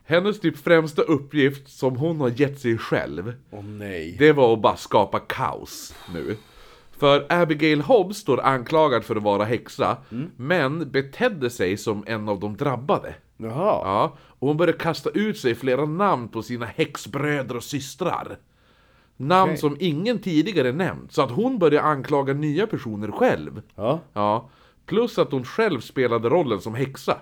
[0.06, 4.62] hennes typ främsta uppgift som hon har gett sig själv, Åh nej det var att
[4.62, 6.38] bara skapa kaos nu.
[6.98, 9.98] För Abigail Hobbs står anklagad för att vara häxa,
[10.38, 13.16] men betedde sig som en av de drabbade.
[13.38, 18.38] Jaha Ja, och hon började kasta ut sig flera namn på sina häxbröder och systrar.
[19.18, 19.58] Namn Okej.
[19.58, 23.62] som ingen tidigare nämnt, så att hon började anklaga nya personer själv.
[23.76, 24.50] Ja Ja,
[24.86, 27.18] plus att hon själv spelade rollen som häxa.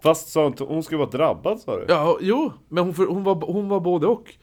[0.00, 1.84] Fast sa inte, hon skulle vara drabbad sa du?
[1.88, 4.34] Ja, jo, men hon, hon, var, hon var både och.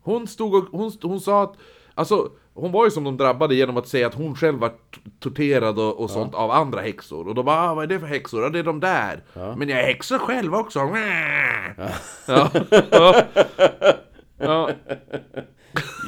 [0.00, 1.56] Hon stod och, hon, hon sa att,
[1.98, 4.72] alltså, hon var ju som de drabbade genom att säga att hon själv var
[5.20, 7.28] torterad och, och sånt av andra häxor.
[7.28, 8.42] Och de bara, ah, vad är det för häxor?
[8.42, 9.22] Ja, det är de där.
[9.56, 10.78] Men jag är häxa själv också.
[10.78, 11.90] Ja.
[12.26, 12.50] Ja.
[12.90, 13.22] ja.
[14.38, 14.70] ja.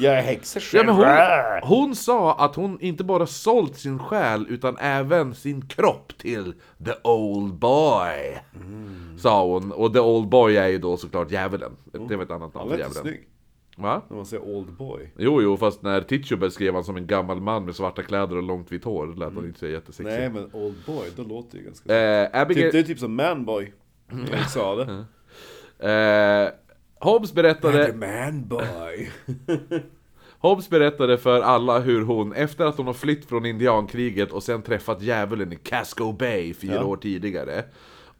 [0.01, 3.99] Jag är häxa Ja, själv men hon, hon sa att hon inte bara sålt sin
[3.99, 6.53] själ utan även sin kropp till
[6.85, 8.39] the old boy.
[9.17, 11.71] Sa hon, och the old boy är ju då såklart djävulen.
[12.09, 13.01] Det var ett annat namn för djävulen.
[13.01, 13.27] snygg
[13.77, 14.01] Va?
[14.09, 17.41] När man säger old boy Jo, jo, fast när Teacher beskrev han som en gammal
[17.41, 20.05] man med svarta kläder och långt vitt hår, lät han inte så jättesexig.
[20.19, 22.71] Nej men old boy, då låter det ju ganska Eh, typ, Abigail...
[22.71, 23.73] Det är typ som manboy
[24.31, 25.05] Jag sa det
[25.79, 26.49] Eh,
[26.99, 27.93] Hobbs berättade...
[27.93, 29.09] manboy
[30.39, 34.61] Hobbs berättade för alla hur hon, efter att hon har flytt från indiankriget och sen
[34.61, 36.83] träffat djävulen i Casco Bay fyra Ja.
[36.83, 37.63] år tidigare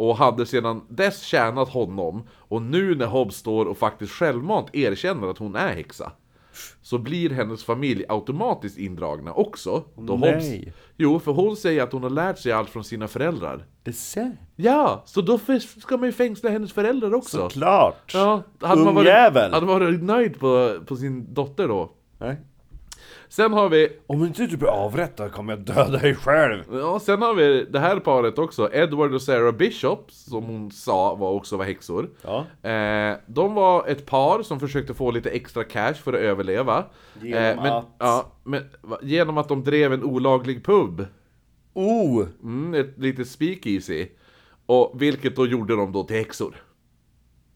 [0.01, 5.27] och hade sedan dess tjänat honom och nu när Hobbs står och faktiskt självmant erkänner
[5.27, 6.11] att hon är häxa
[6.81, 9.83] så blir hennes familj automatiskt indragna också.
[9.95, 10.33] Då Nej.
[10.33, 13.65] Hobbs, jo, för hon säger att hon har lärt sig allt från sina föräldrar.
[13.83, 15.39] Det ser Ja, så då
[15.79, 17.37] ska man ju fängsla hennes föräldrar också.
[17.37, 18.11] Såklart!
[18.13, 19.53] Ja, hade man, varit, Ungjävel.
[19.53, 21.91] hade man varit nöjd på, på sin dotter då.
[22.17, 22.37] Nej.
[23.31, 26.63] Sen har vi Om inte du blir avrättad kommer jag döda dig själv!
[26.71, 31.15] Ja, sen har vi det här paret också, Edward och Sarah Bishop, som hon sa
[31.15, 32.09] var också var häxor.
[32.21, 32.69] Ja.
[32.69, 36.85] Eh, de var ett par som försökte få lite extra cash för att överleva.
[37.21, 38.63] Genom men, att- Ja, men,
[39.01, 41.05] genom att de drev en olaglig pub.
[41.73, 42.25] Oh!
[42.43, 44.07] Mm, ett litet speakeasy.
[44.65, 46.55] Och vilket då gjorde dem då till häxor.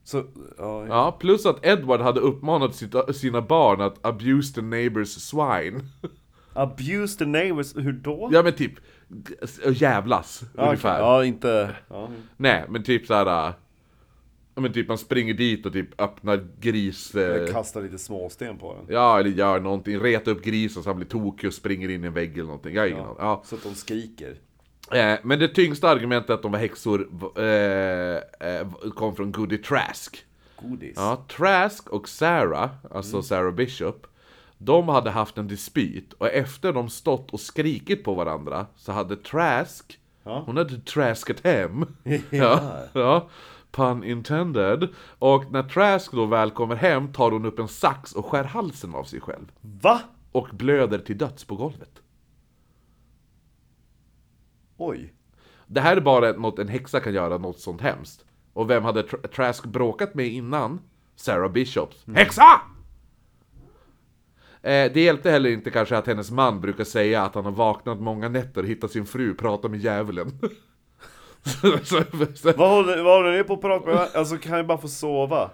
[0.08, 0.24] Så,
[0.58, 2.76] ja, Ja, plus att Edward hade uppmanat
[3.16, 5.80] sina barn att abuse the neighbors swine.
[6.54, 8.30] Abuse the neighbors, hur då?
[8.34, 8.74] ja men typ,
[9.08, 9.36] g-
[9.72, 11.00] jävlas Ja, ungefär.
[11.00, 11.76] Ja, inte...
[11.90, 12.10] Ja.
[12.38, 13.26] Nej, men typ såhär...
[14.56, 17.16] Ja men typ man springer dit och typ öppnar gris...
[17.16, 18.96] Eh, kastar lite småsten på den.
[18.96, 22.08] ja, eller gör någonting, retar upp grisen så han blir tokig och springer in i
[22.08, 22.76] en vägg eller någonting.
[22.76, 23.16] Jag har ingen aning.
[23.20, 23.42] Ja.
[23.46, 24.36] Så att de skriker.
[24.92, 27.08] Eh, men det tyngsta argumentet att de var häxor
[27.38, 30.26] eh, eh, kom från Goody Trask.
[30.62, 30.94] Godis.
[30.96, 34.08] Ja, Trask och Sarah, alltså Sarah Bishop,
[34.58, 39.16] de hade haft en dispyt och efter de stått och skrikit på varandra så hade
[39.16, 40.44] Trask, Ja.
[40.46, 41.86] hon hade traskat hem.
[42.30, 43.30] ja, ja,
[43.72, 44.88] pun intended.
[45.20, 48.96] Och när Trask då väl kommer hem tar hon upp en sax och skär halsen
[48.96, 49.52] av sig själv.
[49.62, 50.02] Va?
[50.32, 52.02] Och blöder till döds på golvet.
[54.78, 55.14] Oj.
[55.68, 58.26] Det här är bara något en häxa kan göra, något sånt hemskt.
[58.54, 60.82] Och vem hade Tr- Trask bråkat med innan?
[61.16, 62.06] Sarah Bishops.
[62.16, 62.62] Häxa!
[64.62, 68.00] Eh, det hjälpte heller inte kanske att hennes man brukar säga att han har vaknat
[68.00, 70.32] många nätter och hittat sin fru prata med djävulen.
[71.44, 72.04] så, så,
[72.36, 74.10] så, Vad håller, vad håller ni på att prata med?
[74.14, 75.52] Alltså kan jag bara få sova?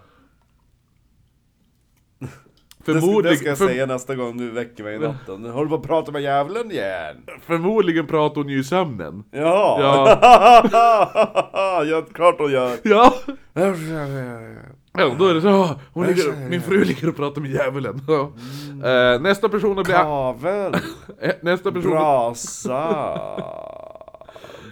[2.83, 5.45] Ska, det förmodligen, ska jag för, säga nästa gång du väcker mig i natten.
[5.45, 7.15] Håller du på att prata med djävulen igen?
[7.45, 9.23] förmodligen pratar hon ju i sömnen.
[9.31, 9.77] Ja!
[11.85, 12.77] ja, klart hon gör.
[12.83, 13.13] Ja!
[14.97, 18.01] Ja, då är det så, "Ah, hon ligger, min fru ligger och pratar med djävulen.
[18.07, 18.31] Ja.
[18.89, 19.93] Eh, nästa person att bli...
[19.93, 20.73] Kavel,
[21.21, 21.91] eh, Nästa person...
[21.91, 22.83] brasa,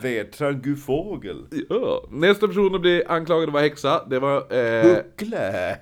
[0.01, 2.03] vedträn, gufågel, Ja.
[2.09, 4.97] Nästa person att bli anklagad att vara häxa, det var eh,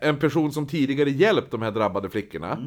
[0.01, 2.57] en person som tidigare hjälpt de här drabbade flickorna.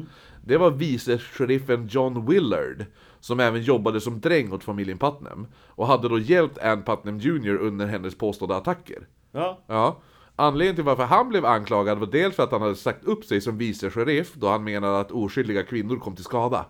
[0.45, 2.85] Det var vice-sheriffen John Willard,
[3.19, 5.47] som även jobbade som dräng åt familjen Putnam.
[5.67, 9.07] Och hade då hjälpt Ann Putnam Jr under hennes påstådda attacker.
[9.31, 10.01] Ja, Ja.
[10.35, 13.41] Anledningen till varför han blev anklagad var dels för att han hade sagt upp sig
[13.41, 16.65] som vice-sheriff, då han menade att oskyldiga kvinnor kom till skada.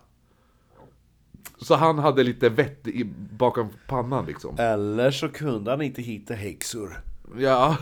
[1.58, 4.56] Så han hade lite vett i, bakom pannan liksom.
[4.58, 7.00] Eller så kunde han inte hitta häxor.
[7.38, 7.76] Ja.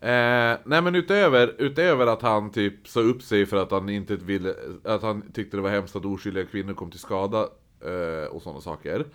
[0.00, 4.16] Eh, nej men utöver, utöver att han typ sa upp sig för att han inte
[4.16, 4.54] ville,
[4.84, 7.48] att han tyckte det var hemskt att oskyldiga kvinnor kom till skada
[7.84, 9.06] eh, och sådana saker.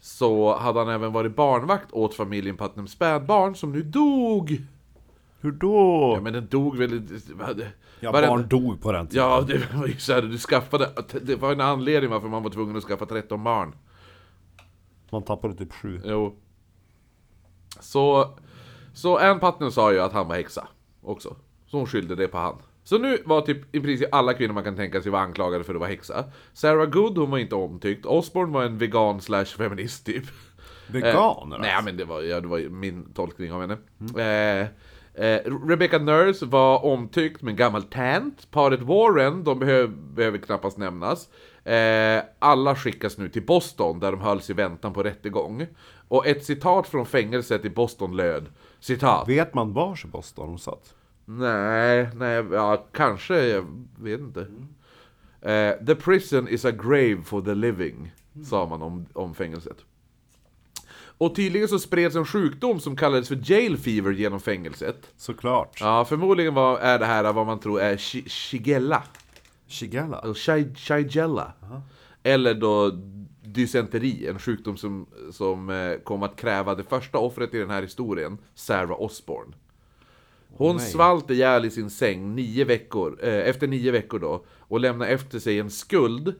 [0.00, 4.60] Så hade han även varit barnvakt åt familjen Putnams spädbarn som nu dog!
[5.46, 6.12] Hur då?
[6.16, 7.02] Ja men den dog väl...
[8.00, 9.24] Ja, varenda- barn dog på den tiden.
[9.24, 10.90] Ja, det var ju såhär, du skaffade...
[11.22, 13.74] Det var en anledning varför man var tvungen att skaffa 13 barn.
[15.10, 16.00] Man tappade typ sju.
[16.04, 16.36] Jo.
[17.80, 18.34] Så,
[18.94, 20.68] så Ann Putnam sa ju att han var häxa
[21.02, 21.36] också.
[21.66, 22.56] Så hon skyllde det på han.
[22.84, 25.74] Så nu var typ i princip alla kvinnor man kan tänka sig var anklagade för
[25.74, 26.24] att vara häxa.
[26.52, 28.06] Sarah Good, hon var inte omtyckt.
[28.06, 30.24] Osborne var en vegan slash feminist typ.
[30.86, 33.76] Veganer Eh, nej men det var, ja, det var ju min tolkning av henne.
[34.60, 34.66] Eh,
[35.16, 38.50] eh, Rebecca Nurse var omtyckt men gammal tant.
[38.50, 41.28] Paret Warren, de behöv, behöver knappast nämnas.
[41.64, 45.66] Eh, alla skickas nu till Boston där de hölls i väntan på rättegång.
[46.08, 48.46] Och ett citat från fängelset i Boston löd
[48.80, 49.28] Citat.
[49.28, 50.94] Vet man var i Boston de satt?
[51.24, 54.46] Nej, nej, ja kanske, jag vet inte.
[55.40, 58.12] Eh, the prison is a grave for the living,
[58.44, 59.84] sa man om, om fängelset.
[61.18, 65.10] Och tydligen så spreds en sjukdom som kallades för jail fever genom fängelset.
[65.16, 65.80] Såklart.
[65.80, 69.02] Ja, förmodligen var, är det här vad man tror är shi- shigella.
[69.68, 70.20] Shigella.
[70.20, 71.52] Eller shi- shigella.
[72.22, 72.90] Eller då
[73.42, 77.82] dysenteri, en sjukdom som, som eh, kom att kräva det första offret i den här
[77.82, 79.52] historien, Sarah Osborne.
[80.56, 85.10] Hon svalt ihjäl i sin säng nio veckor, eh, efter nio veckor då, och lämnade
[85.10, 86.34] efter sig en skuld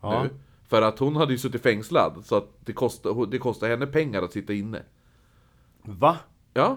[0.00, 0.22] Ja.
[0.22, 0.30] nu.
[0.74, 4.22] För att hon hade ju suttit fängslad, så att det kostade, det kostade henne pengar
[4.22, 4.82] att sitta inne.
[5.82, 6.16] Va?
[6.54, 6.76] Ja.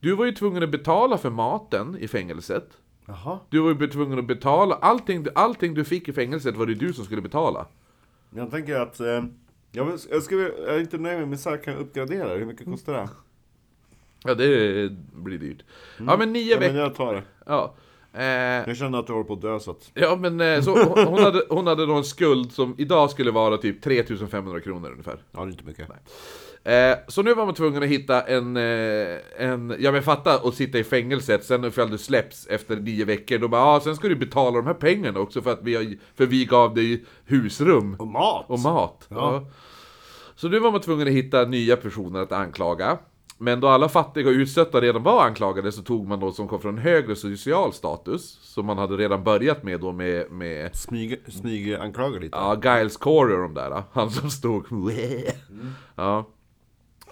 [0.00, 2.78] Du var ju tvungen att betala för maten i fängelset.
[3.06, 3.38] Jaha.
[3.48, 6.92] Du var ju tvungen att betala, allting, allting du fick i fängelset var det du
[6.92, 7.66] som skulle betala.
[8.30, 9.00] Jag tänker att...
[9.00, 9.24] Eh,
[9.72, 12.34] jag, jag, ska, jag är inte nöjd med min sak, kan jag uppgradera?
[12.34, 13.08] Hur mycket kostar det?
[14.24, 15.64] Ja, det blir dyrt.
[15.98, 16.80] Ja, men nio Ja, men veckor...
[16.80, 17.22] jag tar det.
[17.46, 17.74] Ja.
[18.14, 18.24] Eh,
[18.68, 19.90] Jag känner att jag håller på att dö så att...
[19.94, 23.30] ja, men eh, så hon, hon, hade, hon hade då en skuld som idag skulle
[23.30, 25.16] vara typ 3500 kronor ungefär.
[25.32, 25.88] Ja, det är inte mycket.
[26.64, 30.54] Eh, så nu var man tvungen att hitta en, eh, en ja men fatta att
[30.54, 34.08] sitta i fängelset, sen ifall du släpps efter nio veckor, då bara ah, sen ska
[34.08, 35.86] du betala de här pengarna också för att vi, har,
[36.16, 37.96] för vi gav dig husrum.
[37.98, 38.44] Och mat!
[38.48, 39.06] Och mat.
[39.08, 39.46] Ja.
[40.36, 42.98] Så nu var man tvungen att hitta nya personer att anklaga.
[43.38, 46.60] Men då alla fattiga och utstötta redan var anklagade så tog man då som kom
[46.60, 51.66] från högre social status, som man hade redan börjat med då med, med Smyg, smyg
[52.20, 52.36] lite.
[52.36, 53.82] Ja, Giles Corey och de där.
[53.92, 54.66] Han som stod...
[55.96, 56.28] Ja.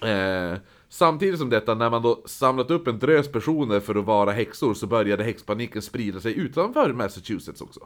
[0.09, 0.59] Eh,
[0.89, 4.75] samtidigt som detta, när man då samlat upp en drös personer för att vara häxor
[4.75, 7.81] så började häxpaniken sprida sig utanför Massachusetts också.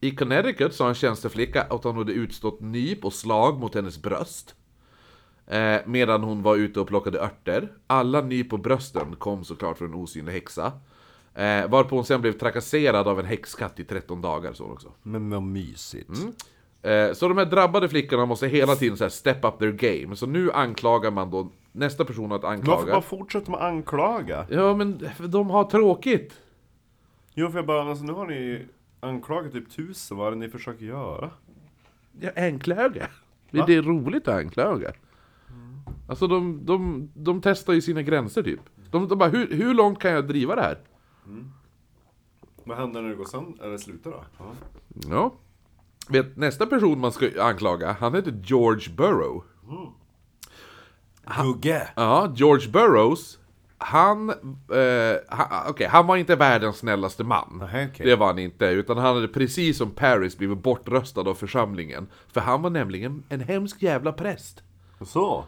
[0.00, 4.54] I Connecticut sa en tjänsteflicka att hon hade utstått nyp och slag mot hennes bröst.
[5.46, 7.68] Eh, medan hon var ute och plockade örter.
[7.86, 10.72] Alla nyp på brösten kom såklart från en osynlig häxa.
[11.34, 14.92] Eh, varpå hon sen blev trakasserad av en häxkatt i 13 dagar, så också.
[15.02, 16.10] Men vad mysigt.
[16.82, 20.16] Eh, Så de här drabbade flickorna måste hela tiden så här step up their game.
[20.16, 22.92] Så nu anklagar man då nästa person att Varför anklaga.
[22.92, 24.46] bara fortsätter man anklaga?
[24.50, 26.40] Ja men de har tråkigt.
[27.34, 28.66] Jo för jag bara, alltså nu har ni
[29.00, 31.30] anklagat typ tusen, vad är det ni försöker göra?
[32.20, 33.06] Ja, anklaga.
[33.50, 33.64] Va?
[33.66, 34.92] det är roligt att anklaga.
[36.06, 38.60] Alltså de, de, de testar ju sina gränser typ.
[38.90, 40.78] De, de bara, hur, hur långt kan jag driva det här?
[42.64, 44.24] Vad händer när det går sönder, eller slutar då?
[44.38, 44.44] Ja.
[45.10, 45.34] Ja.
[46.08, 49.44] Vet, nästa person man ska anklaga, han heter George Burrow.
[51.42, 51.88] Gugge!
[51.96, 53.38] Ja, George Burroughs,
[53.78, 57.58] han, eh, han, okej, han var inte världens snällaste man.
[57.58, 58.06] Nähä, okej.
[58.06, 62.06] Det var han inte, utan han hade precis som Paris blivit bortröstad av församlingen.
[62.32, 64.62] För han var nämligen en hemsk jävla präst.
[65.00, 65.44] Så?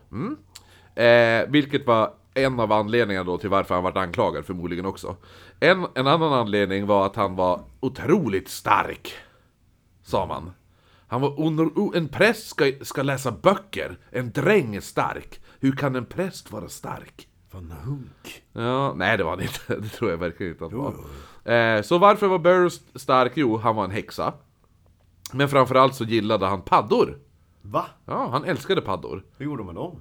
[0.97, 5.17] Eh, vilket var en av anledningarna då till varför han vart anklagad förmodligen också.
[5.61, 9.15] En, en annan anledning var att han var otroligt stark.
[10.03, 10.53] Sa man.
[11.09, 15.41] Han var o, en präst ska, ska läsa böcker, en dräng är stark.
[15.61, 17.29] Hur kan en präst vara stark?
[17.51, 18.45] Van Hunk.
[18.53, 19.61] Ja, nej det var han inte.
[19.81, 20.95] Det tror jag verkligen inte att han var.
[21.55, 23.33] Eh, så varför var Burroughs stark?
[23.35, 24.33] Jo, han var en häxa.
[25.33, 27.19] Men framförallt så gillade han paddor.
[27.63, 27.87] Va?
[28.05, 29.25] Ja, han älskade paddor.
[29.39, 30.01] Vad gjorde med dem?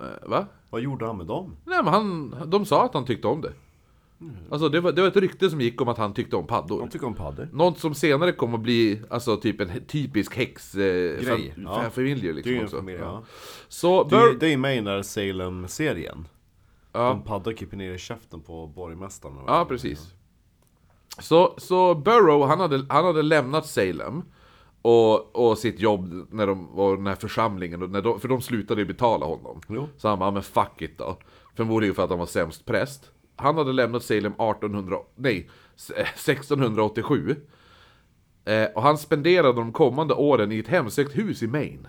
[0.00, 0.46] Eh, va?
[0.70, 1.56] Vad gjorde han med dem?
[1.64, 3.52] Nej men han, de sa att han tyckte om det.
[4.50, 6.80] Alltså det var, det var ett rykte som gick om att han tyckte om paddor.
[6.80, 7.48] De tycker om paddor.
[7.52, 11.90] Något som senare kommer att bli alltså typ en typisk häx eh, ja.
[11.90, 12.76] familj Det är liksom ju en också.
[12.76, 13.22] familj, ja.
[13.68, 16.28] Så Det är, det är med i den där Salem-serien.
[16.92, 17.08] Ja.
[17.08, 19.36] De paddar kryper ner i käften på borgmästaren.
[19.46, 20.14] Ja, precis.
[21.18, 24.22] Så, så Burrow, han hade, han hade lämnat Salem.
[24.82, 28.40] Och, och sitt jobb när de var den här församlingen, och när de, för de
[28.40, 29.60] slutade ju betala honom.
[29.96, 31.18] Så han bara, men fuck it då.
[31.54, 33.10] Förmodligen för att han var sämst präst.
[33.36, 37.36] Han hade lämnat Salem 1800, nej, 1687.
[38.44, 41.88] Eh, och han spenderade de kommande åren i ett hemsökt hus i Maine.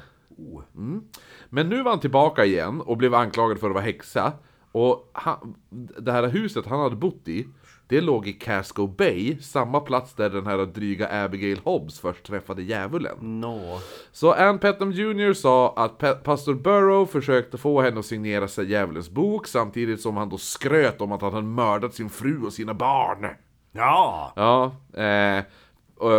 [0.75, 1.03] Mm.
[1.49, 4.33] Men nu var han tillbaka igen och blev anklagad för att vara häxa.
[4.71, 5.55] Och han,
[5.99, 7.47] det här huset han hade bott i,
[7.91, 12.63] det låg i Casco Bay, samma plats där den här dryga Abigail Hobbs först träffade
[12.63, 13.17] djävulen.
[13.41, 13.79] Nå.
[14.11, 18.71] Så Ann Putnam Jr sa att Pa- pastor Burrow försökte få henne att signera sig
[18.71, 22.53] djävulens bok samtidigt som han då skröt om att han hade mördat sin fru och
[22.53, 23.27] sina barn.
[23.71, 24.33] Ja!
[24.35, 25.43] Ja, eh,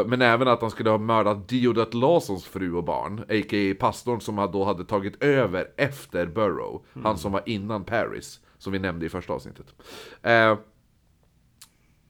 [0.07, 3.75] men även att han skulle ha mördat Deodat Lawsons fru och barn, a.k.a.
[3.81, 8.79] pastorn som då hade tagit över efter Burrow, han som var innan Paris, som vi
[8.79, 9.67] nämnde i första avsnittet.
[10.23, 10.57] Eh,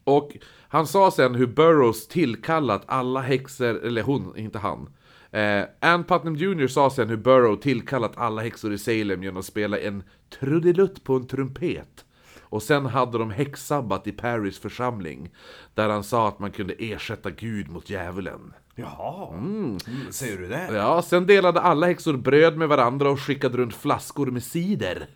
[0.05, 0.37] och
[0.69, 4.89] han sa sen hur Burroughs tillkallat alla häxor, eller hon, inte han.
[5.33, 9.45] Eh, Ann Putnam Jr sa sen hur Burrow tillkallat alla häxor i Salem genom att
[9.45, 10.03] spela en
[10.41, 12.05] trudelutt på en trumpet.
[12.41, 15.31] Och sen hade de häxsabbat i Paris församling,
[15.75, 18.55] där han sa att man kunde ersätta Gud mot djävulen.
[18.75, 19.35] Jaha.
[19.35, 19.79] Mm.
[20.11, 20.69] Säger du det?
[20.73, 25.07] Ja, sen delade alla häxor bröd med varandra och skickade runt flaskor med cider.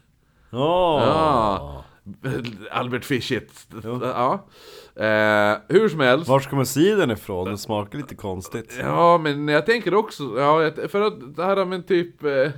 [0.51, 1.01] Ja.
[1.01, 1.85] Ja.
[2.71, 3.67] Albert Fischit.
[3.83, 4.47] Ja.
[4.97, 6.29] Eh, hur som helst.
[6.29, 7.51] Var kommer cidern ifrån?
[7.51, 8.77] Det smakar lite konstigt.
[8.81, 12.25] Ja, men jag tänker också, ja, för att det här med typ...
[12.25, 12.51] Eh,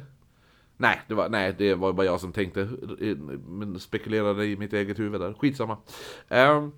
[0.77, 2.61] nej, det var, nej, det var bara jag som tänkte,
[3.01, 3.17] eh,
[3.49, 5.35] men spekulerade i mitt eget huvud där.
[5.35, 5.77] Skitsamma.
[6.29, 6.69] Eh,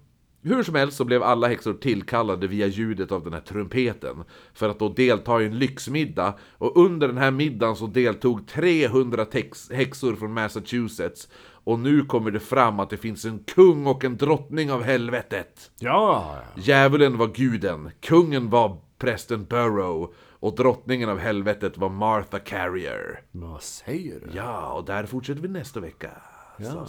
[0.42, 4.24] hur som helst så blev alla häxor tillkallade via ljudet av den här trumpeten
[4.55, 9.24] för att då delta i en lyxmiddag och under den här middagen så deltog 300
[9.24, 11.28] tex- häxor från Massachusetts
[11.65, 15.70] och nu kommer det fram att det finns en kung och en drottning av helvetet.
[15.78, 16.37] Ja.
[16.57, 23.23] Djävulen var guden, kungen var prästen Burrow och drottningen av helvetet var Martha Carrier.
[23.31, 24.37] Vad säger du?
[24.37, 26.11] Ja, och där fortsätter vi nästa vecka.
[26.57, 26.87] Ja.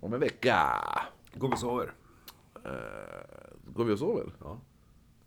[0.00, 0.66] Om en vecka
[1.34, 1.94] Går vi och sover?
[3.66, 4.32] går vi och sover.
[4.40, 4.60] Ja.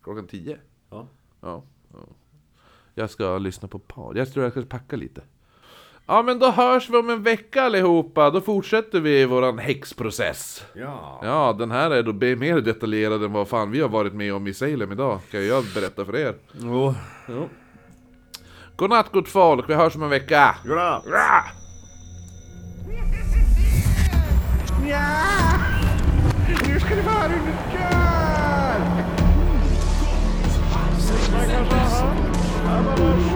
[0.04, 0.60] Klockan tio.
[0.90, 1.08] Ja.
[1.42, 1.64] Ja.
[1.94, 2.00] ja.
[2.94, 4.16] Jag ska lyssna på par.
[4.16, 5.22] Jag tror jag ska packa lite.
[6.08, 10.66] Ja men då hörs vi om en vecka allihopa, då fortsätter vi våran häxprocess.
[10.74, 11.20] Ja.
[11.24, 14.48] Ja, den här är då mer detaljerad än vad fan vi har varit med om
[14.48, 16.36] i Salem idag, kan jag berätta för er.
[16.54, 16.96] Jo.
[17.30, 17.50] jo.
[18.76, 20.56] Godnatt gott folk, vi hörs om en vecka.
[20.64, 21.04] Godnatt.
[21.08, 21.44] Ja.
[24.88, 25.12] ja.
[26.68, 27.52] Nu ska ni få höra hur det
[33.32, 33.35] går!